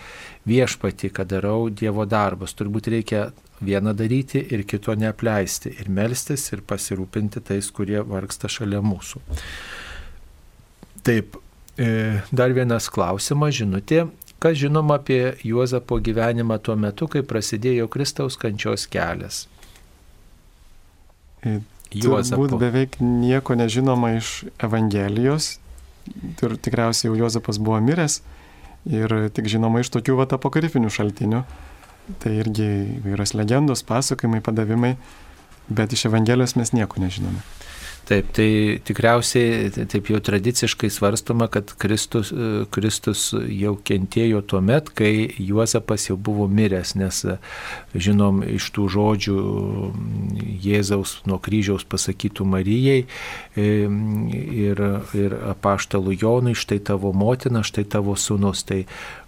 [0.49, 2.55] viešpati, kad darau Dievo darbus.
[2.57, 3.29] Turbūt reikia
[3.61, 5.75] vieną daryti ir kito neapleisti.
[5.83, 9.21] Ir melstis, ir pasirūpinti tais, kurie vargsta šalia mūsų.
[11.09, 11.39] Taip,
[11.81, 14.03] e, dar vienas klausimas, žinutė.
[14.39, 19.47] Kas žinoma apie Juozapo gyvenimą tuo metu, kai prasidėjo Kristaus kančios kelias?
[21.41, 22.59] E, Turbūt Juozapo.
[22.61, 25.57] beveik nieko nežinoma iš Evangelijos.
[26.45, 28.21] Ir tikriausiai jau Jozapas buvo miręs.
[28.85, 31.41] Ir tik žinoma iš tokių vat apokrifinių šaltinių.
[32.21, 32.69] Tai irgi
[33.01, 34.93] įvairios legendos, pasakojimai, padavimai.
[35.69, 37.41] Bet iš Evangelijos mes nieko nežinome.
[38.09, 44.89] Taip, tai tikriausiai taip jau tradiciškai svarstoma, kad Kristus, e, Kristus jau kentėjo tuo met,
[44.97, 47.37] kai Juozapas jau buvo miręs, nes e,
[47.93, 49.37] žinom iš tų žodžių
[50.65, 53.69] Jėzaus nuo kryžiaus pasakytų Marijai e,
[54.65, 54.83] ir,
[55.13, 58.65] ir apaštalų Jonui, štai tavo motina, štai tavo sūnus.
[58.65, 58.87] Tai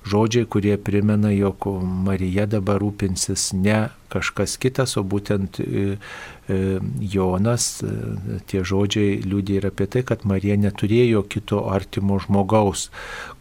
[0.09, 1.69] žodžiai, kurie primena, jog
[2.09, 5.95] Marija dabar rūpinsis ne kažkas kitas, o būtent e,
[6.51, 6.57] e,
[7.13, 7.93] Jonas, e,
[8.51, 12.89] tie žodžiai liūdė ir apie tai, kad Marija neturėjo kito artimo žmogaus,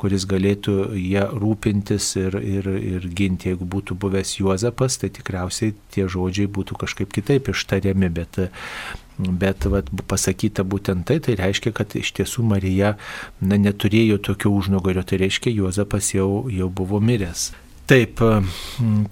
[0.01, 3.51] kuris galėtų ją rūpintis ir, ir, ir ginti.
[3.51, 8.45] Jeigu būtų buvęs Juozapas, tai tikriausiai tie žodžiai būtų kažkaip kitaip ištariami, bet
[9.21, 12.95] Bet vat, pasakyta būtent tai, tai reiškia, kad iš tiesų Marija
[13.45, 17.51] na, neturėjo tokio užnugario, tai reiškia, Juozapas jau, jau buvo miręs.
[17.91, 18.21] Taip,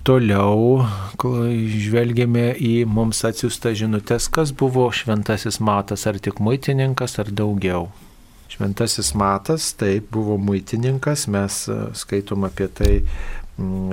[0.07, 0.85] toliau
[1.18, 7.89] žvelgėme į mums atsiųstą žinutės, kas buvo šventasis matas, ar tik muitininkas, ar daugiau.
[8.55, 13.03] Šventasis matas, taip, buvo muitininkas, mes e, skaitom apie tai e-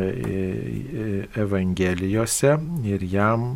[0.06, 2.54] e- Evangelijose
[2.86, 3.50] ir jam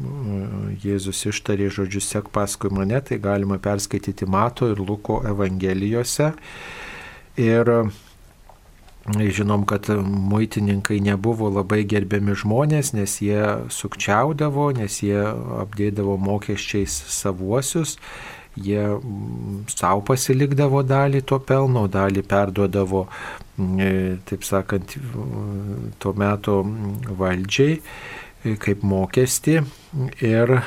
[0.82, 6.34] Jėzus ištarė žodžius sek paskui mane, tai galima perskaityti Mato ir Luko Evangelijose.
[7.38, 7.76] Ir
[9.10, 13.41] Žinom, kad muitininkai nebuvo labai gerbiami žmonės, nes jie
[13.74, 15.24] sukčiaudavo, nes jie
[15.64, 17.95] apdėdavo mokesčiais savuosius,
[18.60, 18.84] jie
[19.72, 23.07] savo pasilikdavo dalį to pelno, dalį perduodavo,
[24.30, 24.97] taip sakant,
[25.99, 26.62] tuo metu
[27.10, 27.80] valdžiai
[28.62, 29.60] kaip mokestį
[30.24, 30.60] ir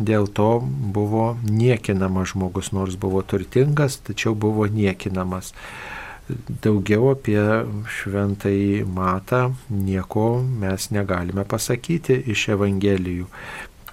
[0.00, 0.50] dėl to
[0.94, 5.52] buvo niekinamas žmogus, nors buvo turtingas, tačiau buvo niekinamas.
[6.62, 7.40] Daugiau apie
[7.98, 13.26] šventai matą nieko mes negalime pasakyti iš Evangelijų.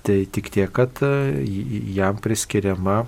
[0.07, 1.01] Tai tik tiek, kad
[1.97, 3.01] jam priskiriama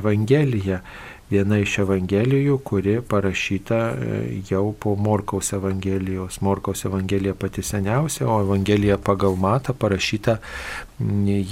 [0.00, 0.82] Evangelija
[1.28, 6.40] viena iš Evangelijų, kuri parašyta e, jau po Morkaus Evangelijos.
[6.44, 10.38] Morkaus Evangelija pati seniausia, o Evangelija pagal matą parašyta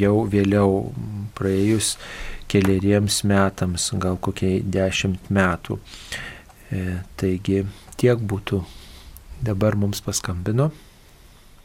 [0.00, 0.80] jau vėliau,
[1.36, 1.96] praėjus
[2.50, 5.78] keliariems metams, gal kokiai dešimt metų.
[6.72, 7.62] E, taigi
[8.00, 8.62] tiek būtų.
[9.46, 10.70] Dabar mums paskambino.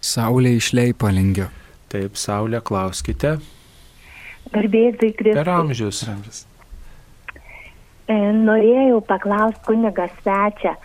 [0.01, 1.47] Saulė išlei palingio.
[1.91, 3.37] Taip, Saulė, klauskite.
[4.51, 5.37] Garbėtai Kristus.
[5.37, 6.01] Per amžius.
[6.03, 6.43] Per amžius.
[8.11, 10.75] E, norėjau paklausti kunigą svečią.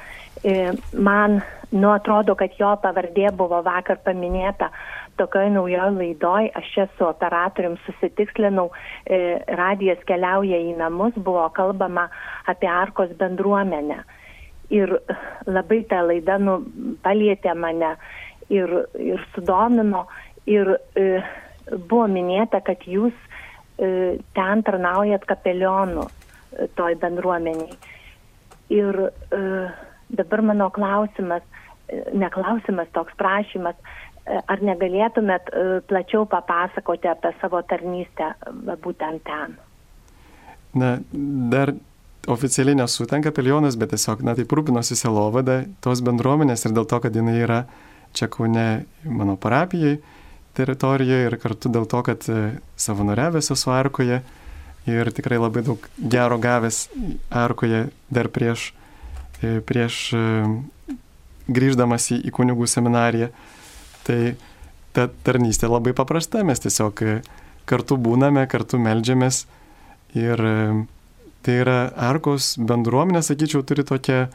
[0.44, 0.56] E,
[0.92, 1.40] man,
[1.72, 4.70] nu, atrodo, kad jo pavardė buvo vakar paminėta
[5.18, 6.50] tokioje naujoje laidoje.
[6.54, 8.68] Aš čia su operatorium susitikslinau,
[9.06, 12.08] e, radijas keliauja į namus, buvo kalbama
[12.46, 14.02] apie Arkos bendruomenę.
[14.70, 14.96] Ir
[15.46, 16.58] labai ta laida nu,
[17.04, 17.94] palietė mane
[18.50, 20.06] ir, ir sudomino.
[20.46, 21.08] Ir e,
[21.76, 23.14] buvo minėta, kad jūs
[23.78, 26.06] e, ten tarnaujat kapelionų
[26.78, 27.76] toj bendruomeniai.
[28.68, 29.40] Ir e,
[30.08, 31.42] dabar mano klausimas,
[31.88, 38.32] e, neklausimas, toks prašymas, e, ar negalėtumėt e, plačiau papasakoti apie savo tarnystę
[38.66, 39.56] va, būtent ten?
[40.76, 40.96] Na,
[41.52, 41.74] dar
[42.26, 47.00] oficialiai nesu ten kapelionas, bet tiesiog, na, taip rūpinosi selovada tos bendruomenės ir dėl to,
[47.04, 47.62] kad jinai yra
[48.16, 49.98] čia kaune mano parapijai
[50.56, 54.22] teritorijoje ir kartu dėl to, kad e, savanoriavęs esu arkoje,
[54.86, 56.86] ir tikrai labai daug gero gavęs
[57.30, 58.70] arkoje dar prieš,
[59.42, 60.22] e, prieš e,
[61.46, 63.30] grįždamas į, į kunigų seminariją.
[64.06, 64.20] Tai
[64.96, 67.16] ta tarnystė labai paprasta, mes tiesiog e,
[67.68, 69.44] kartu būname, kartu melžiamės
[70.16, 70.40] ir
[71.46, 71.78] tai yra
[72.08, 74.26] arkos bendruomenė, sakyčiau, turi tokią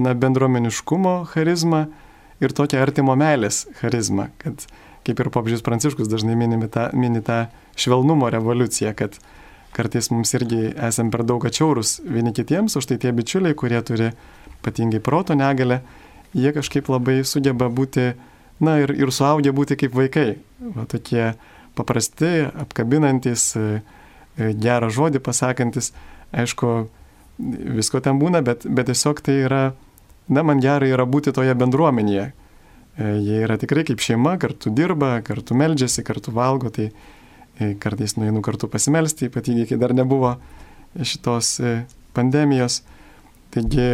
[0.00, 1.86] na, bendruomeniškumo charizmą
[2.42, 4.66] ir tokią artimo meilės charizmą, kad
[5.04, 7.44] kaip ir popžius Pranciškus dažnai mini tą, mini tą
[7.76, 9.18] švelnumo revoliuciją, kad
[9.76, 14.12] kartais mums irgi esam per daug atšiaurus vieni kitiems, o štai tie bičiuliai, kurie turi
[14.62, 15.82] ypatingai proto negalę,
[16.32, 18.14] jie kažkaip labai sugeba būti,
[18.60, 20.34] na ir, ir suaugę būti kaip vaikai.
[20.74, 21.32] Va, tokie
[21.74, 23.80] paprasti, apkabinantis, e,
[24.38, 25.92] e, gerą žodį pasakantis,
[26.34, 26.74] aišku,
[27.74, 29.64] visko ten būna, bet, bet tiesiog tai yra,
[30.28, 32.30] na, man gerai yra būti toje bendruomenėje.
[32.30, 36.92] E, jie yra tikrai kaip šeima, kartu dirba, kartu meldžiasi, kartu valgo, tai
[37.78, 40.32] kartais nueinu kartu pasimelsti, ypatingai kai dar nebuvo
[40.98, 41.60] šitos
[42.14, 42.80] pandemijos.
[43.54, 43.86] Taigi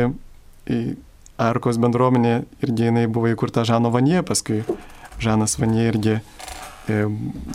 [1.41, 2.34] Arkos bendruomenė
[2.64, 4.61] irgi jinai buvo įkurta Žano Vanie, paskui
[5.20, 6.18] Žanas Vanie irgi,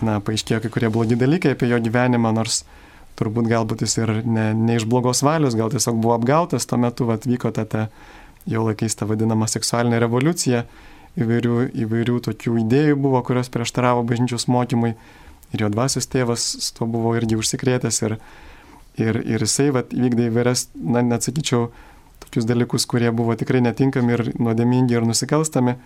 [0.06, 2.64] na, paaiškėjo kai kurie blogi dalykai apie jo gyvenimą, nors
[3.20, 7.08] turbūt galbūt jis ir ne, ne iš blogos valios, gal tiesiog buvo apgautas, tuo metu
[7.14, 7.88] atvyko ta, ta
[8.50, 10.66] jo laikais ta vadinama seksualinė revoliucija,
[11.22, 14.96] įvairių, įvairių tokių idėjų buvo, kurios prieštaravo bažnyčios mokymui.
[15.54, 18.18] Ir jo dvasios tėvas su to buvo irgi užsikrėtęs ir,
[19.00, 21.70] ir, ir jisai vat, vykdė įvairias, na, net sakyčiau,
[22.28, 25.78] tokius dalykus, kurie buvo tikrai netinkami ir nuodėmingi ir nusikalstami,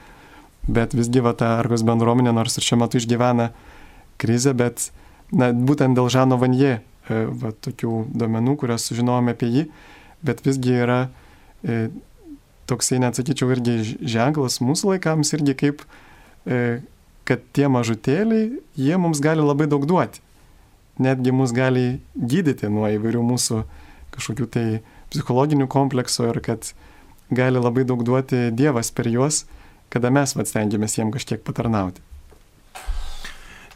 [0.70, 3.52] bet visgi va ta Argos bendruomenė, nors ir šiuo metu išgyvena
[4.20, 4.90] krizę, bet
[5.32, 6.80] na, būtent dėl Žano Vanje,
[7.10, 9.66] va, tokių duomenų, kuriuos sužinojome apie jį,
[10.26, 11.00] bet visgi yra
[11.64, 11.90] e,
[12.70, 15.84] toksai, net sakyčiau, irgi ženklas mūsų laikams, irgi kaip
[16.46, 16.80] e,
[17.30, 20.22] kad tie mažutėliai, jie mums gali labai daug duoti.
[21.00, 23.62] Netgi mus gali gydyti nuo įvairių mūsų
[24.16, 24.66] kažkokių tai
[25.14, 26.72] psichologinių kompleksų ir kad
[27.30, 29.44] gali labai daug duoti Dievas per juos,
[29.90, 32.02] kada mes vad stengiamės jiem kažkiek patarnauti.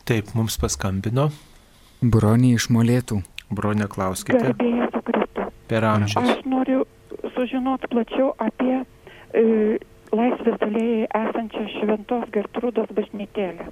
[0.03, 1.29] Taip, mums paskambino.
[2.03, 3.21] Bronė iš molėtų.
[3.53, 4.51] Bronė, klauskite.
[5.69, 6.19] Per amžius.
[6.19, 6.83] Aš noriu
[7.37, 9.43] sužinoti plačiau apie e,
[10.13, 13.69] Laisvės alėjai esančią Šventos Gertrūdos bažnytėlę.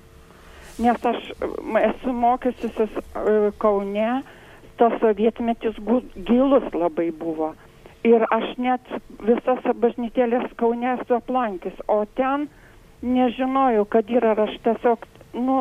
[0.82, 1.28] Nes aš
[1.82, 4.22] esu mokysiusis e, Kaune,
[4.82, 5.78] tas sovietmetis
[6.28, 7.54] gilus labai buvo.
[8.08, 12.48] Ir aš net visas bažnytėlės Kaune esu aplankęs, o ten
[13.06, 15.06] nežinojau, kad yra, aš tiesiog,
[15.38, 15.58] nu,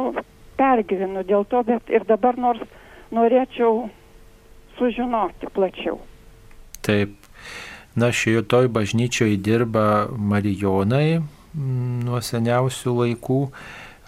[0.57, 2.65] pergyvenu dėl to, bet ir dabar nors
[3.13, 3.91] norėčiau
[4.79, 6.01] sužinoti plačiau.
[6.81, 7.13] Taip,
[7.95, 13.43] Na, šitoj bažnyčioje dirba Marijonai mm, nuo seniausių laikų.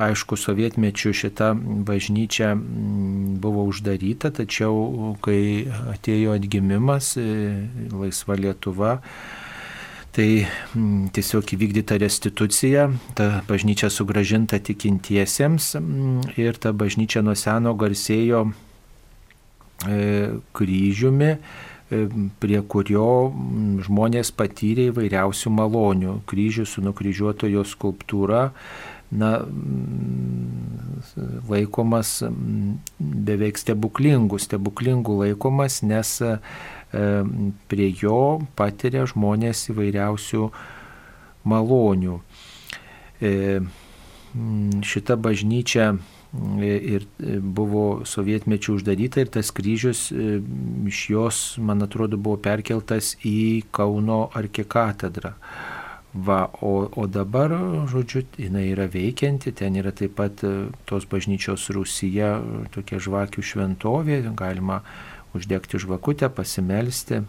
[0.02, 1.52] aišku, sovietmečių šita
[1.86, 7.14] bažnyčia mm, buvo uždaryta, tačiau kai atėjo atgimimas,
[7.92, 8.98] laisva Lietuva,
[10.12, 10.44] Tai
[11.16, 15.70] tiesiog įvykdyta restitucija, ta bažnyčia sugražinta tikintiesiems
[16.36, 18.42] ir ta bažnyčia nuo seno garsėjo
[19.88, 19.96] e,
[20.52, 22.02] kryžiumi, e,
[22.44, 23.08] prie kurio
[23.88, 26.18] žmonės patyrė įvairiausių malonių.
[26.28, 28.50] Kryžius su nukryžiuotojo skulptūra
[29.12, 29.32] na,
[31.50, 32.22] laikomas
[32.98, 36.14] beveik stebuklingų, stebuklingų laikomas, nes
[37.72, 38.22] prie jo
[38.58, 40.48] patiria žmonės įvairiausių
[41.48, 42.18] malonių.
[44.92, 45.92] Šita bažnyčia
[46.32, 47.06] ir
[47.42, 55.34] buvo sovietmečių uždaryta ir tas kryžius iš jos, man atrodo, buvo perkeltas į Kauno arkikatedrą.
[56.12, 57.54] Va, o, o dabar,
[57.88, 60.42] žodžiu, jinai yra veikianti, ten yra taip pat
[60.84, 62.34] tos bažnyčios Rusija,
[62.74, 64.82] tokia žvakių šventovė, galima
[65.32, 67.22] uždegti žvakutę, pasimelsti.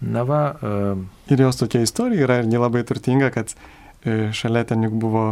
[0.00, 0.40] Na va.
[0.64, 3.52] Uh, ir jos tokia istorija yra irgi labai turtinga, kad
[4.32, 5.24] šalia ten juk buvo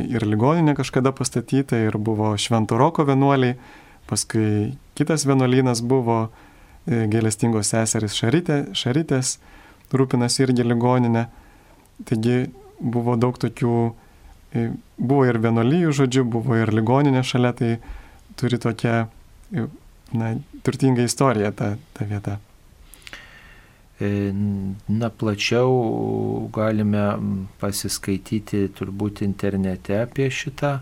[0.00, 3.56] ir ligoninė kažkada pastatyta, ir buvo Švento Roko vienuoliai,
[4.08, 6.30] paskui kitas vienuolynas buvo
[6.86, 9.36] gėlestingos seseris Šarytė, Šarytės,
[9.92, 11.26] rūpinasi irgi ligoninė.
[12.04, 13.76] Taigi buvo daug tokių,
[14.98, 17.70] buvo ir vienuolyjų žodžių, buvo ir ligoninė šalia, tai
[18.36, 19.06] turi tokią
[20.12, 22.36] na, turtinga istorija ta, ta vieta.
[24.00, 24.32] E,
[24.92, 27.06] na, plačiau galime
[27.62, 30.76] pasiskaityti turbūt internete apie šitą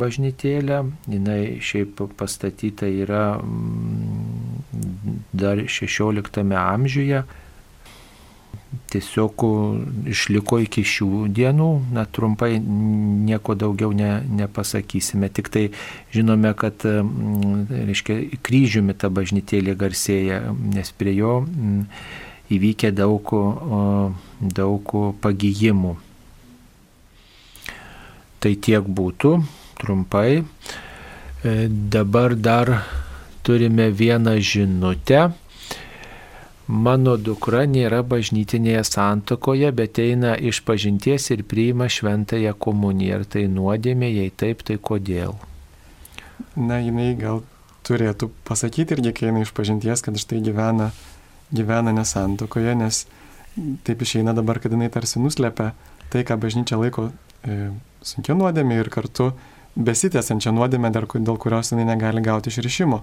[0.00, 0.80] bažnytėlę.
[1.10, 3.24] Jis šiaip pastatyta yra
[5.36, 7.22] dar 16 amžiuje
[8.90, 9.44] tiesiog
[10.10, 15.64] išliko iki šių dienų, na trumpai nieko daugiau ne, nepasakysime, tik tai
[16.14, 16.84] žinome, kad,
[17.70, 20.42] reiškia, kryžiumi ta bažnytėlė garsėja,
[20.74, 21.34] nes prie jo
[22.50, 23.34] įvykė daug,
[24.40, 25.96] daug pagyjimų.
[28.40, 29.34] Tai tiek būtų,
[29.80, 30.40] trumpai.
[30.40, 32.72] E, dabar dar
[33.44, 35.28] turime vieną žinutę
[36.70, 43.16] Mano dukra nėra bažnytinėje santokoje, bet eina iš pažinties ir priima šventąją komuniją.
[43.18, 45.34] Ar tai nuodėmė, jei taip, tai kodėl?
[46.54, 47.42] Na, jinai gal
[47.88, 50.92] turėtų pasakyti irgi, kai eina iš pažinties, kad štai gyvena,
[51.50, 53.02] gyvena nesantokoje, nes
[53.86, 55.72] taip išeina dabar, kad jinai tarsi nuslepia
[56.12, 57.08] tai, ką bažnyčia laiko
[57.42, 57.72] e,
[58.06, 59.32] sunkia nuodėmė ir kartu
[59.74, 63.02] besitęsiančią nuodėmę, dėl kurios jinai negali gauti išrišimo.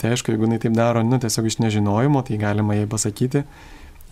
[0.00, 3.44] Tai aišku, jeigu jinai taip daro, nu, tiesiog iš nežinojimo, tai galima jai pasakyti,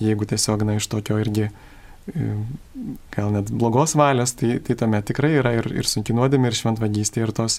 [0.00, 2.28] jeigu tiesiog, na, iš tokio irgi e,
[3.16, 7.24] gal net blogos valios, tai, tai tame tikrai yra ir, ir sunki nuodėmė, ir šventvagystė,
[7.24, 7.58] ir tos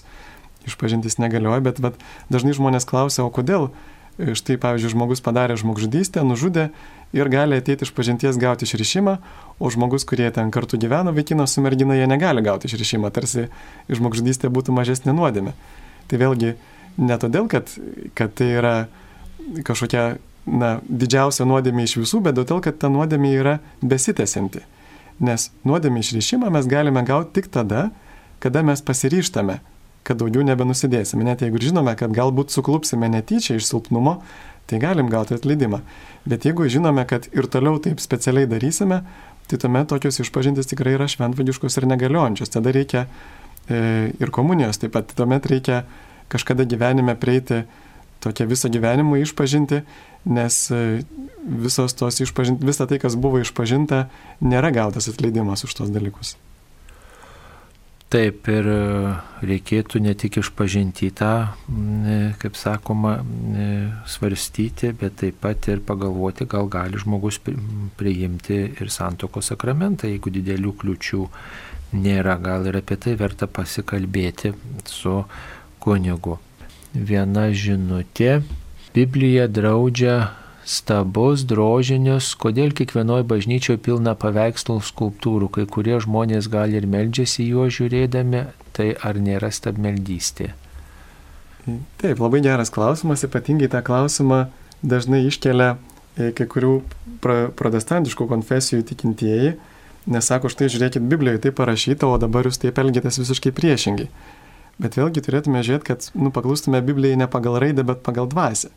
[0.66, 2.00] išpažintis negalioja, bet, bet
[2.32, 3.68] dažnai žmonės klausia, o kodėl
[4.16, 6.70] e, štai, pavyzdžiui, žmogus padarė žmogžudystę, nužudė
[7.12, 9.18] ir gali ateiti iš pažinties gauti išrišimą,
[9.60, 13.50] o žmogus, kurie ten kartu gyveno, vaikinas su mergina, jie negali gauti išrišimą, tarsi
[13.92, 15.52] žmogžudystė būtų mažesnė nuodėmė.
[16.08, 16.56] Tai vėlgi
[16.98, 17.70] ne todėl, kad,
[18.18, 18.74] kad tai yra
[19.66, 20.04] kažkokia
[20.46, 24.64] na, didžiausia nuodėmė iš visų, bet todėl, kad ta nuodėmė yra besitęsianti.
[25.22, 27.90] Nes nuodėmė išrišimą mes galime gauti tik tada,
[28.42, 29.60] kada mes pasiryštame,
[30.02, 31.22] kad daugiau nebenusidėsime.
[31.26, 34.18] Net jeigu žinome, kad galbūt suklupsime netyčia iš silpnumo,
[34.66, 35.82] tai galim gauti atleidimą.
[36.26, 39.02] Bet jeigu žinome, kad ir toliau taip specialiai darysime,
[39.50, 42.50] tai tuomet tokios išpažintis tikrai yra šventvagiškos ir negaliojančios.
[42.54, 43.04] Tada reikia
[43.68, 45.82] e, ir komunijos, taip pat tuomet reikia
[46.32, 47.62] kažkada gyvenime prieiti
[48.22, 49.82] tokią visą gyvenimą išpažinti,
[50.26, 51.02] nes e,
[51.42, 54.06] visos tos išpažinti, visa tai, kas buvo išpažinta,
[54.44, 56.36] nėra gautas atleidimas už tos dalykus.
[58.12, 58.78] Taip, ir e,
[59.48, 61.32] reikėtų ne tik išpažinti tą,
[61.66, 63.16] e, kaip sakoma,
[64.06, 67.40] svarstyti, bet taip pat ir pagalvoti, gal gali žmogus
[67.98, 71.24] priimti ir santoko sakramentą, jeigu didelių kliučių
[71.96, 74.54] nėra, gal ir apie tai verta pasikalbėti
[74.88, 75.18] su
[75.82, 76.38] kunigu.
[76.94, 78.42] Viena žinutė.
[78.92, 80.32] Biblija draudžia
[80.68, 87.74] stabus, drožinius, kodėl kiekvienoje bažnyčioje pilna paveikslų skulptūrų, kai kurie žmonės gali ir meldžiasi juos
[87.78, 88.44] žiūrėdami,
[88.76, 90.52] tai ar nėra stabmeldystė?
[92.02, 94.44] Taip, labai geras klausimas, ypatingai tą klausimą
[94.82, 95.76] dažnai iškelia
[96.16, 96.78] e, kai kurių
[97.22, 99.54] protestantiškų konfesijų tikintieji,
[100.10, 104.08] nes sako, štai žiūrėkit, Biblijoje tai parašyta, o dabar jūs taip elgitės visiškai priešingai.
[104.82, 108.72] Bet vėlgi turėtume žiūrėti, kad nu, paklustume Biblijai ne pagal raidę, bet pagal dvasę.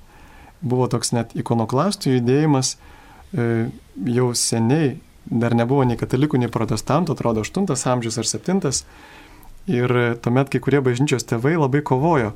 [0.62, 3.68] Buvo toks net ikonoklastų judėjimas e,
[4.06, 8.62] jau seniai, dar nebuvo nei katalikų, nei protestantų, atrodo 8 amžius ar 7.
[9.66, 12.36] Ir tuomet kai kurie bažnyčios tėvai labai kovojo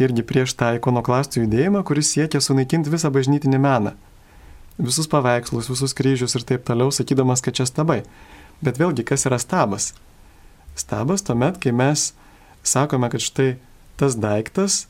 [0.00, 3.92] irgi prieš tą ikonoklastų judėjimą, kuris siekia sunaikinti visą bažnytinį meną.
[4.80, 8.00] Visus paveikslus, visus kryžius ir taip toliau, sakydamas, kad čia stabai.
[8.64, 9.92] Bet vėlgi, kas yra stabas?
[10.78, 12.12] Stabas tuomet, kai mes
[12.62, 13.56] sakome, kad štai
[14.00, 14.86] tas daiktas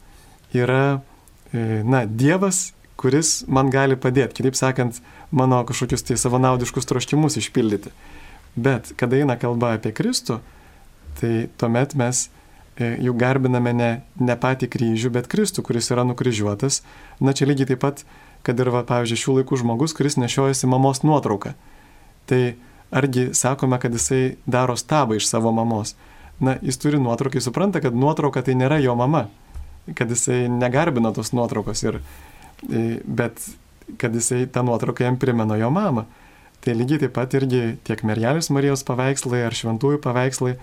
[0.54, 1.00] yra,
[1.52, 4.38] e, na, Dievas, kuris man gali padėti.
[4.40, 5.00] Kitaip sakant,
[5.34, 7.92] mano kažkokius tai savanaudiškus troškimus išpildyti.
[8.54, 10.38] Bet kada eina kalba apie Kristų,
[11.20, 12.26] tai tuomet mes
[12.76, 16.82] e, jau garbiname ne, ne patį kryžių, bet Kristų, kuris yra nukryžiuotas.
[17.20, 18.04] Na čia lygiai taip pat,
[18.46, 21.54] kad ir, va, pavyzdžiui, šių laikų žmogus, kuris nešiojasi mamos nuotrauką.
[22.28, 22.42] Tai
[22.92, 25.96] argi sakome, kad jisai daro stabą iš savo mamos.
[26.42, 29.28] Na, jis turi nuotrauką, jis supranta, kad nuotrauka tai nėra jo mama,
[29.94, 32.00] kad jisai negarbina tos nuotraukos, ir,
[33.06, 33.44] bet
[34.00, 36.06] kad jisai tą nuotrauką jam primena jo mamą.
[36.62, 40.56] Tai lygiai taip pat irgi tiek Mergelės Marijos paveikslai ar šventųjų paveikslai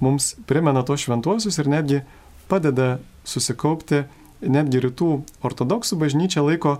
[0.00, 2.00] mums primena tos šventuosius ir netgi
[2.48, 2.96] padeda
[3.28, 4.02] susikaupti,
[4.42, 5.10] netgi rytų
[5.44, 6.78] ortodoksų bažnyčia laiko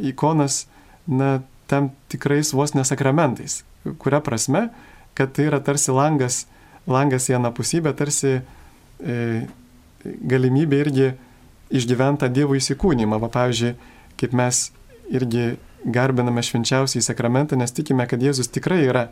[0.00, 0.64] ikonas,
[1.06, 3.62] na, tam tikrais vos nesakramentais.
[4.02, 4.68] Kuria prasme,
[5.14, 6.44] kad tai yra tarsi langas,
[6.90, 9.46] langas į anapusybę, tarsi e,
[10.04, 11.12] galimybė irgi
[11.74, 13.18] išgyventą Dievo įsikūnymą.
[13.22, 13.74] Va, pavyzdžiui,
[14.20, 14.68] kaip mes
[15.10, 15.56] irgi
[15.86, 19.08] garbiname švenčiausiai sakramentą, nes tikime, kad Jėzus tikrai yra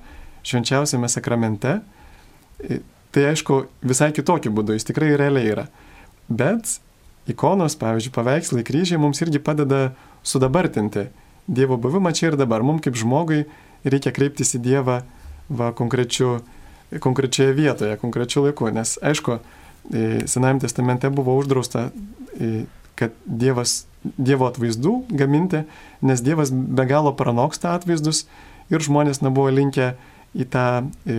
[0.47, 1.81] švenčiausiame sakramente.
[3.15, 5.69] Tai aišku, visai kitokiu būdu, jis tikrai realiai yra.
[6.29, 6.79] Bet
[7.31, 9.93] ikonos, pavyzdžiui, paveikslai, kryžiai mums irgi padeda
[10.27, 11.09] sudabartinti
[11.45, 12.65] Dievo buvimą čia ir dabar.
[12.65, 13.43] Mums kaip žmogui
[13.85, 15.03] reikia kreiptis į Dievą
[15.53, 15.73] va,
[17.01, 18.71] konkrečioje vietoje, konkrečiu laiku.
[18.75, 19.41] Nes aišku,
[20.27, 21.91] Senajame testamente buvo uždrausta
[22.95, 25.63] kad dievas, Dievo atvaizdų gaminti,
[26.05, 28.27] nes Dievas be galo pranoksta atvaizdus
[28.69, 29.95] ir žmonės nebuvo linkę
[30.37, 30.67] į tą
[31.09, 31.17] į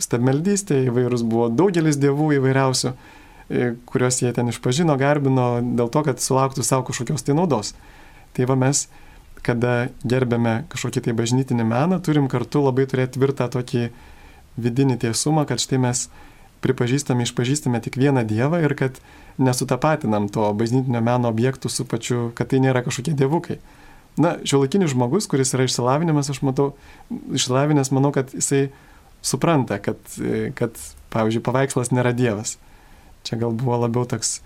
[0.00, 2.92] stabmeldystę, įvairūs buvo daugelis dievų įvairiausių,
[3.88, 7.72] kuriuos jie ten išpažino, garbino dėl to, kad sulauktų savo kažkokios tai naudos.
[8.36, 8.84] Tai va mes,
[9.40, 13.88] kada gerbėme kažkokį tai bažnytinį meną, turim kartu labai turėti tvirtą tokį
[14.58, 16.08] vidinį tiesumą, kad štai mes
[16.64, 19.00] pripažįstame, išpažįstame tik vieną Dievą ir kad
[19.40, 23.60] nesutapatinam to bažnytinio meno objektų su pačiu, kad tai nėra kažkokie dievukai.
[24.20, 26.74] Na, šiuolaikinis žmogus, kuris yra išsilavinimas, aš matau,
[27.08, 28.68] išsilavinęs, manau, kad jisai
[29.22, 30.00] supranta, kad,
[30.58, 30.76] kad,
[31.14, 32.58] pavyzdžiui, paveikslas nėra Dievas.
[33.24, 34.40] Čia gal buvo labiau toks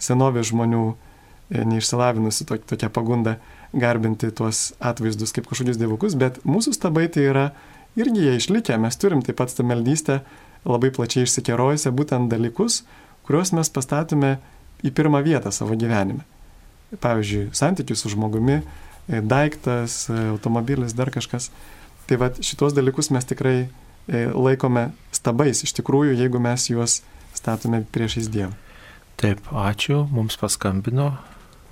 [0.00, 3.38] senovės žmonių e, neišsilavinusi to, tokia pagunda
[3.76, 7.46] garbinti tuos atvaizdus kaip kažkokius dievukus, bet mūsų stabai tai yra
[7.98, 10.20] irgi jie išlikę, mes turim taip pat stameldystę
[10.68, 12.82] labai plačiai išsikerojusią būtent dalykus,
[13.26, 14.36] kuriuos mes pastatome
[14.86, 16.24] į pirmą vietą savo gyvenime.
[17.02, 18.62] Pavyzdžiui, santykius su žmogumi,
[19.08, 21.50] e, daiktas, e, automobilis, dar kažkas.
[22.08, 27.02] Tai vad šitos dalykus mes tikrai e, laikome stabais iš tikrųjų, jeigu mes juos
[27.36, 28.54] statome priešais Dievą.
[29.18, 31.10] Taip, ačiū, mums paskambino.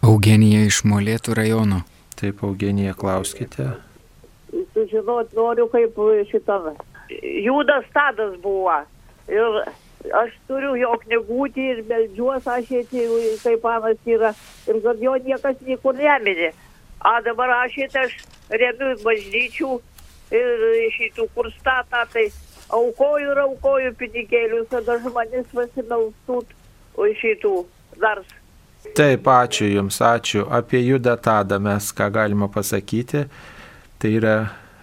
[0.04, 1.84] Eugenija iš Molėtų rajono.
[2.18, 3.85] Taip, Eugenija, klauskite.
[4.74, 5.98] Sužinot noriu, kaip
[6.30, 6.76] šitą.
[7.44, 8.78] Judas Tadas buvo.
[9.28, 9.58] Ir
[10.14, 14.32] aš turiu jo knygutį ir meldžiuos, aš įtėjau, kaip panas yra,
[14.68, 16.52] ir kad jo niekas niekur nemini.
[17.00, 18.16] A dabar aš šitą aš
[18.50, 19.72] remiu bažnyčių
[20.34, 22.28] ir šitų, kur statą, tai
[22.74, 26.40] aukoju ir aukoju pinigėlius, kad žmonės pasimelstų
[27.20, 27.54] šitų
[28.00, 28.22] dar.
[28.96, 30.46] Taip, ačiū Jums, ačiū.
[30.50, 33.26] Apie Judą Tadą mes ką galima pasakyti.
[34.02, 34.36] Tai yra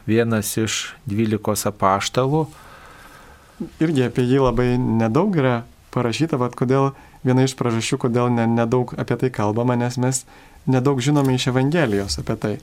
[0.09, 2.47] vienas iš dvylikos apaštalų
[3.83, 5.61] irgi apie jį labai nedaug yra
[5.93, 6.91] parašyta, bet kodėl
[7.23, 10.23] viena iš priežasčių, kodėl ne, nedaug apie tai kalbama, nes mes
[10.69, 12.53] nedaug žinome iš Evangelijos apie tai.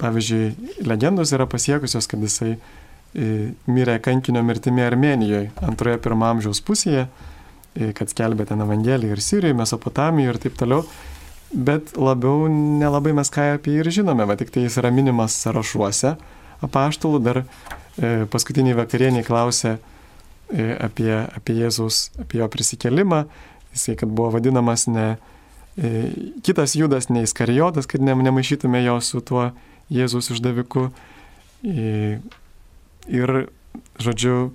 [0.00, 7.04] Pavyzdžiui, legendos yra pasiekusios, kad jisai e, mirė kankinio mirtimi Armenijoje antroje pirmą amžiaus pusėje,
[7.76, 10.86] e, kad skelbė ten Evangeliją ir Sirijoje, Mesopotamijoje ir taip toliau.
[11.50, 15.34] Bet labiau nelabai mes ką apie jį ir žinome, bet tik tai jis yra minimas
[15.42, 16.14] sąrašuose
[16.62, 17.22] apaštalų.
[17.26, 19.78] Dar e, paskutiniai vakarieniai klausė,
[20.50, 23.22] E, apie, apie Jėzus, apie jo prisikelimą,
[23.70, 25.04] jisai, kad buvo vadinamas ne
[25.78, 26.10] e,
[26.42, 29.52] kitas judas, ne Iskarijotas, kad ne, nemaišytume jo su tuo
[29.94, 30.88] Jėzus išdaviku.
[31.62, 32.18] E,
[33.06, 33.34] ir,
[34.02, 34.50] žodžiu,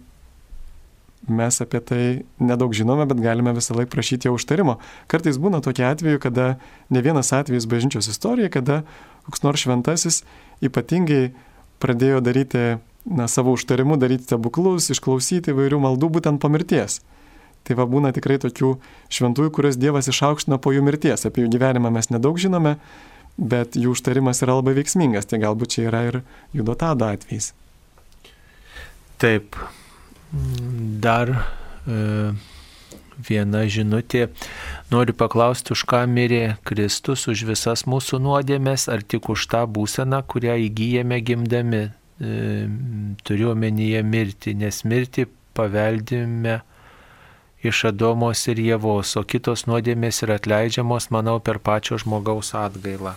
[1.27, 2.03] mes apie tai
[2.39, 4.77] nedaug žinome, bet galime visą laiką prašyti jo užtarimo.
[5.11, 6.47] Kartais būna tokie atvejai, kada
[6.93, 8.81] ne vienas atvejis bažnyčios istorijoje, kada
[9.25, 10.21] koks nors šventasis
[10.65, 11.33] ypatingai
[11.81, 17.01] pradėjo daryti na, savo užtarimu daryti stebuklus, išklausyti įvairių maldų būtent po mirties.
[17.65, 18.75] Tai va būna tikrai tokių
[19.13, 21.25] šventųjų, kurias Dievas išaukština po jų mirties.
[21.25, 22.75] Apie jų gyvenimą mes nedaug žinome,
[23.37, 25.25] bet jų užtarimas yra labai veiksmingas.
[25.29, 26.19] Tai galbūt čia yra ir
[26.53, 27.53] judotado atvejais.
[29.21, 29.57] Taip.
[30.31, 31.31] Dar
[31.87, 32.33] e,
[33.29, 34.27] viena žinutė.
[34.91, 40.23] Noriu paklausti, už ką mirė Kristus, už visas mūsų nuodėmės, ar tik už tą būseną,
[40.27, 41.83] kurią įgyjame gimdami.
[42.15, 42.31] E,
[43.27, 46.61] turiu omenyje mirti, nes mirti paveldime
[47.65, 53.15] iš Adomos ir Jėvos, o kitos nuodėmės yra atleidžiamos, manau, per pačio žmogaus atgailą.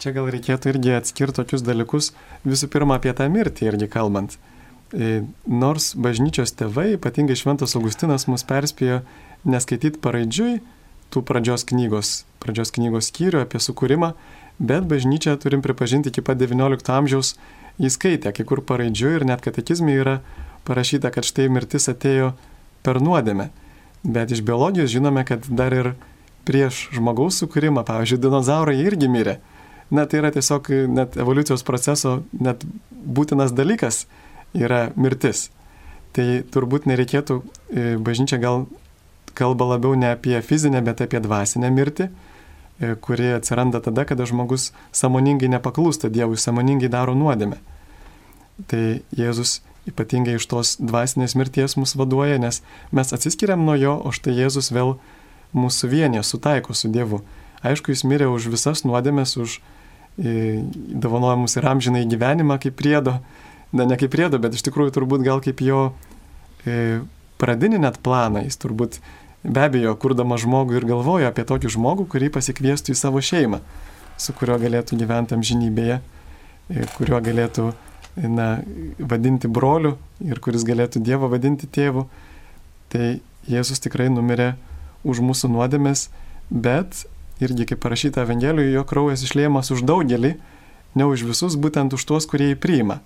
[0.00, 2.10] Čia gal reikėtų irgi atskirti tokius dalykus,
[2.44, 4.38] visų pirma apie tą mirtį irgi kalbant.
[4.94, 9.00] E, nors bažnyčios tėvai, ypatingai Šventas Augustinas, mus perspėjo
[9.42, 10.60] neskaityti paraidžiui
[11.10, 14.12] tų pradžios knygos, pradžios knygos skyrių apie sukūrimą,
[14.62, 17.34] bet bažnyčia, turim pripažinti, iki pat XIX amžiaus
[17.82, 20.16] įskaitė, kai kur paraidžiui ir net katekizmai yra
[20.68, 22.32] parašyta, kad štai mirtis atėjo
[22.86, 23.50] per nuodėmę.
[24.04, 25.94] Bet iš biologijos žinome, kad dar ir
[26.46, 29.38] prieš žmogaus sukūrimą, pavyzdžiui, dinozaurai irgi mirė.
[29.90, 34.04] Na tai yra tiesiog net evoliucijos proceso net būtinas dalykas
[34.54, 35.48] yra mirtis.
[36.14, 38.66] Tai turbūt nereikėtų, e, bažnyčia gal
[39.34, 44.72] kalba labiau ne apie fizinę, bet apie dvasinę mirtį, e, kuri atsiranda tada, kada žmogus
[44.92, 47.58] samoningai nepaklūsta Dievui, samoningai daro nuodėmę.
[48.70, 54.12] Tai Jėzus ypatingai iš tos dvasinės mirties mus vaduoja, nes mes atsiskiriam nuo jo, o
[54.14, 54.96] štai Jėzus vėl
[55.54, 57.22] mūsų vienė, sutaiko su Dievu.
[57.64, 59.58] Aišku, jis mirė už visas nuodėmės, už
[60.18, 60.62] e,
[61.04, 63.18] dovanojimus ir amžinai gyvenimą kaip priedo,
[63.74, 65.88] na ne kaip priedo, bet iš tikrųjų turbūt gal kaip jo
[66.64, 67.02] e,
[67.42, 69.00] pradinį net planą, jis turbūt
[69.44, 73.60] be abejo, kurdama žmogų ir galvojo apie tokį žmogų, kurį pasikviestų į savo šeimą,
[74.16, 77.72] su kuriuo galėtų gyventi amžinybėje, e, kuriuo galėtų
[78.16, 78.62] na,
[78.98, 82.06] vadinti broliu ir kuris galėtų Dievą vadinti tėvu.
[82.94, 83.18] Tai
[83.50, 84.54] Jėzus tikrai numirė
[85.04, 86.08] už mūsų nuodėmės,
[86.48, 87.04] bet
[87.42, 90.36] irgi kaip parašyta Evangelijoje, jo kraujas išliemas už daugelį,
[90.94, 93.00] ne už visus, būtent už tuos, kurie jį priima.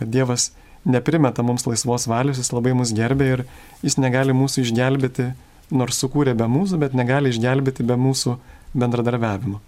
[0.00, 0.50] Bet Dievas
[0.84, 3.44] neprimeta mums laisvos valios, jis labai mus gerbė ir
[3.84, 5.30] jis negali mūsų išgelbėti,
[5.70, 8.38] nors sukūrė be mūsų, bet negali išgelbėti be mūsų
[8.74, 9.60] bendradarbiavimo.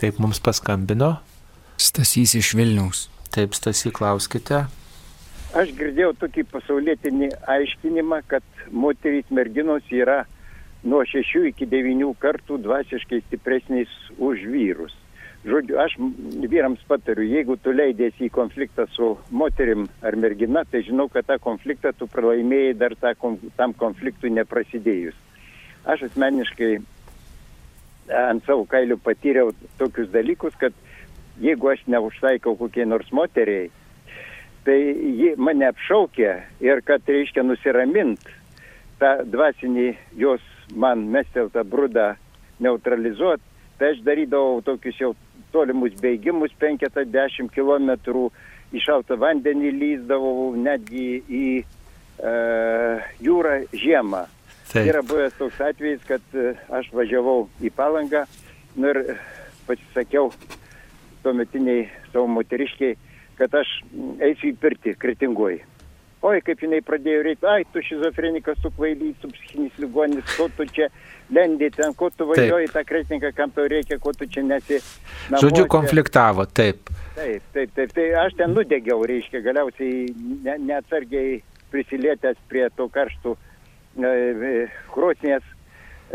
[0.00, 1.16] Taip mums paskambino.
[1.80, 3.08] Stasys iš Vilniaus.
[3.30, 4.66] Taip, Stasy, klauskite.
[5.56, 10.24] Aš girdėjau tokį pasaulietinį aiškinimą, kad moterys merginos yra
[10.86, 14.94] nuo 6 iki 9 kartų dvasiškai stipresnės už vyrus.
[15.40, 15.94] Žodžiu, aš
[16.52, 21.38] vyrams patariu, jeigu tu leidėsi į konfliktą su moterim ar mergina, tai žinau, kad tą
[21.40, 23.14] konfliktą tu pralaimėjai dar tą,
[23.56, 25.16] tam konfliktui neprasidėjus.
[25.88, 26.74] Aš asmeniškai
[28.20, 30.76] ant savo kailių patyriau tokius dalykus, kad
[31.40, 33.70] jeigu aš neužtaikau kokiai nors moteriai,
[34.68, 34.76] tai
[35.22, 38.28] ji mane apšaukė ir kad reiškia nusiramint
[39.00, 39.88] tą dvasinį
[40.20, 40.44] jos
[40.76, 42.12] man mesteltą brudą
[42.60, 43.46] neutralizuoti,
[43.80, 45.14] tai aš darydavau tokius jau
[45.52, 47.90] tolimus bėgimus, 50 km
[48.70, 52.34] į šaltą vandenį lyzdavau netgi į e,
[53.26, 54.26] jūrą žiemą.
[54.70, 54.86] Taip.
[54.86, 58.22] Yra buvęs toks atvejis, kad e, aš važiavau į palangą
[58.78, 59.16] nu ir
[59.66, 60.30] pasisakiau
[61.24, 62.94] tuometiniai savo moteriškiai,
[63.40, 63.72] kad aš
[64.22, 65.64] eisiu į pirtį kretingoji.
[66.20, 70.66] Oi, kaip jinai pradėjo reikti, ai, tu šizofrenikas, tu kvailys, tu psichinis ligonis, ko tu
[70.68, 70.90] čia
[71.32, 74.82] lendi ten, ko tu važiuoji tą kretininką, kam tau reikia, ko tu čia nesi.
[75.30, 75.46] Namuose.
[75.46, 76.92] Žodžiu, konfliktavo, taip.
[77.16, 80.10] Taip, taip, taip, tai aš ten nudegiau, reiškia, galiausiai
[80.44, 81.40] ne, neatsargiai
[81.72, 84.54] prisilietęs prie to karštų e, e,
[84.92, 85.48] krosnės.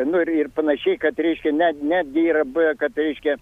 [0.05, 3.39] Nu ir, ir panašiai, kad, reiškia, net, netgi yra buvę, kad, reiškia,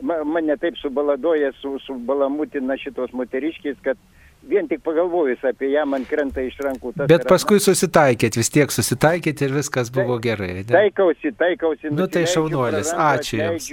[0.00, 4.00] mane taip subaladoja, su, subalamutina šitos moteriškės, kad
[4.48, 6.92] vien tik pagalvojus apie ją man krenta iš rankų.
[7.02, 7.28] Bet yra...
[7.28, 10.50] paskui susitaikėt, vis tiek susitaikėt ir viskas buvo tai, gerai.
[10.60, 10.64] Ne?
[10.70, 11.90] Taikausi, taikausi.
[11.94, 13.68] Nu tai šaunuolis, ačiū Jums.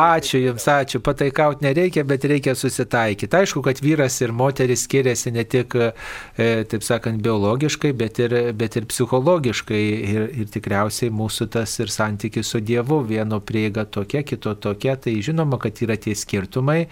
[0.00, 1.00] Ačiū Jums, ačiū.
[1.04, 3.38] Pataikaut nereikia, bet reikia susitaikyti.
[3.40, 8.78] Aišku, kad vyras ir moteris skiriasi ne tik, e, taip sakant, biologiškai, bet ir, bet
[8.80, 9.82] ir psichologiškai.
[10.14, 14.96] Ir, ir tikriausiai mūsų tas ir santykis su Dievu, vieno prieiga tokia, kito tokia.
[15.00, 16.84] Tai žinoma, kad yra tie skirtumai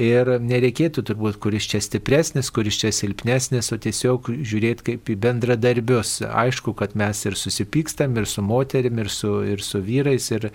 [0.00, 5.16] ir nereikėtų turbūt, kuris čia stipresnis stipresnis, kuris čia silpnesnis, o tiesiog žiūrėti kaip į
[5.22, 6.22] bendradarbius.
[6.22, 10.50] Aišku, kad mes ir susipykstam, ir su moterim, ir su, ir su vyrais, ir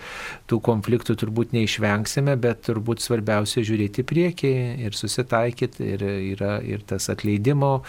[0.48, 4.52] tų konfliktų turbūt neišvengsime, bet turbūt svarbiausia žiūrėti priekį
[4.84, 5.90] ir susitaikyti.
[5.90, 6.04] Ir
[6.34, 7.82] yra ir tas atleidimo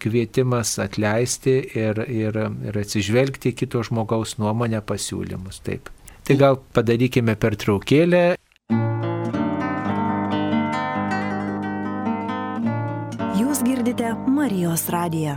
[0.00, 5.62] kvietimas atleisti ir, ir, ir atsižvelgti kito žmogaus nuomonę pasiūlymus.
[5.62, 5.92] Taip.
[6.22, 7.58] Tai gal padarykime per
[13.62, 13.72] traukėlę.
[13.72, 15.36] girdite Marijos radiją.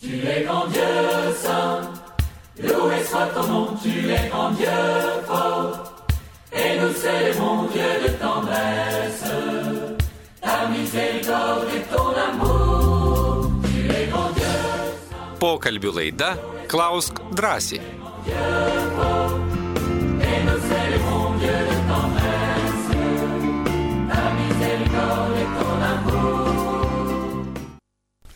[0.00, 1.88] Tu es grand Dieu saint,
[2.62, 5.92] loué soit ton nom, tu es grand Dieu fort,
[6.52, 9.24] et nous célébrons Dieu de tendresse.
[10.70, 13.50] miséricorde et ton amour.
[13.64, 14.44] Tu es grand Dieu,
[15.38, 16.36] Pokalbių laida
[16.68, 17.80] Klausk drąsiai.
[18.26, 19.45] et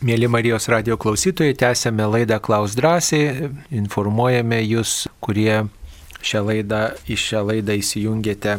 [0.01, 5.67] Mėly Marijos radio klausytojai, tęsėme laidą Klaus drąsiai, informuojame jūs, kurie
[6.25, 8.57] šią laidą, į šią laidą įsijungėte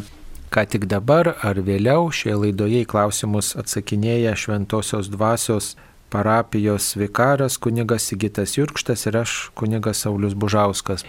[0.53, 2.11] ką tik dabar ar vėliau.
[2.13, 5.73] Šioje laidoje į klausimus atsakinėja Šventojios dvasios
[6.13, 11.07] parapijos vikaras kunigas Sigitas Jurkštas ir aš kunigas Saulis Bužauskas.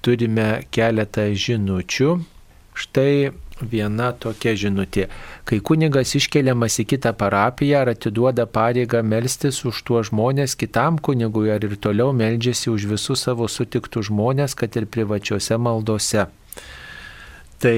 [0.00, 2.14] Turime keletą žinučių.
[2.72, 3.12] Štai
[3.62, 5.08] viena tokia žinutė.
[5.48, 11.50] Kai kunigas iškeliamas į kitą parapiją ar atiduoda pareigą melstis už tuos žmonės kitam kunigui
[11.52, 16.28] ar ir toliau meldžiasi už visus savo sutiktų žmonės, kad ir privačiose maldose.
[17.60, 17.76] Tai,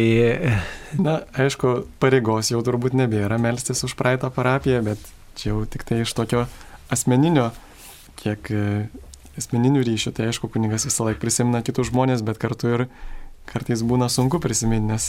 [1.01, 5.01] Na, aišku, pareigos jau turbūt nebėra melstis už praeitą parapiją, bet
[5.41, 6.45] čia jau tik tai iš tokio
[6.93, 7.49] asmeninio,
[8.21, 8.65] kiek e,
[9.41, 12.85] asmeninių ryšių, tai aišku, kunigas visą laiką prisimena kitus žmonės, bet kartu ir
[13.49, 15.09] kartais būna sunku prisiminti, nes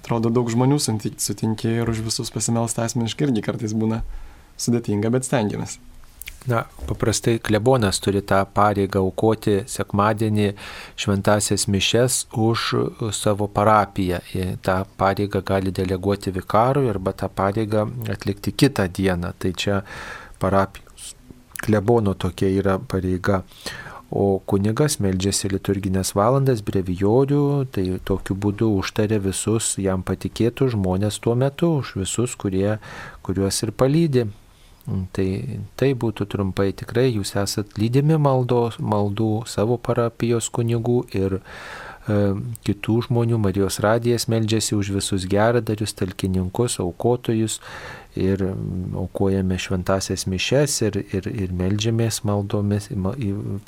[0.00, 4.02] atrodo daug žmonių suti- sutinki ir už visus pasimelsta asmeniškai irgi kartais būna
[4.58, 5.78] sudėtinga, bet stengiamės.
[6.46, 10.46] na, paprastai klebonas turi tą pareigą aukoti sekmadienį
[10.96, 12.64] šventasias mišes už
[13.12, 14.22] savo parapiją.
[14.34, 19.34] Ir tą pareigą gali deleguoti vikarui arba tą pareigą atlikti kitą dieną.
[19.38, 19.82] Tai čia
[20.40, 21.14] parapijos
[21.60, 23.42] klebono tokia yra pareiga.
[24.10, 31.36] O kunigas meldžiasi liturginės valandas brevijorių, tai tokiu būdu užtarė visus jam patikėtų žmonės tuo
[31.38, 32.80] metu, už visus, kurie,
[33.22, 34.26] kuriuos ir palydė.
[35.14, 35.26] Tai,
[35.78, 42.16] tai būtų trumpai tikrai, jūs esat lydimi maldos, maldų savo parapijos kunigų ir e,
[42.66, 43.38] kitų žmonių.
[43.44, 47.60] Marijos radijas meldžiasi už visus geradarius, talkininkus, aukotojus
[48.18, 52.88] ir mm, aukojame šventasias mišes ir, ir, ir meldžiamės maldomis,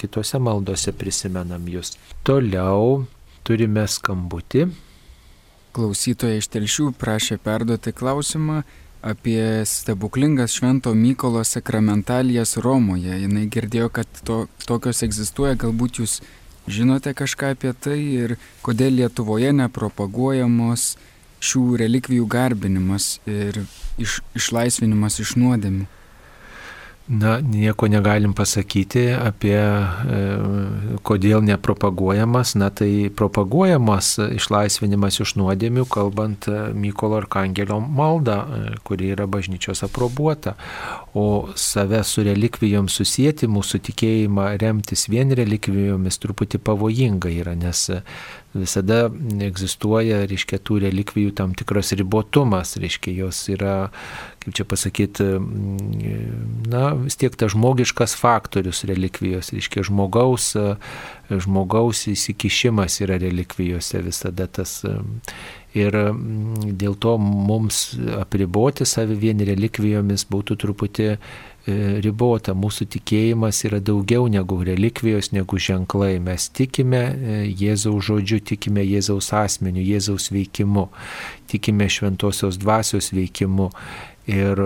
[0.01, 1.95] kitose maldose prisimenam jūs.
[2.27, 3.05] Toliau
[3.47, 4.69] turime skambutį.
[5.73, 8.63] Klausytoja iš telšių prašė perduoti klausimą
[9.03, 13.17] apie stebuklingas Švento Mykolo sakramentalijas Romoje.
[13.19, 16.21] Jis girdėjo, kad to, tokios egzistuoja, galbūt jūs
[16.71, 20.93] žinote kažką apie tai ir kodėl Lietuvoje nepropaguojamos
[21.43, 23.65] šių relikvijų garbinimas ir
[24.01, 25.89] iš, išlaisvinimas iš nuodėmių.
[27.09, 30.19] Na, nieko negalim pasakyti apie e,
[31.03, 32.55] kodėl nepropaguojamas.
[32.57, 39.83] Na, tai propaguojamas išlaisvinimas iš nuodėmių, kalbant e, Mykolo Arkangelio maldą, e, kuri yra bažnyčios
[39.83, 40.55] aprobuota.
[41.15, 47.99] O save su relikvijom susijęti, mūsų tikėjimą remtis vien relikvijomis truputį pavojinga yra, nes e,
[48.57, 49.11] visada
[49.45, 53.77] egzistuoja, reiškia, tų relikvijų tam tikras ribotumas, reiškia, jos yra,
[54.41, 55.29] kaip čia pasakyti,
[56.73, 60.55] na, vis tiek tas žmogiškas faktorius relikvijos, reiškia, žmogaus,
[61.29, 64.81] žmogaus įsikišimas yra relikvijose visada tas.
[65.73, 65.95] Ir
[66.77, 71.07] dėl to mums apriboti save vien relikvijomis būtų truputį
[72.03, 72.53] ribota.
[72.59, 76.19] Mūsų tikėjimas yra daugiau negu relikvijos, negu ženklai.
[76.21, 77.03] Mes tikime
[77.49, 80.89] Jėzaus žodžiu, tikime Jėzaus asmeniu, Jėzaus veikimu,
[81.49, 83.71] tikime šventosios dvasios veikimu.
[84.31, 84.61] Ir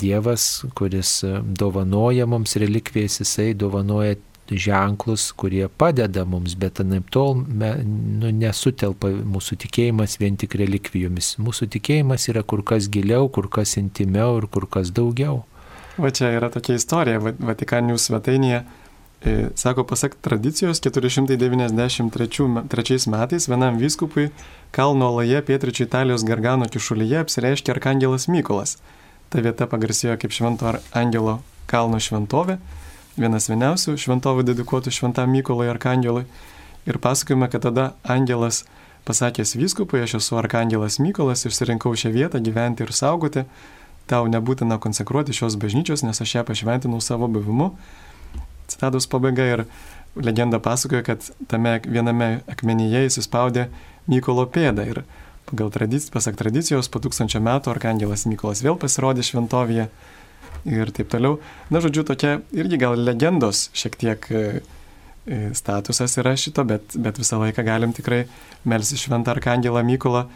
[0.00, 4.18] Dievas, kuris dovanoja mums relikvijas, jisai dovanoja
[4.56, 11.34] ženklus, kurie padeda mums, bet anaip tol me, nu, nesutelpa mūsų tikėjimas vien tik relikvijomis.
[11.42, 15.42] Mūsų tikėjimas yra kur kas giliau, kur kas intimiau ir kur kas daugiau.
[15.98, 18.62] Va čia yra tokia istorija, Va- Vatikaninių svetainėje.
[19.26, 24.28] E, Sako, pasak tradicijos, 493 metais vienam vyskupui
[24.70, 28.76] Kalno laje pietričių Italijos Gargano kišulyje apsireiškė Arkangelas Mykolas.
[29.32, 31.38] Ta vieta pagarsėjo kaip Švento Angelo
[31.68, 32.56] kalno šventovė,
[33.18, 36.24] vienas vieniausių šventovų dedikuotų Šventam Mykolui Arkangelui.
[36.88, 38.62] Ir pasakojame, kad tada Angelas
[39.08, 43.44] pasakęs vyskupui, aš esu Arkangelas Mykolas, išsirinkau šią vietą gyventi ir saugoti,
[44.08, 47.72] tau nebūtina konsekruoti šios bažnyčios, nes aš ją pašventinau savo buvimu.
[48.68, 49.64] Citatos pabaiga ir
[50.16, 53.68] legenda pasakoja, kad tame viename akmenyje įsispaudė
[54.08, 55.02] Mykolo pėdą ir
[55.48, 59.88] pagal tradiciją, pasak tradicijos, po tūkstančio metų Arkangelas Mykolas vėl pasirodė šventovėje
[60.66, 61.38] ir taip toliau.
[61.70, 64.42] Na, žodžiu, tokia irgi gal legendos šiek tiek e,
[65.26, 68.24] e, statusas yra šito, bet, bet visą laiką galim tikrai
[68.68, 70.26] melsti šventą Arkangelą Mykolą.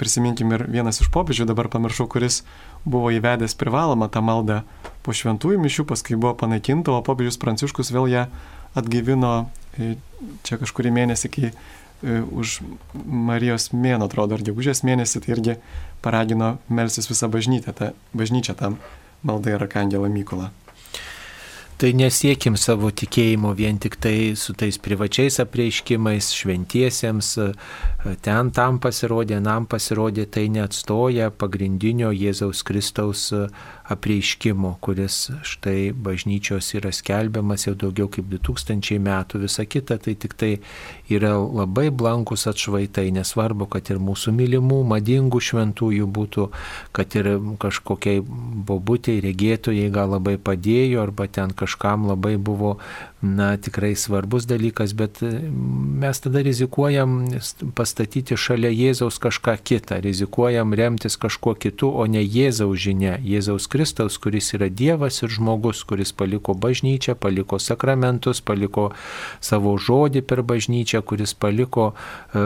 [0.00, 2.40] Prisiminkim ir vienas iš popiežių, dabar pamiršau, kuris
[2.88, 4.62] buvo įvedęs privalomą tą maldą
[5.04, 8.24] po šventųjų mišių, paskui buvo panaikinta, o popiežius Pranciškus vėl ją
[8.80, 9.34] atgyvino
[9.76, 9.98] e,
[10.46, 11.52] čia kažkurį mėnesį, kai
[12.32, 12.60] už
[13.04, 15.56] Marijos mėno, atrodo, ar gegužės mėnesį, tai irgi
[16.00, 18.78] paragino melsis visą bažnyčią, tą, bažnyčią tam
[19.22, 20.50] malda ir Arkangelą Mykolą.
[21.80, 27.30] Tai nesiekim savo tikėjimo vien tik tai su tais privačiais apreiškimais, šventiesiems,
[28.20, 33.30] ten tam pasirodė, nam pasirodė, tai neatstoja pagrindinio Jėzaus Kristaus
[33.90, 40.36] apreiškimo, kuris štai bažnyčios yra skelbiamas jau daugiau kaip 2000 metų, visa kita tai tik
[40.38, 40.52] tai
[41.10, 46.48] yra labai blankus atšvaitai, nesvarbu, kad ir mūsų mylimų, madingų šventųjų būtų,
[46.96, 52.76] kad ir kažkokiai bobutiai, regėtojai gal labai padėjo, arba ten kažkam labai buvo
[53.22, 55.20] na, tikrai svarbus dalykas, bet
[56.00, 57.18] mes tada rizikuojam
[57.76, 64.18] pastatyti šalia Jėzaus kažką kitą, rizikuojam remtis kažkuo kitu, o ne Jėzaus žinia, Jėzaus Kristaus,
[64.20, 68.90] kuris yra Dievas ir žmogus, kuris paliko bažnyčią, paliko sakramentus, paliko
[69.40, 72.42] savo žodį per bažnyčią, kuris paliko e,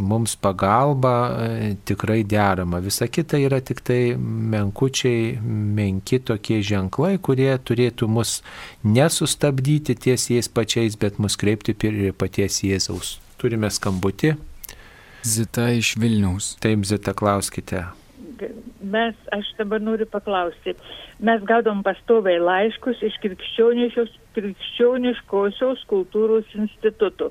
[0.00, 2.80] mums pagalbą e, tikrai deramą.
[2.80, 5.36] Visa kita yra tik tai menkučiai,
[5.76, 8.38] menki tokie ženklai, kurie turėtų mus
[8.80, 13.18] nesustabdyti ties jais pačiais, bet mus kreipti prie paties Jėzaus.
[13.36, 14.38] Turime skambutį.
[15.28, 16.54] Zita iš Vilniaus.
[16.64, 17.90] Taip, Zita, klauskite.
[18.80, 20.74] Mes, aš dabar noriu paklausti,
[21.28, 27.26] mes gaudom pastoviai laiškus iš krikščioniškosios kultūros institutų.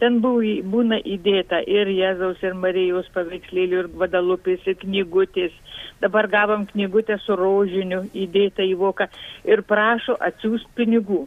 [0.00, 0.42] Ten buvo,
[0.72, 5.52] būna įdėta ir Jėzaus, ir Marijos paveikslėlių, ir Guadalupės, ir knygutės.
[6.00, 9.06] Dabar gavom knygutę su rožiniu įdėta į voką
[9.44, 11.22] ir prašo atsiųsti pinigų.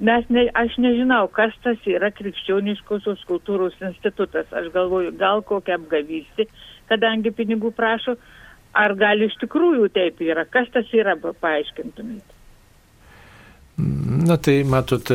[0.00, 4.48] Mes ne, aš nežinau, kas tas yra krikščioniškosios kultūros institutas.
[4.56, 6.46] Aš galvoju, gal kokią apgavystį,
[6.88, 8.16] kadangi pinigų prašo,
[8.72, 10.46] ar gal iš tikrųjų taip yra.
[10.48, 12.40] Kas tas yra, paaiškintumėte?
[13.80, 15.08] Na tai matot,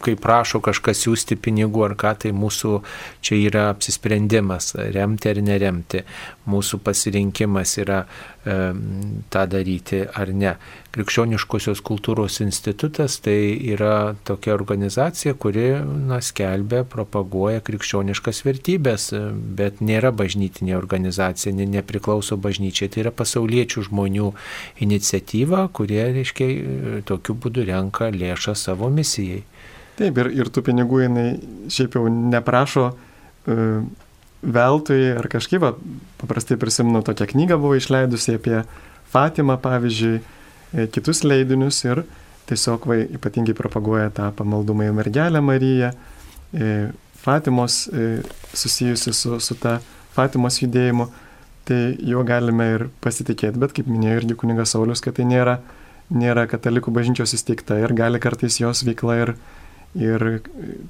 [0.00, 2.78] kai prašo kažkas siūsti pinigų ar ką, tai mūsų
[3.24, 6.00] čia yra apsisprendimas, remti ar neremti.
[6.48, 8.56] Mūsų pasirinkimas yra e,
[9.32, 10.54] tą daryti ar ne.
[10.96, 15.66] Krikščioniškosios kultūros institutas tai yra tokia organizacija, kuri
[16.08, 19.10] na, skelbia, propaguoja krikščioniškas vertybės,
[19.58, 22.88] bet nėra bažnytinė organizacija, ne, nepriklauso bažnyčiai.
[22.92, 24.30] Tai yra pasauliečių žmonių
[24.86, 26.48] iniciatyva, kurie, reiškia,
[27.08, 29.42] tokiu būdu renka lėšą savo misijai.
[30.00, 31.28] Taip, ir, ir tų pinigų jinai
[31.72, 33.84] šiaip jau neprašo uh,
[34.46, 35.64] veltui ar kažkaip,
[36.20, 38.62] paprastai prisimenu, tokią knygą buvo išleidusi apie
[39.12, 40.20] Fatimą, pavyzdžiui,
[40.92, 42.02] kitus leidinius ir
[42.46, 45.92] tiesiog vai, ypatingai propaguoja tą pamaldumą į mergelę Mariją,
[46.54, 46.72] e,
[47.26, 48.20] Fatimos e,
[48.54, 49.80] susijusi su, su ta
[50.14, 51.08] Fatimos judėjimu,
[51.66, 55.58] tai juo galime ir pasitikėti, bet kaip minėjo irgi kunigas Saulis, kad tai nėra,
[56.14, 59.34] nėra katalikų bažnyčios įsteigta ir gali kartais jos veikla ir,
[59.98, 60.26] ir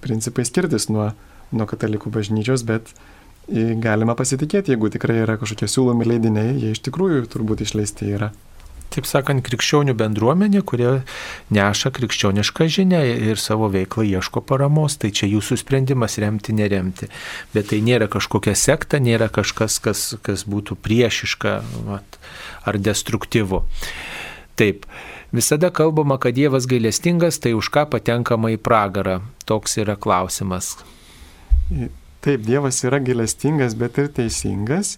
[0.05, 1.09] principai skirtis nuo,
[1.57, 2.93] nuo katalikų bažnyčios, bet
[3.81, 8.33] galima pasitikėti, jeigu tikrai yra kažkokie siūlomi leidiniai, jie iš tikrųjų turbūt išleisti yra
[8.95, 10.91] taip sakant, krikščionių bendruomenė, kurie
[11.55, 13.01] neša krikščionišką žinę
[13.31, 17.11] ir savo veiklą ieško paramos, tai čia jūsų sprendimas remti, neremti.
[17.55, 21.59] Bet tai nėra kažkokia sekta, nėra kažkas, kas, kas būtų priešiška
[21.91, 22.19] vat,
[22.65, 23.65] ar destruktyvu.
[24.57, 24.87] Taip.
[25.35, 29.19] Visada kalbama, kad Dievas gailestingas, tai už ką patenkama į pragarą.
[29.45, 30.77] Toks yra klausimas.
[32.25, 34.97] Taip, Dievas yra gailestingas, bet ir teisingas.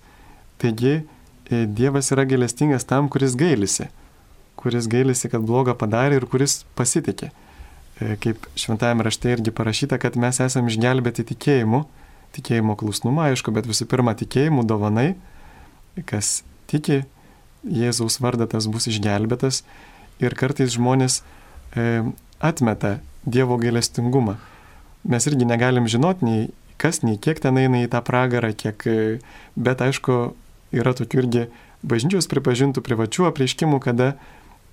[0.61, 1.01] Taigi,
[1.51, 3.89] Dievas yra gailestingas tam, kuris gailisi,
[4.61, 7.31] kuris gailisi, kad blogą padarė ir kuris pasitikė.
[7.99, 11.83] E, kaip šventajame rašte irgi parašyta, kad mes esame išgelbėti tikėjimu,
[12.37, 15.15] tikėjimo klusnumu, aišku, bet visų pirma tikėjimu dovanai,
[16.07, 17.03] kas tiki
[17.67, 19.65] Jėzaus vardą, tas bus išgelbėtas
[20.23, 21.23] ir kartais žmonės
[21.75, 22.05] e,
[22.39, 24.37] atmeta Dievo gailestingumą.
[25.09, 26.45] Mes irgi negalim žinoti nei
[26.79, 29.19] kas, nei kiek ten eina į tą pragarą, kiek, e,
[29.59, 30.21] bet aišku,
[30.75, 31.47] yra tokių irgi
[31.87, 34.15] bažnyčios pripažintų privačių apreiškimų, kada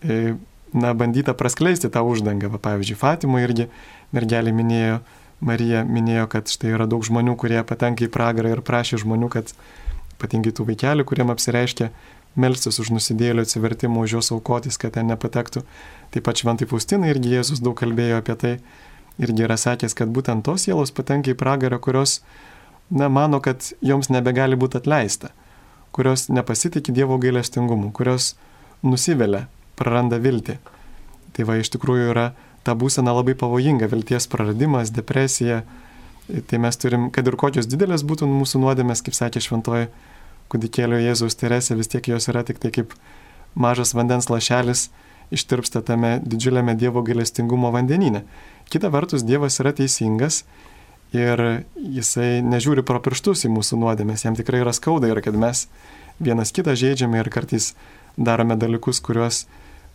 [0.01, 0.35] e,
[0.73, 2.49] na, bandyta praskleisti tą uždangą.
[2.53, 3.69] Va, pavyzdžiui, Fatimo irgi
[4.15, 4.99] mergelė minėjo,
[5.45, 9.51] Marija minėjo, kad štai yra daug žmonių, kurie patenka į pragarą ir prašė žmonių, kad
[10.15, 11.91] ypatingai tų vaikelių, kuriem apsireiškia
[12.39, 15.63] melstis už nusidėlio atsivertimą, už jos aukotis, kad ten nepatektų.
[16.11, 18.53] Taip pat šventai Faustinai irgi Jėzus daug kalbėjo apie tai,
[19.19, 22.21] irgi yra sakęs, kad būtent tos sielos patenka į pragarą, kurios,
[22.89, 25.31] na, mano, kad joms nebegali būti atleista
[25.95, 28.33] kurios nepasitikė Dievo gailestingumu, kurios
[28.83, 29.45] nusivelia,
[29.79, 30.57] praranda viltį.
[31.35, 32.25] Tai va iš tikrųjų yra
[32.67, 35.63] ta būsena labai pavojinga, vilties praradimas, depresija.
[36.49, 39.89] Tai mes turim, kad ir kokios didelės būtų mūsų nuodėmės, kaip sakė šventoji
[40.51, 42.95] kudikėlio Jėzaus Teresė, vis tiek jos yra tik tai kaip
[43.55, 44.89] mažas vandens lašelis
[45.33, 48.23] ištirpsta tame didžiuliame Dievo gailestingumo vandenyne.
[48.69, 50.43] Kita vertus, Dievas yra teisingas
[51.15, 51.41] ir
[51.75, 55.65] jisai nežiūri pro pirštus į mūsų nuodėmės, jam tikrai yra skauda ir kad mes
[56.19, 57.73] vienas kitą žaidžiame ir kartais
[58.17, 59.45] darome dalykus, kuriuos,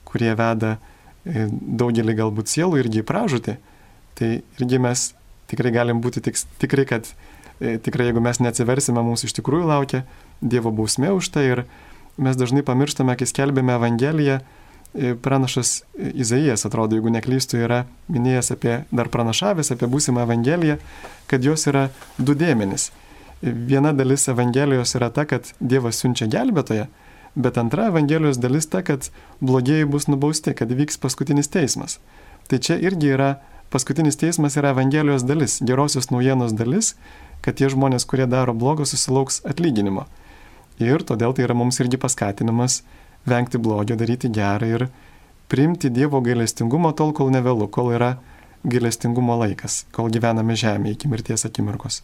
[0.08, 0.76] kurie veda
[1.24, 3.56] e, daugelį galbūt sielų irgi į pražūtį,
[4.18, 4.30] tai
[4.60, 5.10] irgi mes
[5.50, 7.08] tikrai galim būti tik, tikri, kad
[7.60, 10.04] e, tikrai jeigu mes neatsiversime, mūsų iš tikrųjų laukia
[10.40, 11.64] Dievo bausmė už tai ir
[12.20, 14.40] mes dažnai pamirštame, kai skelbėme Evangeliją,
[15.22, 20.78] pranašas Izaijas, atrodo, jeigu neklystu, yra minėjęs apie, dar pranašavęs apie būsimą Evangeliją,
[21.30, 21.88] kad jos yra
[22.18, 22.90] du dėmenys.
[23.42, 26.88] Viena dalis Evangelijos yra ta, kad Dievas siunčia gelbėtoją,
[27.36, 29.08] bet antra Evangelijos dalis ta, kad
[29.40, 32.00] blogieji bus nubausti, kad vyks paskutinis teismas.
[32.50, 33.36] Tai čia irgi yra
[33.70, 36.96] paskutinis teismas yra Evangelijos dalis, gerosios naujienos dalis,
[37.40, 40.08] kad tie žmonės, kurie daro blogo, susilauks atlyginimo.
[40.80, 42.80] Ir todėl tai yra mums irgi paskatinimas
[43.28, 44.86] vengti blogio, daryti gerą ir
[45.50, 48.14] priimti Dievo gailestingumą tol, kol nevėlu, kol yra
[48.64, 52.02] gailestingumo laikas, kol gyvename žemėje iki mirties akimirkos.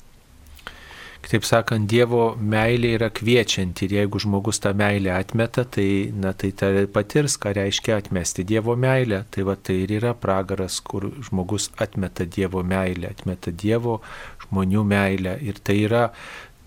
[1.27, 6.53] Kitaip sakant, Dievo meilė yra kviečianti ir jeigu žmogus tą meilę atmeta, tai, na, tai
[6.55, 9.25] tai patirs, ką reiškia atmesti Dievo meilę.
[9.35, 13.97] Tai va tai ir yra pragaras, kur žmogus atmeta Dievo meilę, atmeta Dievo
[14.45, 15.35] žmonių meilę.
[15.43, 16.05] Ir tai yra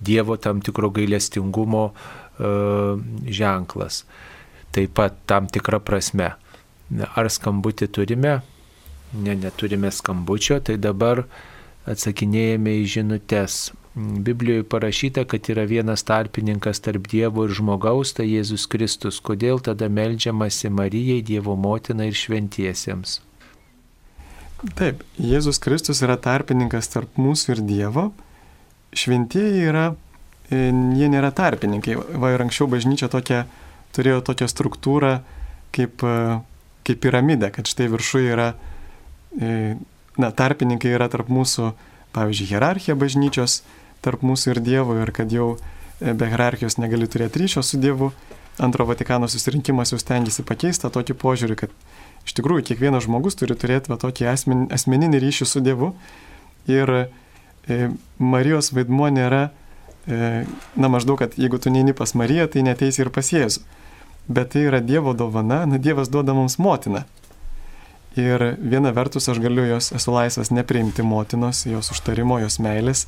[0.03, 2.99] Dievo tam tikro gailestingumo uh,
[3.31, 4.03] ženklas.
[4.75, 6.33] Taip pat tam tikra prasme.
[6.89, 8.39] Ar skambutį turime?
[9.13, 11.23] Ne, neturime skambučio, tai dabar
[11.89, 13.59] atsakinėjame į žinutės.
[13.99, 19.17] Biblijoje parašyta, kad yra vienas tarpininkas tarp Dievo ir žmogaus, tai Jėzus Kristus.
[19.19, 23.17] Kodėl tada melžiamasi Marijai, Dievo motina ir šventiesiems?
[24.77, 28.05] Taip, Jėzus Kristus yra tarpininkas tarp mūsų ir Dievo.
[28.93, 29.87] Šventieji yra,
[30.51, 30.69] e,
[30.99, 31.97] jie nėra tarpininkai.
[32.21, 33.45] Va ir anksčiau bažnyčia tokia,
[33.99, 35.19] turėjo tokią struktūrą
[35.75, 36.39] kaip, e,
[36.87, 38.53] kaip piramidę, kad štai viršuje yra,
[39.39, 39.75] e,
[40.17, 41.73] na, tarpininkai yra tarp mūsų,
[42.15, 43.61] pavyzdžiui, hierarchija bažnyčios,
[44.05, 48.11] tarp mūsų ir Dievo ir kad jau e, be hierarchijos negali turėti ryšio su Dievu.
[48.59, 51.75] Antro Vatikano susirinkimas jau stengiasi pakeisti tokį požiūrį, kad
[52.27, 55.93] iš tikrųjų kiekvienas žmogus turi turėti va, tokį asmen, asmeninį ryšį su Dievu.
[56.67, 57.79] Ir e,
[58.19, 59.49] Marijos vaidmuo nėra,
[60.07, 60.43] e,
[60.75, 63.63] na maždaug, kad jeigu tu neini pas Mariją, tai neteisi ir pas Jėzų.
[64.29, 67.03] Bet tai yra Dievo dovana, na Dievas duoda mums motiną.
[68.19, 73.07] Ir viena vertus aš galiu jos, esu laisvas nepriimti motinos, jos užtarimo, jos meilės,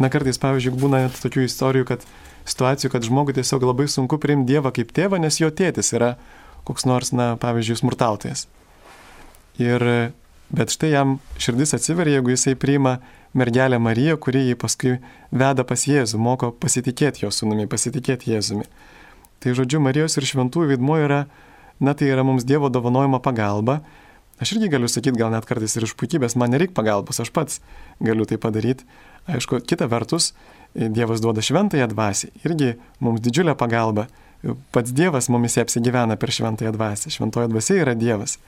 [0.00, 2.04] Na kartais, pavyzdžiui, būna net tokių istorijų, kad
[2.48, 6.16] situacijų, kad žmogui tiesiog labai sunku priimti Dievą kaip tėvą, nes jo tėtis yra
[6.66, 8.46] koks nors, na, pavyzdžiui, smurtautojas.
[9.60, 9.84] Ir,
[10.50, 12.96] bet štai jam širdis atsiveria, jeigu jisai priima
[13.36, 14.96] mergelę Mariją, kuri jį paskui
[15.30, 18.66] veda pas Jėzų, moko pasitikėti jo sunumi, pasitikėti Jėzumi.
[19.42, 21.24] Tai žodžiu, Marijos ir šventųjų vidmo yra,
[21.82, 23.80] na tai yra mums Dievo dovanojama pagalba.
[24.42, 27.58] Aš irgi galiu sakyti, gal net kartais ir iš puikybės, man nereikia pagalbos, aš pats
[28.02, 28.86] galiu tai padaryti.
[29.30, 30.32] Aišku, kita vertus,
[30.72, 32.70] Dievas duoda šventąją dvasį, irgi
[33.02, 34.06] mums didžiulę pagalbą.
[34.72, 38.38] Pats Dievas mumis apsigyvena per šventąją dvasį, šventoji dvasia yra Dievas.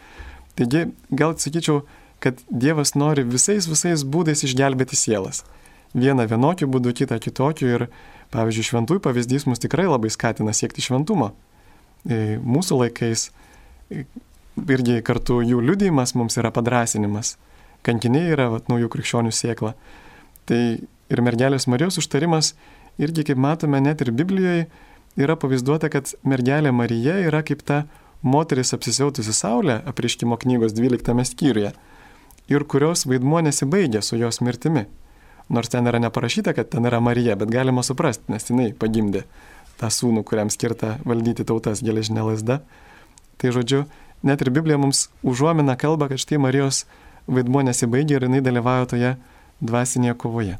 [0.56, 1.82] Taigi, gal sakyčiau,
[2.24, 5.42] kad Dievas nori visais visais būdais išgelbėti sielas.
[5.94, 7.86] Vieną vienokiu būdu, kitą kitokiu ir,
[8.34, 11.32] pavyzdžiui, šventųjų pavyzdys mus tikrai labai skatina siekti šventumo.
[12.04, 13.28] E, mūsų laikais
[13.90, 14.04] e,
[14.60, 17.36] irgi kartu jų liudijimas mums yra padrasinimas.
[17.84, 19.74] Kankiniai yra vat, naujų krikščionių sėkla.
[20.48, 20.60] Tai
[21.12, 22.54] ir mergelės Marijos užtarimas
[23.00, 24.66] irgi, kaip matome, net ir Biblijoje
[25.20, 27.84] yra pavaizduota, kad mergelė Marija yra kaip ta
[28.24, 31.74] moteris apsisiautusi Saulė, apriškimo knygos 12 skyriuje,
[32.48, 34.86] ir kurios vaidmuo nesibaigia su jos mirtimi.
[35.52, 39.24] Nors ten yra neparašyta, kad ten yra Marija, bet galima suprasti, nes jinai pagimdė
[39.80, 42.60] tą sūnų, kuriam skirta valdyti tautas geležinė lasda.
[43.40, 43.84] Tai žodžiu,
[44.24, 46.84] net ir Biblija mums užuomina kalba, kad štai Marijos
[47.26, 49.14] vaidmuo nesibaigia ir jinai dalyvauja toje
[49.64, 50.58] dvasinėje kovoje.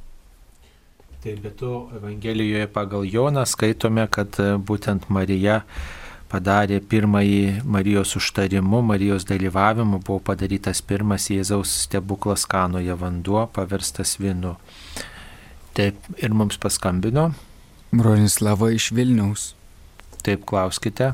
[1.25, 5.63] Tai be to Evangelijoje pagal Joną skaitome, kad e, būtent Marija
[6.33, 14.57] padarė pirmąjį Marijos užtarimu, Marijos dalyvavimu buvo padarytas pirmas Jėzaus stebuklas kanoje vanduo paverstas vynu.
[15.75, 17.31] Taip ir mums paskambino.
[17.95, 19.53] Bronislava iš Vilniaus.
[20.25, 21.13] Taip klauskite.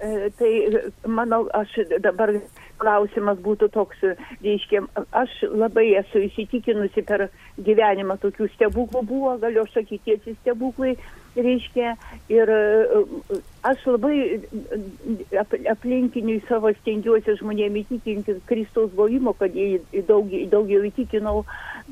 [0.00, 0.52] E, tai
[1.04, 2.32] manau, aš dabar
[2.80, 4.04] klausimas būtų toks,
[4.40, 7.26] reiškia, aš labai esu įsitikinusi per
[7.60, 10.94] gyvenimą tokių stebuklų buvo, galiu sakyti, tiesi stebuklai,
[11.36, 11.94] reiškia,
[12.32, 12.52] ir
[13.66, 14.40] aš labai
[15.72, 21.44] aplinkiniui savo stengiuosi žmonėm įtikinti Kristaus buvimo, kad jį daug, daugiau įtikinau,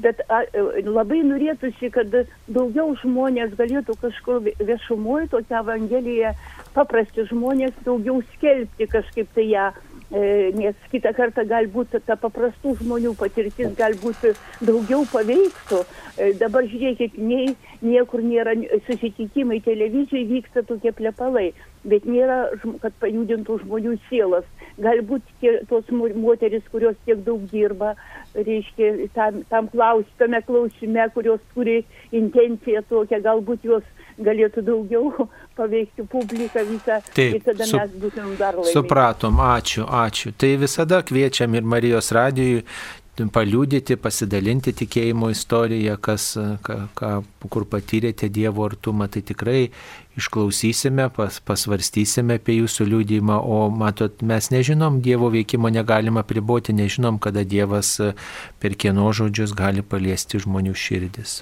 [0.02, 0.42] bet a,
[0.86, 2.14] labai norėtųsi, kad
[2.48, 6.32] daugiau žmonės galėtų kažkur viešumoje tokią evangeliją,
[6.76, 9.68] paprasti žmonės daugiau skelbti kažkaip tai ją
[10.08, 14.22] E, nes kitą kartą galbūt ta paprastų žmonių patirtis galbūt
[14.64, 15.82] daugiau paveiktų.
[16.16, 17.50] E, dabar žiūrėkit, nei,
[17.82, 18.54] niekur nėra
[18.86, 21.52] susitikimai, televizijai vyksta tokie plepalai.
[21.88, 22.50] bet nėra,
[22.82, 24.44] kad pajudintų žmonių sielas.
[24.82, 27.94] Galbūt tie, tos mo- moteris, kurios tiek daug dirba,
[28.34, 33.86] reiškia, tam, tam klaus, tame klausime, kurios turi intenciją tokią, galbūt jos
[34.18, 35.28] galėtų daugiau
[35.58, 38.74] paveikti publiką visą Taip, ir tada su- mes būtumėm dar laimingi.
[38.74, 40.34] Supratom, ačiū, ačiū.
[40.36, 42.64] Tai visada kviečiam ir Marijos radijui
[43.34, 46.30] paliūdyti, pasidalinti tikėjimo istoriją, kas,
[46.64, 47.10] ką, ką,
[47.50, 49.68] kur patyrėte Dievo artumą, tai tikrai
[50.18, 57.18] išklausysime, pas, pasvarstysime apie jūsų liūdimą, o matot, mes nežinom, Dievo veikimo negalima priboti, nežinom,
[57.18, 58.14] kada Dievas e,
[58.62, 61.40] per kieno žodžius gali paliesti žmonių širdis.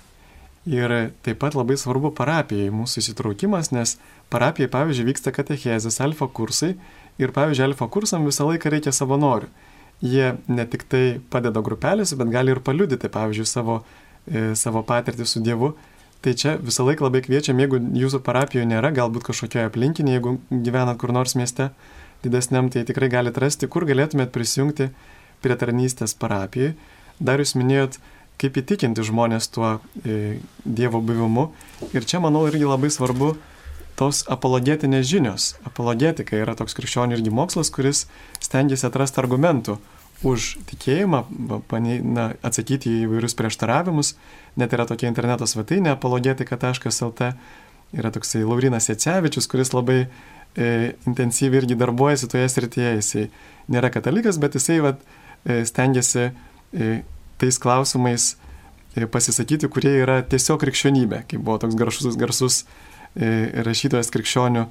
[0.66, 0.90] Ir
[1.22, 3.94] taip pat labai svarbu parapijai mūsų įsitraukimas, nes
[4.32, 6.72] parapijai, pavyzdžiui, vyksta katechezės, alfa kursai
[7.22, 9.52] ir, pavyzdžiui, alfa kursam visą laiką reikia savanorių.
[10.04, 13.76] Jie ne tik tai padeda grupelėse, bet gali ir paliudyti, pavyzdžiui, savo,
[14.28, 15.72] e, savo patirtį su Dievu.
[16.24, 20.98] Tai čia visą laiką labai kviečiam, jeigu jūsų parapijoje nėra, galbūt kažkokioje aplinkinėje, jeigu gyvenat
[21.00, 21.70] kur nors mieste
[22.24, 24.90] didesniam, tai tikrai galite rasti, kur galėtumėt prisijungti
[25.44, 26.74] prie tarnystės parapijai.
[27.20, 28.00] Dar jūs minėjot,
[28.40, 31.50] kaip įtikinti žmonės tuo e, Dievo buvimu.
[31.96, 33.36] Ir čia, manau, irgi labai svarbu
[33.96, 35.50] tos apologetinės žinios.
[35.66, 38.04] Apologetika yra toks krikščionių irgi mokslas, kuris
[38.44, 39.78] stengiasi atrasti argumentų
[40.26, 41.24] už tikėjimą,
[42.04, 44.14] na, atsakyti į įvairius prieštaravimus.
[44.56, 47.32] Net yra tokia interneto svetainė apologetika.lt.
[47.96, 52.96] Yra toksai Laurinas Jacevičius, kuris labai e, intensyviai irgi darbuojasi toje srityje.
[52.98, 53.28] Jisai
[53.72, 54.96] nėra katalikas, bet jisai va,
[55.44, 56.90] e, stengiasi e,
[57.40, 58.34] tais klausimais
[58.96, 62.64] e, pasisakyti, kurie yra tiesiog krikščionybė, kaip buvo toks garsus, garsus
[63.16, 64.66] rašytojas krikščionių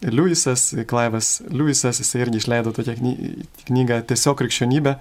[0.00, 4.94] Liujisas, Klaivas Liujisas, jisai irgi išleido tokią kny- knygą Tiesiog krikščionybė,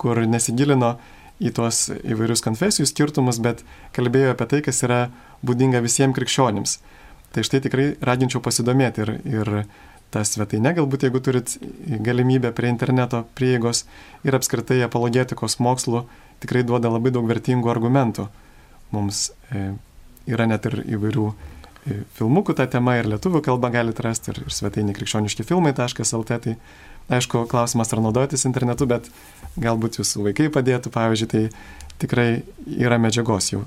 [0.00, 0.96] kur nesigilino
[1.40, 3.62] į tuos įvairius konfesijų skirtumus, bet
[3.94, 5.04] kalbėjo apie tai, kas yra
[5.46, 6.80] būdinga visiems krikščionims.
[7.30, 9.52] Tai štai tikrai raginčiau pasidomėti ir, ir
[10.10, 11.54] tą svetainę, galbūt jeigu turit
[11.86, 13.84] galimybę prie interneto prieigos
[14.26, 16.02] ir apskritai apologetikos mokslų,
[16.42, 18.26] tikrai duoda labai daug vertingų argumentų.
[18.90, 19.68] Mums e,
[20.26, 21.59] yra net ir įvairių e,
[22.18, 26.38] filmukų tą temą ir lietuvių kalbą galite rasti ir, ir svetainė krikščioniški filmai.lt.
[26.46, 26.54] Tai
[27.10, 29.08] aišku, klausimas ar naudotis internetu, bet
[29.60, 31.42] galbūt jūsų vaikai padėtų, pavyzdžiui, tai
[32.02, 32.28] tikrai
[32.78, 33.64] yra medžiagos jau.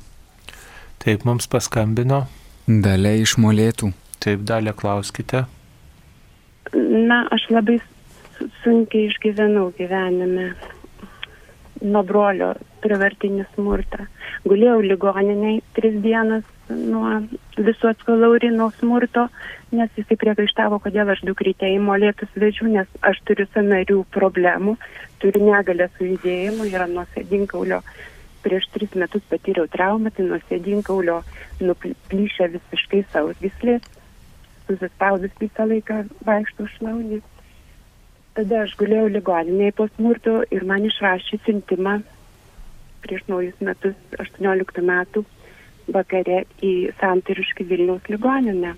[1.04, 2.24] Taip, mums paskambino.
[2.68, 3.92] Dalia iš molėtų.
[4.24, 5.44] Taip, dalė klauskite.
[6.74, 7.82] Na, aš labai
[8.38, 10.54] su- sunkiai išgyvenau gyvenime
[11.84, 14.08] nuo brolio privartinį smurtą.
[14.48, 17.22] Gulėjau ligoniniai tris dienas nuo
[17.58, 19.28] viso atskalaurino smurto,
[19.76, 24.78] nes jisai priekaištavo, kodėl aš dukrytę į molėtus vežiu, nes aš turiu sanarių problemų,
[25.24, 27.82] turiu negalę su judėjimu, yra nuo sėdinkaulio.
[28.44, 31.22] Prieš tris metus patyriau traumą, tai nuo sėdinkaulio
[31.64, 33.86] nuplyšę visiškai sausgislės,
[34.68, 37.22] susispaudus visą laiką vaikšto šlaunį.
[38.34, 42.00] Tada aš gulėjau ligoninėje po smurto ir man išrašė siuntimą
[43.04, 45.26] prieš naujus metus, 18 metų,
[45.92, 48.74] vakare į Santariškį Vilniaus ligoninę.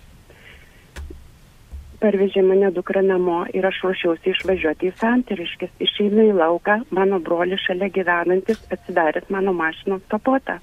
[2.02, 5.72] Parvežė mane dukra namo ir aš ruošiausi išvažiuoti į Santariškis.
[5.82, 10.60] Išeinu į lauką, mano brolis šalia gyvenantis atsidaręs mano mašinos kapotą.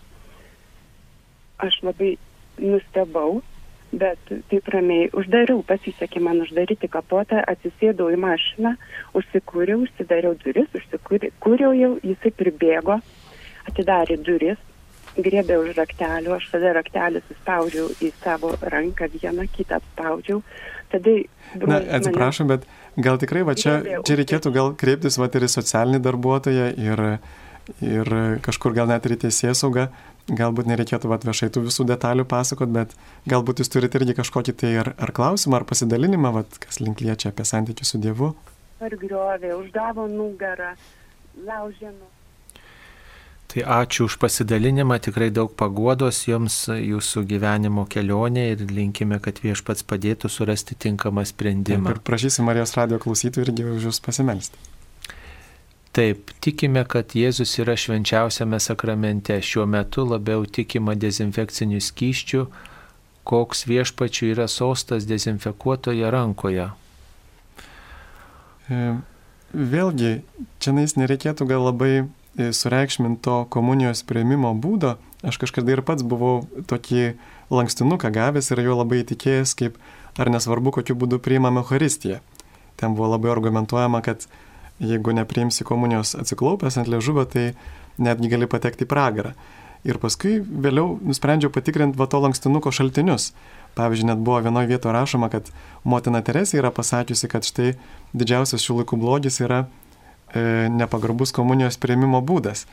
[1.63, 2.17] Aš labai
[2.61, 3.41] nustebau,
[3.93, 8.75] bet taip ramiai uždariau, pasisekė man uždaryti kapotą, atsisėdau į mašiną,
[9.19, 12.99] užsikūriau, užsidariau duris, užsikūriau jau, jisai pribėgo,
[13.69, 14.61] atidarė duris,
[15.17, 20.43] griebė už raktelių, aš tada raktelį suspaudžiau į savo ranką, vieną kitą spaudžiau.
[20.93, 21.17] Tada
[21.69, 22.65] Na, atsiprašom, bet
[22.97, 27.03] gal tikrai va čia, čia reikėtų gal kreiptis va ir į socialinį darbuotoją ir,
[27.85, 28.13] ir
[28.45, 29.91] kažkur gal net ir į teisės saugą.
[30.31, 32.95] Galbūt nereikėtų va viešai tų visų detalių pasakot, bet
[33.29, 37.33] galbūt jūs turite irgi kažkokį tai ar, ar klausimą, ar pasidalinimą, va, kas link liečia
[37.33, 38.31] apie santykių su Dievu.
[38.83, 40.73] pargriovė, uždavo nugarą,
[41.47, 42.12] laužė nugarą.
[43.53, 49.85] Tai ačiū už pasidalinimą, tikrai daug paguodos jums jūsų gyvenimo kelionė ir linkime, kad viešpats
[49.85, 51.93] padėtų surasti tinkamą sprendimą.
[51.93, 54.57] Ir prašysim Marijos radio klausytojų irgi už jūs pasimelsti.
[55.93, 59.37] Taip, tikime, kad Jėzus yra švenčiausiame sakramente.
[59.45, 62.47] Šiuo metu labiau tikima dezinfekcinių skyščių,
[63.29, 66.71] koks viešpačių yra sostas dezinfekuotoje rankoje.
[68.73, 68.81] E,
[69.53, 70.15] Vėlgi,
[70.65, 72.07] čia nereikėtų gal labai
[72.37, 74.97] sureikšminto komunijos prieimimo būdo.
[75.23, 77.13] Aš kažkada ir pats buvau tokį
[77.53, 79.77] lankstinuką gavęs ir jo labai įtikėjęs, kaip
[80.19, 82.21] ar nesvarbu, kokiu būdu priimame Euharistiją.
[82.81, 84.27] Ten buvo labai argumentuojama, kad
[84.83, 87.53] jeigu nepriimsi komunijos atsiklaupęs ant liežuvio, tai
[88.03, 89.35] netgi gali patekti į pragarą.
[89.87, 93.33] Ir paskui vėliau nusprendžiau patikrinti va to lankstinuko šaltinius.
[93.75, 95.49] Pavyzdžiui, net buvo vienoje vietoje rašoma, kad
[95.85, 97.73] motina Teresė yra pasakiusi, kad štai
[98.13, 99.82] didžiausias šių laikų blogis yra e,
[100.73, 102.67] nepagarbus komunijos prieimimo būdas.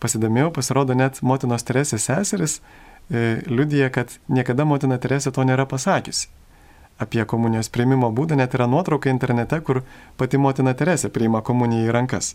[0.00, 6.28] Pasidomėjau, pasirodo, net motinos Teresės seseris e, liudija, kad niekada motina Teresė to nėra pasakiusi.
[7.00, 9.82] Apie komunijos prieimimo būdą net yra nuotrauka internete, kur
[10.20, 12.34] pati motina Teresė priima komuniją į rankas.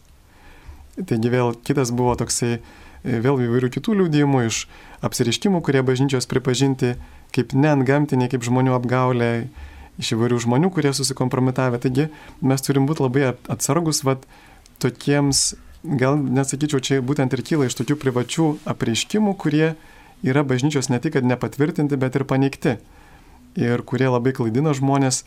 [0.98, 4.66] Taigi vėl kitas buvo toksai, e, vėl įvairių kitų liūdėjimų iš
[5.06, 6.96] apsiriškimų, kurie bažnyčios pripažinti
[7.36, 9.32] kaip neantgamtiniai, kaip žmonių apgaulė,
[10.02, 11.80] iš įvairių žmonių, kurie susikompromitavę.
[11.82, 12.10] Taigi
[12.42, 14.26] mes turim būti labai atsargus, vad,
[14.82, 15.54] tokiems,
[15.84, 19.74] gal nesakyčiau, čia būtent ir kyla iš tokių privačių apreiškimų, kurie
[20.26, 22.78] yra bažnyčios ne tik, nepatvirtinti, bet ir paneigti.
[23.60, 25.24] Ir kurie labai klaidina žmonės,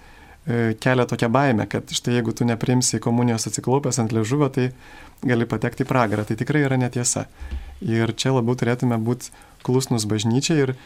[0.46, 4.70] e, kelia tokią baimę, kad štai jeigu tu neprimsi komunijos atsiklaupęs ant ležuvio, tai
[5.22, 6.24] gali patekti į pragarą.
[6.24, 7.26] Tai tikrai yra netiesa.
[7.84, 9.34] Ir čia labiau turėtume būti
[9.66, 10.76] klusnus bažnyčiai ir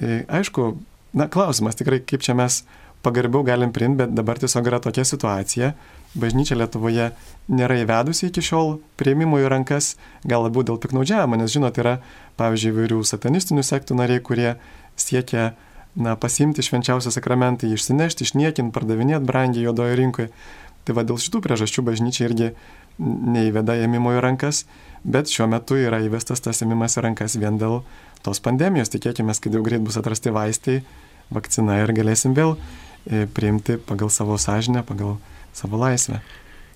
[0.00, 0.78] E, aišku,
[1.12, 2.62] na, klausimas tikrai, kaip čia mes
[3.04, 5.72] pagarbiau galim priimti, bet dabar tiesiog yra tokia situacija.
[6.12, 7.10] Bažnyčia Lietuvoje
[7.48, 9.94] nėra įvedusi iki šiol prieimimo į rankas,
[10.28, 12.00] gal labiau dėl piknaudžiavimo, nes žinot, yra,
[12.36, 14.50] pavyzdžiui, įvairių satanistinių sektų nariai, kurie
[15.00, 15.54] siekia
[15.96, 20.28] na, pasimti švenčiausią sakramentą, jį išsinešti, išniekinti, pardavinėti brangiai juodoje rinkoje.
[20.84, 22.52] Tai va dėl šitų priežasčių bažnyčia irgi
[23.00, 24.64] neįveda ėmimo į rankas,
[25.04, 27.80] bet šiuo metu yra įvestas tas ėmimas į rankas vien dėl
[28.26, 28.92] tos pandemijos.
[28.92, 30.80] Tikėkime, kad jau greit bus atrasti vaistai,
[31.32, 35.16] vakcina ir galėsim vėl e, priimti pagal savo sąžinę, pagal
[35.56, 36.20] savo laisvę.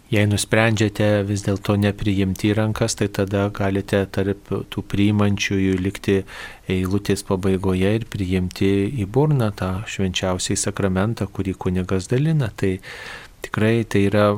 [0.06, 6.20] Jei nusprendžiate vis dėlto nepriimti į rankas, tai tada galite tarp tų priimančiųjų likti
[6.70, 8.68] eilutės pabaigoje ir priimti
[9.02, 12.52] į burną tą švenčiausiai sakramentą, kurį kunigas dalina.
[12.54, 12.76] Tai
[13.42, 14.28] tikrai tai yra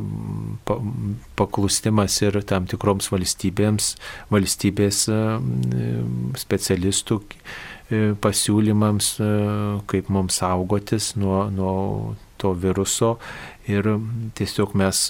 [1.37, 3.91] paklustimas ir tam tikroms valstybėms,
[4.33, 5.19] valstybės e,
[6.45, 9.29] specialistų e, pasiūlymams, e,
[9.93, 11.77] kaip mums saugotis nuo, nuo
[12.39, 13.17] to viruso
[13.69, 13.89] ir
[14.39, 15.03] tiesiog mes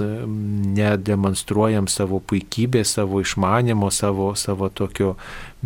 [0.79, 5.15] nedemonstruojam savo puikybės, savo išmanimo, savo, savo tokio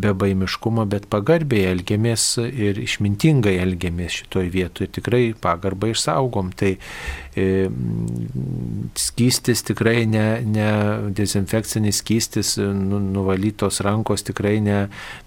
[0.01, 4.89] bebaimiškumo, bet pagarbiai elgiamės ir išmintingai elgiamės šitoj vietoje.
[4.97, 6.53] Tikrai pagarbą išsaugom.
[6.57, 6.71] Tai
[7.37, 7.47] e,
[8.99, 10.69] skystis tikrai ne, ne
[11.13, 14.79] dezinfekcinis skystis, nu, nuvalytos rankos tikrai ne,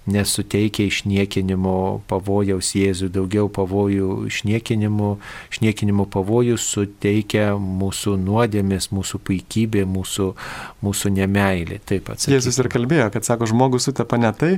[0.10, 5.16] nesuteikia išniekinimo pavojaus Jėzui, daugiau pavojų išniekinimo,
[5.54, 10.32] išniekinimo pavojų suteikia mūsų nuodėmės, mūsų puikybė, mūsų,
[10.86, 11.80] mūsų nemailė.
[11.86, 12.34] Taip atsakyti.
[12.34, 14.55] Jėzus ir kalbėjo, kad sako, žmogus sutepa ne tai,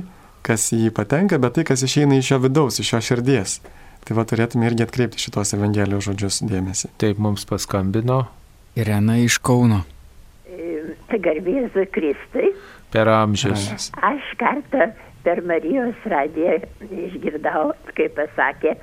[0.48, 3.58] kas į jį patenka, bet tai, kas išeina iš jo vidaus, iš jo širdies.
[4.08, 6.92] Tai va turėtume irgi atkreipti šitos Evangelijos žodžius dėmesį.
[7.00, 8.22] Taip mums paskambino.
[8.78, 9.82] Irena iš Kauno.
[11.08, 12.52] Garbėsiu Kristui.
[12.92, 13.90] Per amžius.
[14.00, 14.88] Aš kartą
[15.26, 16.56] per Marijos radiją
[16.88, 18.76] išgirdau, kaip pasakė,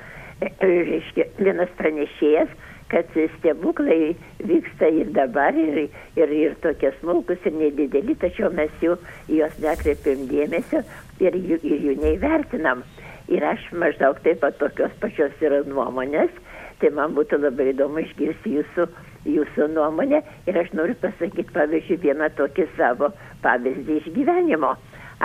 [0.61, 2.51] reiškia, vienas pranešėjas,
[2.91, 3.09] kad
[3.39, 4.13] stebuklai
[4.45, 5.87] vyksta ir dabar, ir,
[6.19, 8.99] ir, ir tokie smulkus, ir nedideli, tačiau mes jų,
[9.31, 10.83] juos nekreipiam dėmesio
[11.23, 12.83] ir jų, ir jų neįvertinam.
[13.31, 16.33] Ir aš maždaug taip pat tokios pačios yra nuomonės,
[16.81, 18.85] tai man būtų labai įdomu išgirsti jūsų,
[19.25, 23.09] jūsų nuomonę ir aš noriu pasakyti, pavyzdžiui, vieną tokį savo
[23.45, 24.75] pavyzdį iš gyvenimo.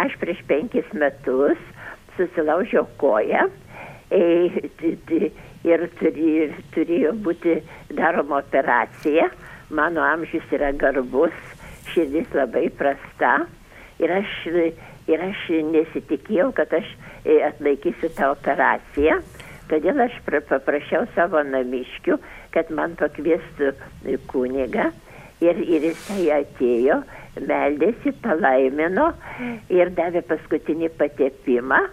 [0.01, 1.61] Aš prieš penkis metus
[2.17, 3.49] susilaužiau koją.
[4.11, 5.31] E,
[5.67, 5.87] ir
[6.75, 7.61] turėjo būti
[7.95, 9.29] daroma operacija.
[9.71, 11.35] Mano amžius yra garbus,
[11.93, 13.45] širdis labai prasta
[14.03, 14.33] ir aš,
[15.11, 16.89] ir aš nesitikėjau, kad aš
[17.25, 19.21] e, atlaikysiu tą operaciją.
[19.71, 22.19] Todėl aš paprašiau savo namiškių,
[22.55, 23.71] kad man pakviestų
[24.33, 24.89] kunigą
[25.45, 27.01] ir, ir jisai atėjo,
[27.39, 29.13] meldėsi, palaimino
[29.71, 31.85] ir davė paskutinį patepimą.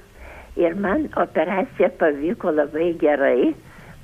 [0.58, 3.54] Ir man operacija pavyko labai gerai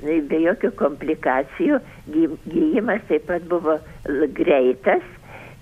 [0.03, 1.80] be jokių komplikacijų,
[2.14, 3.80] gyjimas taip pat buvo
[4.38, 5.06] greitas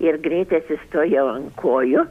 [0.02, 2.04] ir greitai atsistojo ant kojų.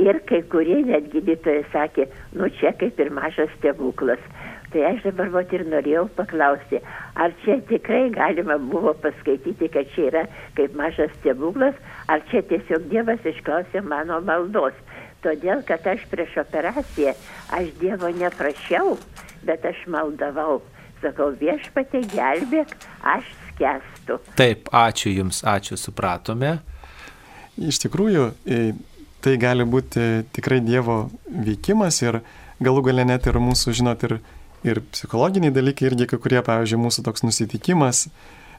[0.00, 2.06] Ir kai kurie net gydytojai sakė,
[2.38, 4.22] nu čia kaip ir mažas stebuklas.
[4.70, 6.78] Tai aš dabar vat ir norėjau paklausti,
[7.18, 10.24] ar čia tikrai galima buvo paskaityti, kad čia yra
[10.58, 11.74] kaip mažas stebuklas,
[12.06, 14.78] ar čia tiesiog Dievas išklausė mano maldos.
[15.24, 17.16] Todėl, kad aš prieš operaciją,
[17.58, 18.94] aš Dievo neprašiau,
[19.44, 20.60] bet aš maldavau
[21.02, 24.18] sakau, viešpatė gelbėk, aš skestu.
[24.38, 26.58] Taip, ačiū Jums, ačiū, supratome.
[27.60, 28.30] Iš tikrųjų,
[29.24, 32.20] tai gali būti tikrai Dievo veikimas ir
[32.60, 34.18] galų gale net ir mūsų, žinot, ir,
[34.66, 38.06] ir psichologiniai dalykai irgi, kai kurie, pavyzdžiui, mūsų toks nusitikimas,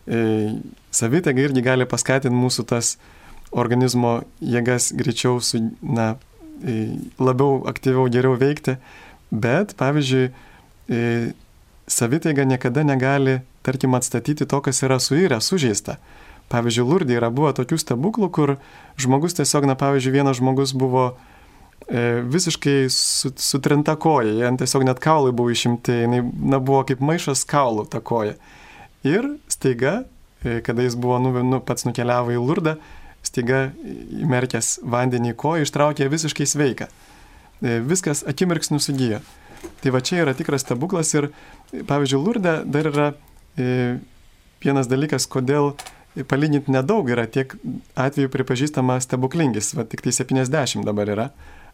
[0.08, 0.58] e,
[0.94, 2.96] savitega irgi gali paskatinti mūsų tas
[3.52, 6.16] organizmo jėgas greičiau su, na,
[7.20, 8.78] labiau aktyviau, geriau veikti,
[9.32, 10.30] bet, pavyzdžiui,
[11.92, 15.98] savitaiga niekada negali, tarkim, atstatyti to, kas yra suirę, sužeista.
[16.52, 18.56] Pavyzdžiui, Lurdė yra buvo tokių stebuklų, kur
[19.00, 21.06] žmogus tiesiog, na, pavyzdžiui, vienas žmogus buvo
[21.88, 27.46] e, visiškai sutrinta koja, jie tiesiog net kaulai buvo išimti, jinai, na, buvo kaip maišas
[27.48, 28.36] kaulų ta koja.
[29.08, 30.02] Ir staiga,
[30.44, 32.76] e, kada jis buvo, nu, nu, pats nukeliavo į Lurdą,
[33.26, 33.70] staiga
[34.22, 36.90] įmerkęs vandenį į koją, ištraukė visiškai sveiką.
[37.62, 39.22] E, viskas akimirksniu sugyjo.
[39.82, 41.30] Tai va čia yra tikras stebuklas ir,
[41.72, 43.08] pavyzdžiui, Lurdė dar yra
[43.56, 44.00] e,
[44.62, 45.76] vienas dalykas, kodėl
[46.28, 47.54] palyginti nedaug yra tiek
[48.00, 51.30] atvejų pripažįstama stebuklingis, va tik tai 70 dabar yra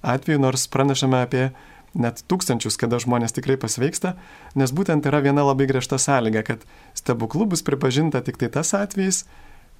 [0.05, 1.49] atvejų, nors pranešame apie
[1.97, 4.14] net tūkstančius, kada žmonės tikrai pasveiksta,
[4.59, 6.65] nes būtent yra viena labai griežta sąlyga, kad
[6.97, 9.23] stebuklu bus pripažinta tik tai tas atvejis,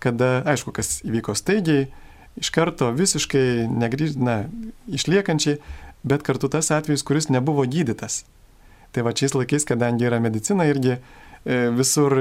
[0.02, 1.88] kada, aišku, kas įvyko staigiai,
[2.42, 4.40] iš karto visiškai negrįž, na,
[4.90, 5.60] išliekančiai,
[6.08, 8.24] bet kartu tas atvejis, kuris nebuvo gydytas.
[8.96, 11.00] Tai va šiais laikais, kadangi yra medicina irgi e,
[11.76, 12.16] visur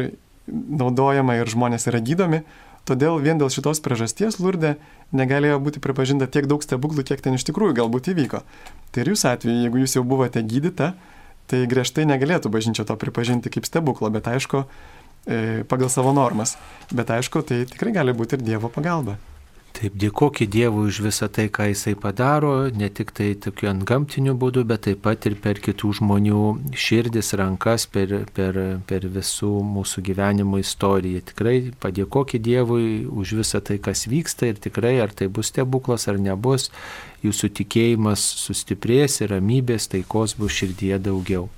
[0.46, 2.42] naudojama ir žmonės yra gydomi,
[2.86, 4.76] todėl vien dėl šitos priežasties Lurdė
[5.16, 8.42] negalėjo būti pripažinta tiek daug stebuklų, kiek ten iš tikrųjų galbūt įvyko.
[8.94, 10.94] Tai ir jūs atveju, jeigu jūs jau buvote gydyta,
[11.50, 14.64] tai griežtai negalėtų bažnyčia to pripažinti kaip stebuklą, bet aišku,
[15.26, 16.56] e, pagal savo normas.
[16.90, 19.18] Bet aišku, tai tikrai gali būti ir Dievo pagalba.
[19.76, 24.32] Taip, dėkokit Dievui už visą tai, ką Jisai padaro, ne tik tai tokiu ant gamtiniu
[24.32, 28.56] būdu, bet taip pat ir per kitų žmonių širdis, rankas, per, per,
[28.88, 31.20] per visų mūsų gyvenimo istoriją.
[31.28, 36.16] Tikrai padėkokit Dievui už visą tai, kas vyksta ir tikrai, ar tai bus stebuklas ar
[36.24, 36.70] nebus,
[37.26, 41.50] jūsų tikėjimas sustiprės ir ramybės, taikos bus širdyje daugiau.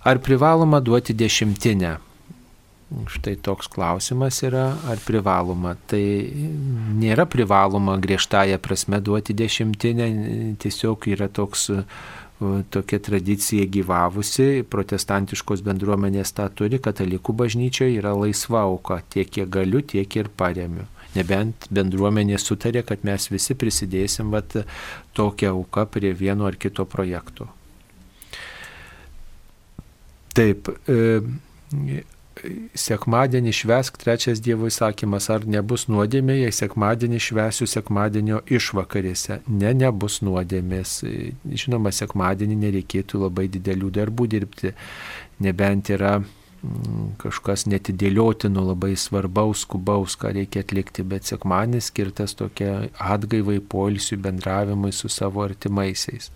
[0.00, 1.98] Ar privaloma duoti dešimtinę?
[3.08, 5.74] Štai toks klausimas yra, ar privaloma.
[5.88, 6.02] Tai
[6.98, 10.08] nėra privaloma griežtąją prasme duoti dešimtinę,
[10.60, 11.70] tiesiog yra toks,
[12.74, 19.80] tokia tradicija gyvavusi, protestantiškos bendruomenės tą turi, katalikų bažnyčioje yra laisva auka, tiek kiek galiu,
[19.80, 20.84] tiek ir paremiu.
[21.16, 24.56] Nebent bendruomenė sutarė, kad mes visi prisidėsim vat,
[25.16, 27.48] tokią auką prie vieno ar kito projekto.
[30.32, 30.72] Taip.
[30.88, 32.02] E,
[32.74, 39.40] sekmadienį švesk, trečias Dievo įsakymas, ar nebus nuodėmė, jei sekmadienį švesiu sekmadienio išvakarėse.
[39.48, 41.00] Ne, nebus nuodėmės.
[41.64, 44.74] Žinoma, sekmadienį nereikėtų labai didelių darbų dirbti,
[45.44, 52.88] nebent yra mm, kažkas netidėliotino labai svarbaus, skubaus, ką reikia atlikti, bet sekmanis skirtas tokia
[52.98, 56.32] atgaivai, poilsiui, bendravimui su savo artimaisiais.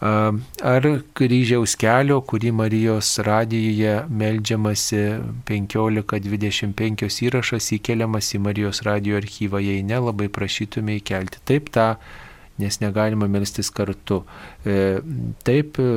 [0.00, 0.86] Ar
[1.16, 5.00] kryžiaus kelio, kurį Marijos radijoje melžiamasi
[5.48, 11.40] 15-25 įrašas įkeliamas į Marijos radijo archyvą, jei ne, labai prašytume įkelti.
[11.48, 11.94] Taip tą,
[12.60, 14.20] nes negalima melstis kartu.
[14.68, 15.00] E,
[15.48, 15.88] taip, e,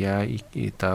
[0.00, 0.94] ją į, į tą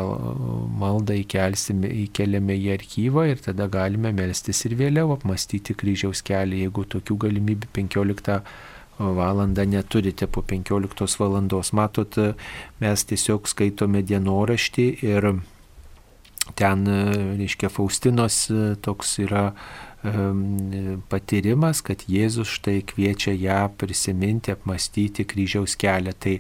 [0.82, 6.90] maldą įkelsime, įkeliame į archyvą ir tada galime melstis ir vėliau apmastyti kryžiaus kelią, jeigu
[6.90, 8.42] tokių galimybių 15
[9.00, 11.72] valandą neturite po 15 valandos.
[11.74, 12.18] Matot,
[12.80, 15.30] mes tiesiog skaitome dienoraštį ir
[16.60, 16.86] ten,
[17.40, 18.48] reiškia, Faustinos
[18.84, 19.52] toks yra
[21.12, 26.14] patyrimas, kad Jėzus štai kviečia ją prisiminti, apmastyti kryžiaus kelią.
[26.16, 26.38] Tai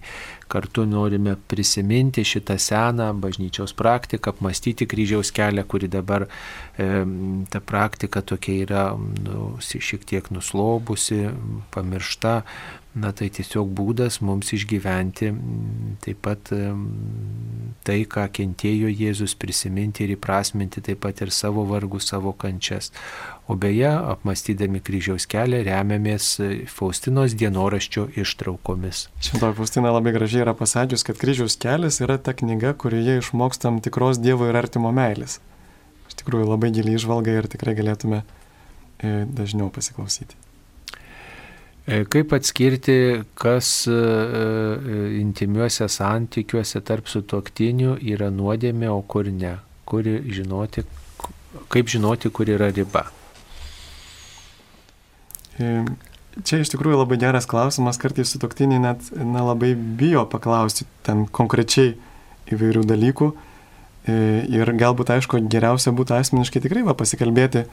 [0.49, 7.06] kartu norime prisiminti šitą seną bažnyčios praktiką, apmastyti kryžiaus kelią, kuri dabar e,
[7.52, 11.27] ta praktika tokia yra nu, šiek tiek nuslobusi,
[11.76, 12.41] pamiršta,
[12.99, 15.30] na tai tiesiog būdas mums išgyventi
[16.03, 16.49] taip pat
[17.86, 22.91] tai, ką kentėjo Jėzus, prisiminti ir įprasminti taip pat ir savo vargus, savo kančias.
[23.49, 26.26] O beje, apmastydami kryžiaus kelią remiamės
[26.69, 29.07] Faustinos dienoraščio ištraukomis.
[29.26, 34.21] Šventoji Faustina labai gražiai yra pasakius, kad kryžiaus kelias yra ta knyga, kurioje išmokstam tikros
[34.21, 35.39] Dievo ir artimo meilės.
[36.11, 40.38] Iš tikrųjų labai giliai išvalga ir tikrai galėtume e, dažniau pasiklausyti.
[41.89, 49.55] E, kaip atskirti, kas e, e, intimiuose santykiuose tarp sutoktinių yra nuodėmė, o kur ne?
[49.89, 50.85] Kur žinoti,
[51.73, 53.07] kaip žinoti, kur yra riba?
[55.60, 61.98] Čia iš tikrųjų labai geras klausimas, kartais sutoktiniai net nelabai bijo paklausti ten konkrečiai
[62.53, 63.30] įvairių dalykų.
[64.10, 67.65] Ir galbūt, aišku, geriausia būtų asmeniškai tikrai va, pasikalbėti,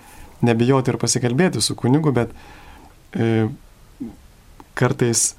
[0.45, 2.35] nebijoti ir pasikalbėti su kunigu, bet
[4.77, 5.37] kartais,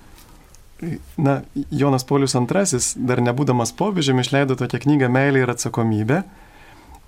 [1.20, 6.24] na, Jonas Paulius II, dar nebūdamas popiežiumi, išleido tokią knygą Meilė ir atsakomybė.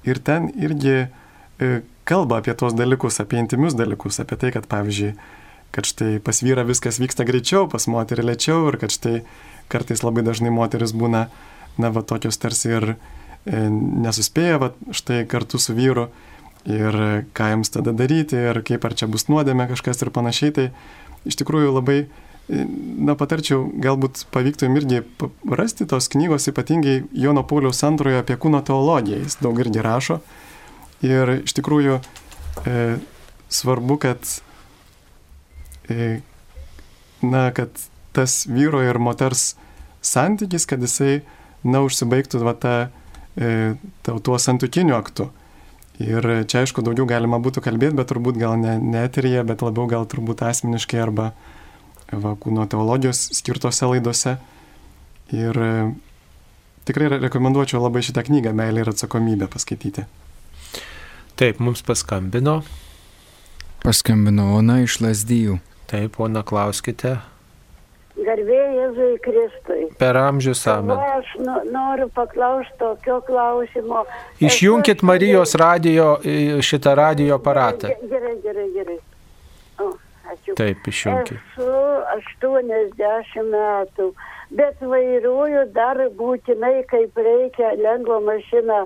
[0.07, 1.07] Ir ten irgi e,
[2.09, 5.13] kalba apie tos dalykus, apie intimius dalykus, apie tai, kad, pavyzdžiui,
[5.75, 9.19] kad štai pas vyrą viskas vyksta greičiau, pas moterį lėčiau ir kad štai
[9.69, 11.27] kartais labai dažnai moteris būna,
[11.77, 12.95] na, va tokios tarsi ir e,
[13.69, 16.09] nesuspėja, va štai kartu su vyru
[16.69, 16.97] ir
[17.37, 20.55] ką jums tada daryti ir kaip ar čia bus nuodėmė kažkas ir panašiai.
[20.55, 20.65] Tai
[21.29, 21.99] iš tikrųjų labai,
[22.49, 22.65] e,
[22.97, 25.03] na, patarčiau, galbūt pavyktų jums irgi
[25.53, 30.23] rasti tos knygos, ypatingai Jono Pauliaus antrojo apie kūno teologiją, jis daug irgi rašo.
[31.05, 31.99] Ir iš tikrųjų
[32.67, 32.83] e,
[33.49, 34.33] svarbu, kad,
[35.87, 36.19] e,
[37.23, 37.71] na, kad
[38.15, 39.53] tas vyro ir moters
[40.03, 41.21] santykis, kad jisai,
[41.63, 42.75] na, užsibaigtų va, tą,
[43.39, 45.29] e, tuo santukiniu aktu.
[45.99, 49.87] Ir čia aišku daugiau galima būtų kalbėti, bet turbūt gal ne, ne eteryje, bet labiau
[49.91, 51.33] gal turbūt asmeniškai arba
[52.11, 54.37] va, kūno teologijos skirtose laidose.
[55.35, 55.73] Ir e,
[56.87, 60.07] tikrai rekomenduočiau labai šitą knygą Meilė ir atsakomybė paskaityti.
[61.39, 62.59] Taip, mums paskambino.
[63.83, 65.59] Paskambino Ona iš Lasdyjų.
[65.87, 67.15] Taip, Ona, klauskite.
[68.19, 69.85] Garbėjai Jėzui Kristui.
[70.01, 70.99] Per amžius amen.
[70.99, 74.01] Aš nu, noriu paklausti tokio klausimo.
[74.43, 76.17] Išjunkit Marijos radio,
[76.59, 77.87] šitą radio aparatą.
[77.93, 78.97] Ge- Gerai, gerai, gerai.
[79.79, 79.93] O,
[80.33, 80.57] ačiū.
[80.59, 81.39] Taip, išjunkit.
[81.39, 81.71] Esu
[82.43, 84.09] 80 metų,
[84.59, 88.83] bet vairuoju dar būtinai kaip reikia lengvą mašiną.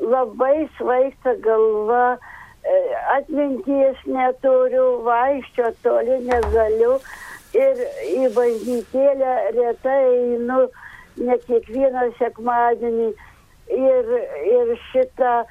[0.00, 2.18] Labai svaigsta galva,
[2.64, 2.78] e,
[3.16, 6.96] atminties neturiu, vaikščio toli negaliu
[7.56, 10.64] ir į bažnytėlę retai einu,
[11.20, 13.12] ne kiekvieną sekmadienį.
[13.72, 14.08] Ir,
[14.52, 15.44] ir šitą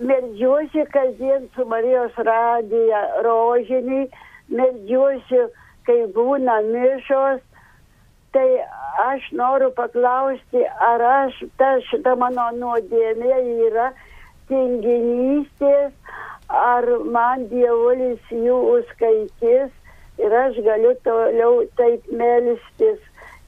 [0.00, 4.06] meldžiuosi kasdien su Marijos radija rožinį,
[4.48, 5.42] meldžiuosi,
[5.88, 7.42] kai būna mišos.
[8.36, 8.48] Tai
[9.00, 13.38] aš noriu paklausti, ar aš, ta šita mano nuodėmė
[13.68, 13.86] yra
[14.50, 15.94] tinginystės,
[16.58, 23.00] ar man dievulis jų užskaitys ir aš galiu toliau taip melstis.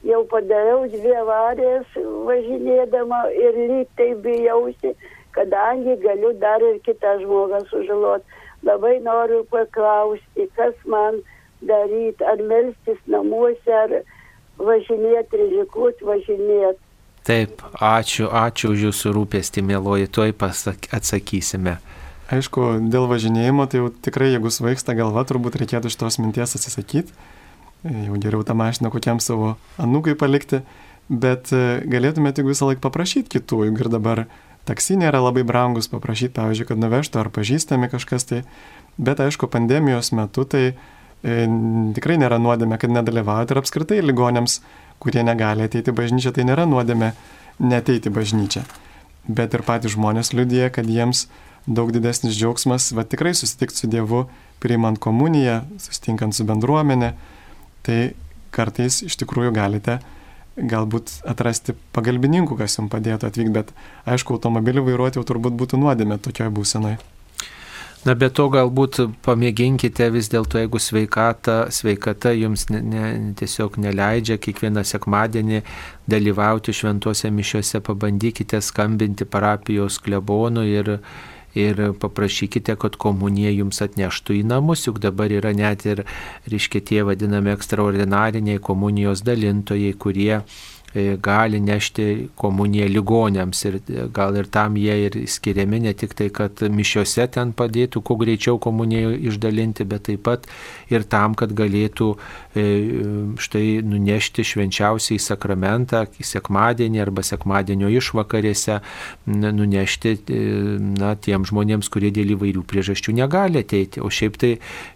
[0.09, 2.01] Jau padariau dvi avarijas
[2.33, 4.97] važinėdama ir lyg tai bijausi,
[5.37, 8.39] kadangi galiu dar ir kitą žmogą sužalot.
[8.65, 11.21] Labai noriu paklausti, kas man
[11.61, 14.01] daryti, ar melstis namuose, ar
[14.59, 16.83] važinėti, rizikuoti, važinėti.
[17.29, 21.77] Taip, ačiū, ačiū už jūsų rūpestį, mėloji, tuoj pasak, atsakysime.
[22.33, 27.15] Aišku, dėl važinėjimo, tai jau tikrai, jeigu svaigsta galva, turbūt reikėtų šitos minties atsisakyti.
[27.85, 30.63] Jau geriau tą mašiną kokiam savo anūkai palikti,
[31.09, 34.25] bet e, galėtumėte tik visą laiką paprašyti kitų, juk ir dabar
[34.69, 38.43] taksi nėra labai brangus paprašyti, pavyzdžiui, kad nuvežtų ar pažįstami kažkas tai.
[38.99, 40.77] Bet aišku, pandemijos metu tai e,
[41.23, 44.61] tikrai nėra nuodėmė, kad nedalyvauti ir apskritai ligonėms,
[45.03, 47.13] kurie negali ateiti bažnyčią, tai nėra nuodėmė
[47.59, 48.65] neteiti bažnyčią.
[49.29, 51.27] Bet ir patys žmonės liudija, kad jiems
[51.69, 54.25] daug didesnis džiaugsmas, va tikrai susitikti su Dievu,
[54.63, 57.13] priimant komuniją, susitinkant su bendruomenė,
[57.87, 57.99] tai
[58.55, 59.99] kartais iš tikrųjų galite
[60.59, 63.71] galbūt atrasti pagalbininkų, kas jums padėtų atvykti, bet
[64.11, 66.99] aišku, automobilį vairuoti jau turbūt būtų nuodėmė tokioje būsenoje.
[68.07, 73.09] Na, bet to galbūt pamėginkite vis dėlto, jeigu sveikata, sveikata jums ne, ne,
[73.39, 75.65] tiesiog neleidžia kiekvieną sekmadienį
[76.11, 80.93] dalyvauti šventose mišiuose, pabandykite skambinti parapijos klebonui ir,
[81.59, 86.07] ir paprašykite, kad komunija jums atneštų į namus, juk dabar yra net ir,
[86.47, 90.45] reiškia, tie vadinami ekstraordinariniai komunijos dalintojai, kurie
[91.23, 96.29] gali nešti komuniją ligonėms ir e, gal ir tam jie ir skiriami ne tik tai,
[96.35, 100.49] kad mišiuose ten padėtų kuo greičiau komuniją išdalinti, bet taip pat
[100.93, 102.11] ir tam, kad galėtų
[102.55, 102.67] e,
[103.39, 108.81] štai nunešti švenčiausiai sakramentą sekmadienį arba sekmadienio išvakarėse,
[109.27, 110.41] nunešti e,
[110.99, 114.03] na, tiem žmonėms, kurie dėl įvairių priežasčių negali ateiti.
[114.05, 114.55] O šiaip tai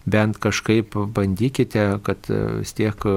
[0.09, 3.17] bent kažkaip bandykite, kad e, vis tiek e,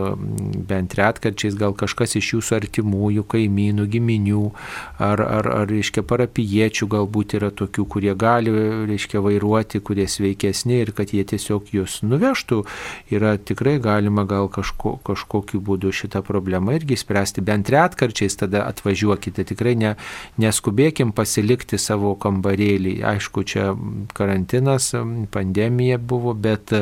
[0.69, 4.51] bent retkarčiais gal kažkas iš jūsų artimųjų, kaimynų, giminių
[4.99, 8.51] ar, ar, ar reiškia, parapiečių galbūt yra tokių, kurie gali,
[8.89, 12.63] reiškia, vairuoti, kurie sveikesni ir kad jie tiesiog jūs nuvežtų.
[13.11, 17.41] Yra tikrai galima gal kažko, kažkokiu būdu šitą problemą irgi spręsti.
[17.45, 19.45] Bent retkarčiais tada atvažiuokite.
[19.45, 19.95] Tikrai ne,
[20.41, 22.99] neskubėkim pasilikti savo kambarėlį.
[23.05, 23.71] Aišku, čia
[24.15, 24.91] karantinas,
[25.31, 26.73] pandemija buvo, bet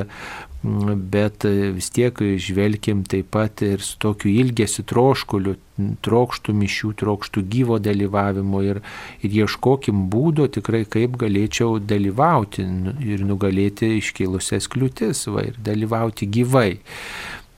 [0.63, 1.43] bet
[1.75, 5.57] vis tiek žvelkim taip pat ir su tokiu ilgesiu troškuliu,
[6.05, 8.79] trokštų mišių, trokštų gyvo dalyvavimo ir,
[9.19, 12.63] ir ieškokim būdo tikrai, kaip galėčiau dalyvauti
[13.03, 16.79] ir nugalėti iškilusias kliūtis va, ir dalyvauti gyvai.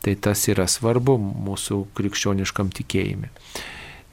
[0.01, 3.29] Tai tas yra svarbu mūsų krikščioniškam tikėjimui.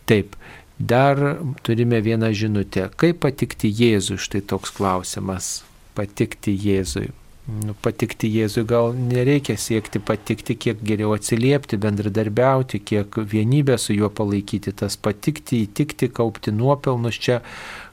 [0.09, 0.37] Taip,
[0.77, 1.21] dar
[1.65, 2.91] turime vieną žinutę.
[2.97, 4.21] Kaip patikti Jėzui?
[4.21, 5.63] Štai toks klausimas.
[5.97, 7.11] Patikti Jėzui.
[7.51, 14.11] Nu, patikti Jėzui gal nereikia siekti patikti, kiek geriau atsiliepti, bendradarbiauti, kiek vienybę su juo
[14.15, 17.41] palaikyti, tas patikti, įtikti, kaupti nuopelnus čia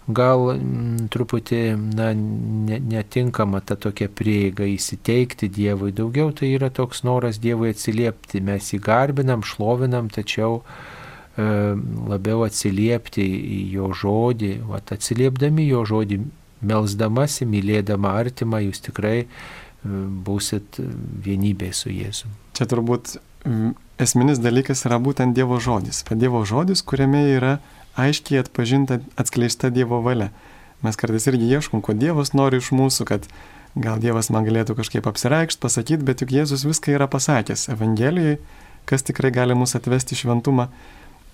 [0.10, 1.64] gal m, truputį
[1.98, 5.94] na, ne, netinkama ta tokia prieiga įsiteikti Dievui.
[5.98, 8.42] Daugiau tai yra toks noras Dievui atsiliepti.
[8.46, 11.46] Mes jį garbinam, šlovinam, tačiau e,
[12.10, 14.54] labiau atsiliepti į jo žodį.
[14.70, 16.22] Vat, atsiliepdami jo žodį,
[16.62, 19.28] melzdamasi, mylėdama artimą, jūs tikrai e,
[20.28, 20.80] būsit
[21.26, 22.36] vienybėje su Jėzumi.
[22.58, 23.18] Čia turbūt
[24.00, 26.04] esminis dalykas yra būtent Dievo žodis.
[26.12, 27.58] Dievo žodis, kuriame yra
[28.00, 30.32] aiškiai atpažinta, atskleista Dievo valia.
[30.84, 33.28] Mes kartais irgi ieškom, ko Dievas nori iš mūsų, kad
[33.76, 38.40] gal Dievas man galėtų kažkaip apsireikšti, pasakyti, bet juk Jėzus viską yra pasakęs Evangelijoje,
[38.88, 40.70] kas tikrai gali mus atvesti šventumą.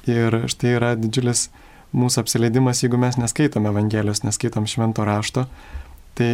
[0.10, 1.47] Ir štai yra didžiulis
[1.93, 5.45] mūsų apsileidimas, jeigu mes neskaitom Evangelijos, neskaitom švento rašto.
[6.15, 6.29] Tai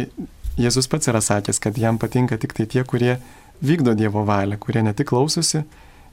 [0.60, 3.16] Jėzus pats yra sakęs, kad jam patinka tik tai tie, kurie
[3.64, 5.64] vykdo Dievo valią, kurie ne tik klausosi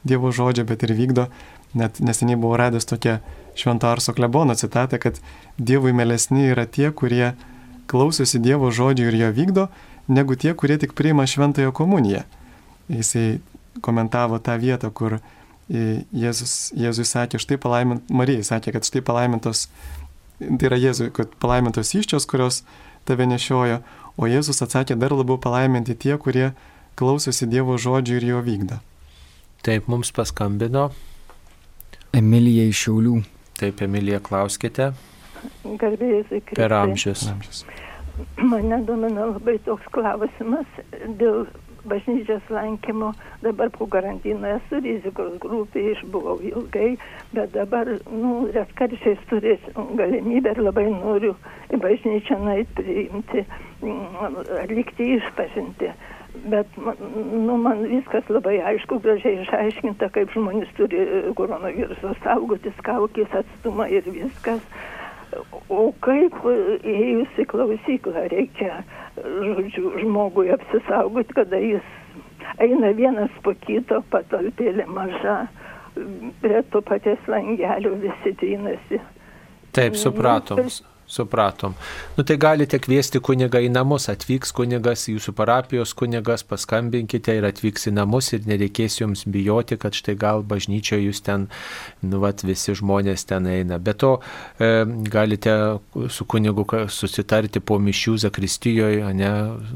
[0.04, 1.28] Dievo žodžio, bet ir vykdo.
[1.78, 3.18] Net neseniai buvau radęs tokią
[3.60, 5.20] švento Arso klebono citatą, kad
[5.60, 7.34] Dievui melesni yra tie, kurie
[7.92, 9.68] klausosi Dievo žodžio ir jo vykdo,
[10.08, 12.24] negu tie, kurie tik priima šventąją komuniją.
[12.90, 13.42] Jisai
[13.82, 15.20] komentavo tą vietą, kur
[15.70, 19.68] Jėzus, Jėzui sakė, štai palaimint, Marijai sakė, kad štai palaimintos,
[20.42, 22.64] tai yra Jėzui, kad palaimintos iščios, kurios
[23.06, 23.84] tave nešiojo,
[24.18, 26.52] o Jėzus atsakė dar labiau palaiminti tie, kurie
[26.98, 28.80] klausosi Dievo žodžių ir jo vykdo.
[29.64, 30.90] Taip mums paskambino.
[32.16, 33.20] Emilija iš Šiaulių.
[33.60, 34.94] Taip, Emilija, klauskite.
[35.64, 37.28] Garbėjus į Per amžius.
[38.40, 40.68] Mane domina labai toks klausimas
[41.20, 41.46] dėl
[41.86, 43.14] bažnyčios lankymo.
[43.42, 46.92] Dabar po karantino esu rizikos grupėje, išbuvau ilgai,
[47.34, 51.36] bet dabar, nu, retkarčiais turės galimybę ir labai noriu
[51.70, 53.46] į bažnyčią nueiti priimti,
[53.82, 55.92] mm, atlikti išpažinti.
[56.46, 61.02] Bet, nu, man viskas labai aišku, gražiai išaiškinta, kaip žmonės turi
[61.36, 64.62] koronaviruso saugotis, kaukės atstumą ir viskas.
[65.70, 68.80] O kaip įėjus į klausyklą reikia,
[69.24, 71.86] žodžiu, žmogui apsisaugoti, kada jis
[72.64, 75.38] eina vienas po kito, patalpėlė maža,
[76.44, 79.02] prie to paties langelio visi trinasi.
[79.76, 80.62] Taip, supratom.
[81.10, 81.74] Supratom.
[82.18, 87.90] Nu tai galite kviesti kunigą į namus, atvyks kunigas, jūsų parapijos kunigas, paskambinkite ir atvyks
[87.90, 91.48] į namus ir nereikės jums bijoti, kad štai gal bažnyčioje jūs ten,
[92.06, 93.80] nu vat, visi žmonės ten eina.
[93.82, 94.12] Be to
[94.62, 95.56] e, galite
[96.14, 99.32] su kunigu susitarti po mišių Zakristijoje, ne,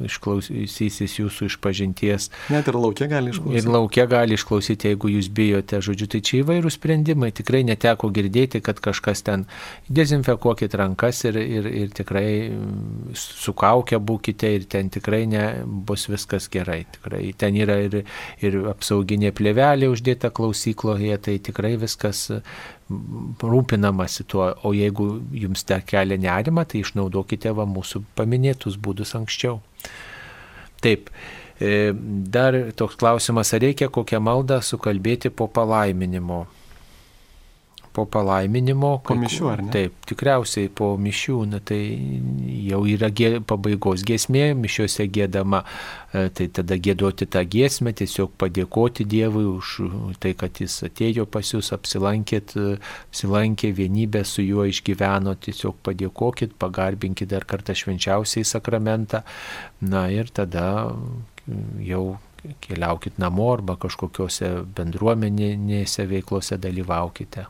[0.06, 2.30] išklausysis jūsų išpažinties.
[2.54, 3.74] Net ir laukia gali Ir išklausyti.
[3.74, 7.34] laukia gali išklausyti, jeigu jūs bijote, žodžiu, tai čia įvairūs sprendimai.
[7.34, 9.48] Tikrai neteko girdėti, kad kažkas ten
[9.90, 16.08] dezinfekuokit rankas ir, ir, ir tikrai mm, su kaukia būkite ir ten tikrai ne, bus
[16.12, 16.84] viskas gerai.
[16.96, 18.00] Tikrai ten yra ir,
[18.44, 24.50] ir apsauginė plėvelė uždėta klausykloje, tai tikrai viskas mm, rūpinamasi tuo.
[24.64, 25.10] O jeigu
[25.44, 29.62] jums te kelia nerima, tai išnaudokite va mūsų paminėtus būdus anksčiau.
[30.84, 31.14] Taip.
[31.60, 31.94] e,
[32.34, 36.44] Dar toks klausimas, ar reikia kokią maldą sukalbėti po palaiminimo?
[37.94, 38.96] Po palaiminimo.
[39.06, 39.72] Po mišių, ar ne?
[39.74, 41.78] Taip, tikriausiai po mišių, na tai
[42.66, 45.62] jau yra gie, pabaigos giesmė, mišiuose gėdama,
[46.10, 49.76] e, tai tada gėduoti tą giesmę, tiesiog padėkoti Dievui už
[50.24, 52.76] tai, kad jis atėjo pas jūs, apsilankėt, e,
[53.12, 59.22] apsilankė vienybę su juo išgyveno, tiesiog padėkokit, pagarbinkit dar kartą švenčiausiai sakramentą,
[59.86, 60.68] na ir tada
[61.84, 62.06] jau
[62.64, 67.46] keliaukit namo arba kažkokiuose bendruomenėse veiklose dalyvaukite.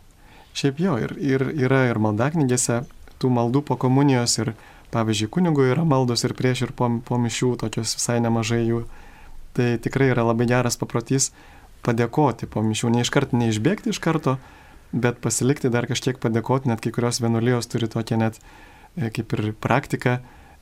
[0.53, 2.83] Šiaip jo, ir, ir yra ir maldaknygėse
[3.21, 4.53] tų maldų po komunijos ir,
[4.93, 8.83] pavyzdžiui, kunigų yra maldos ir prieš ir po, po mišių, tokios visai nemažai jų.
[9.57, 11.31] Tai tikrai yra labai geras paprotys
[11.85, 14.37] padėkoti po mišių, ne iškart neišbėgti iš karto,
[14.93, 19.51] bet pasilikti dar kažkiek padėkoti, net kai kurios vienuolijos turi tokią net e, kaip ir
[19.57, 20.19] praktiką,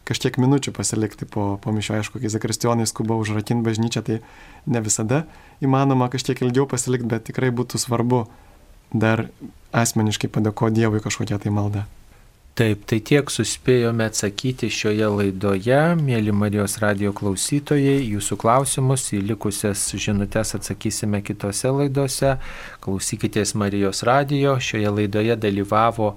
[0.07, 4.22] kažkiek minučių pasilikti po, po mišio, aišku, kai zakristijonai skuba užrakinti bažnyčią, tai
[4.65, 5.26] ne visada
[5.61, 8.26] įmanoma kažkiek ilgiau pasilikti, bet tikrai būtų svarbu
[8.93, 9.27] dar
[9.72, 11.88] asmeniškai padėkoti Dievui kažkokią tai maldą.
[12.51, 19.85] Taip, tai tiek suspėjome atsakyti šioje laidoje, mėly Marijos radio klausytojai, jūsų klausimus į likusias
[19.95, 22.34] žinutės atsakysime kitose laidose.
[22.84, 26.11] Klausykitės Marijos radio, šioje laidoje dalyvavo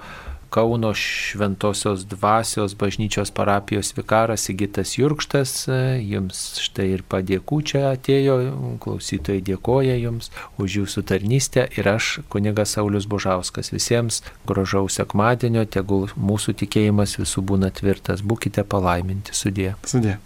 [0.55, 5.55] Kauno Šventojios dvasios bažnyčios parapijos vikaras Sigitas Jurkštas,
[5.99, 8.37] jums štai ir padėkų čia atėjo,
[8.85, 10.31] klausytojai dėkoja jums
[10.63, 17.43] už jūsų tarnystę ir aš, kunigas Saulis Božauskas, visiems gražaus sekmadienio, tegul mūsų tikėjimas visų
[17.51, 19.75] būna tvirtas, būkite palaiminti sudė.
[19.83, 20.21] Sudė.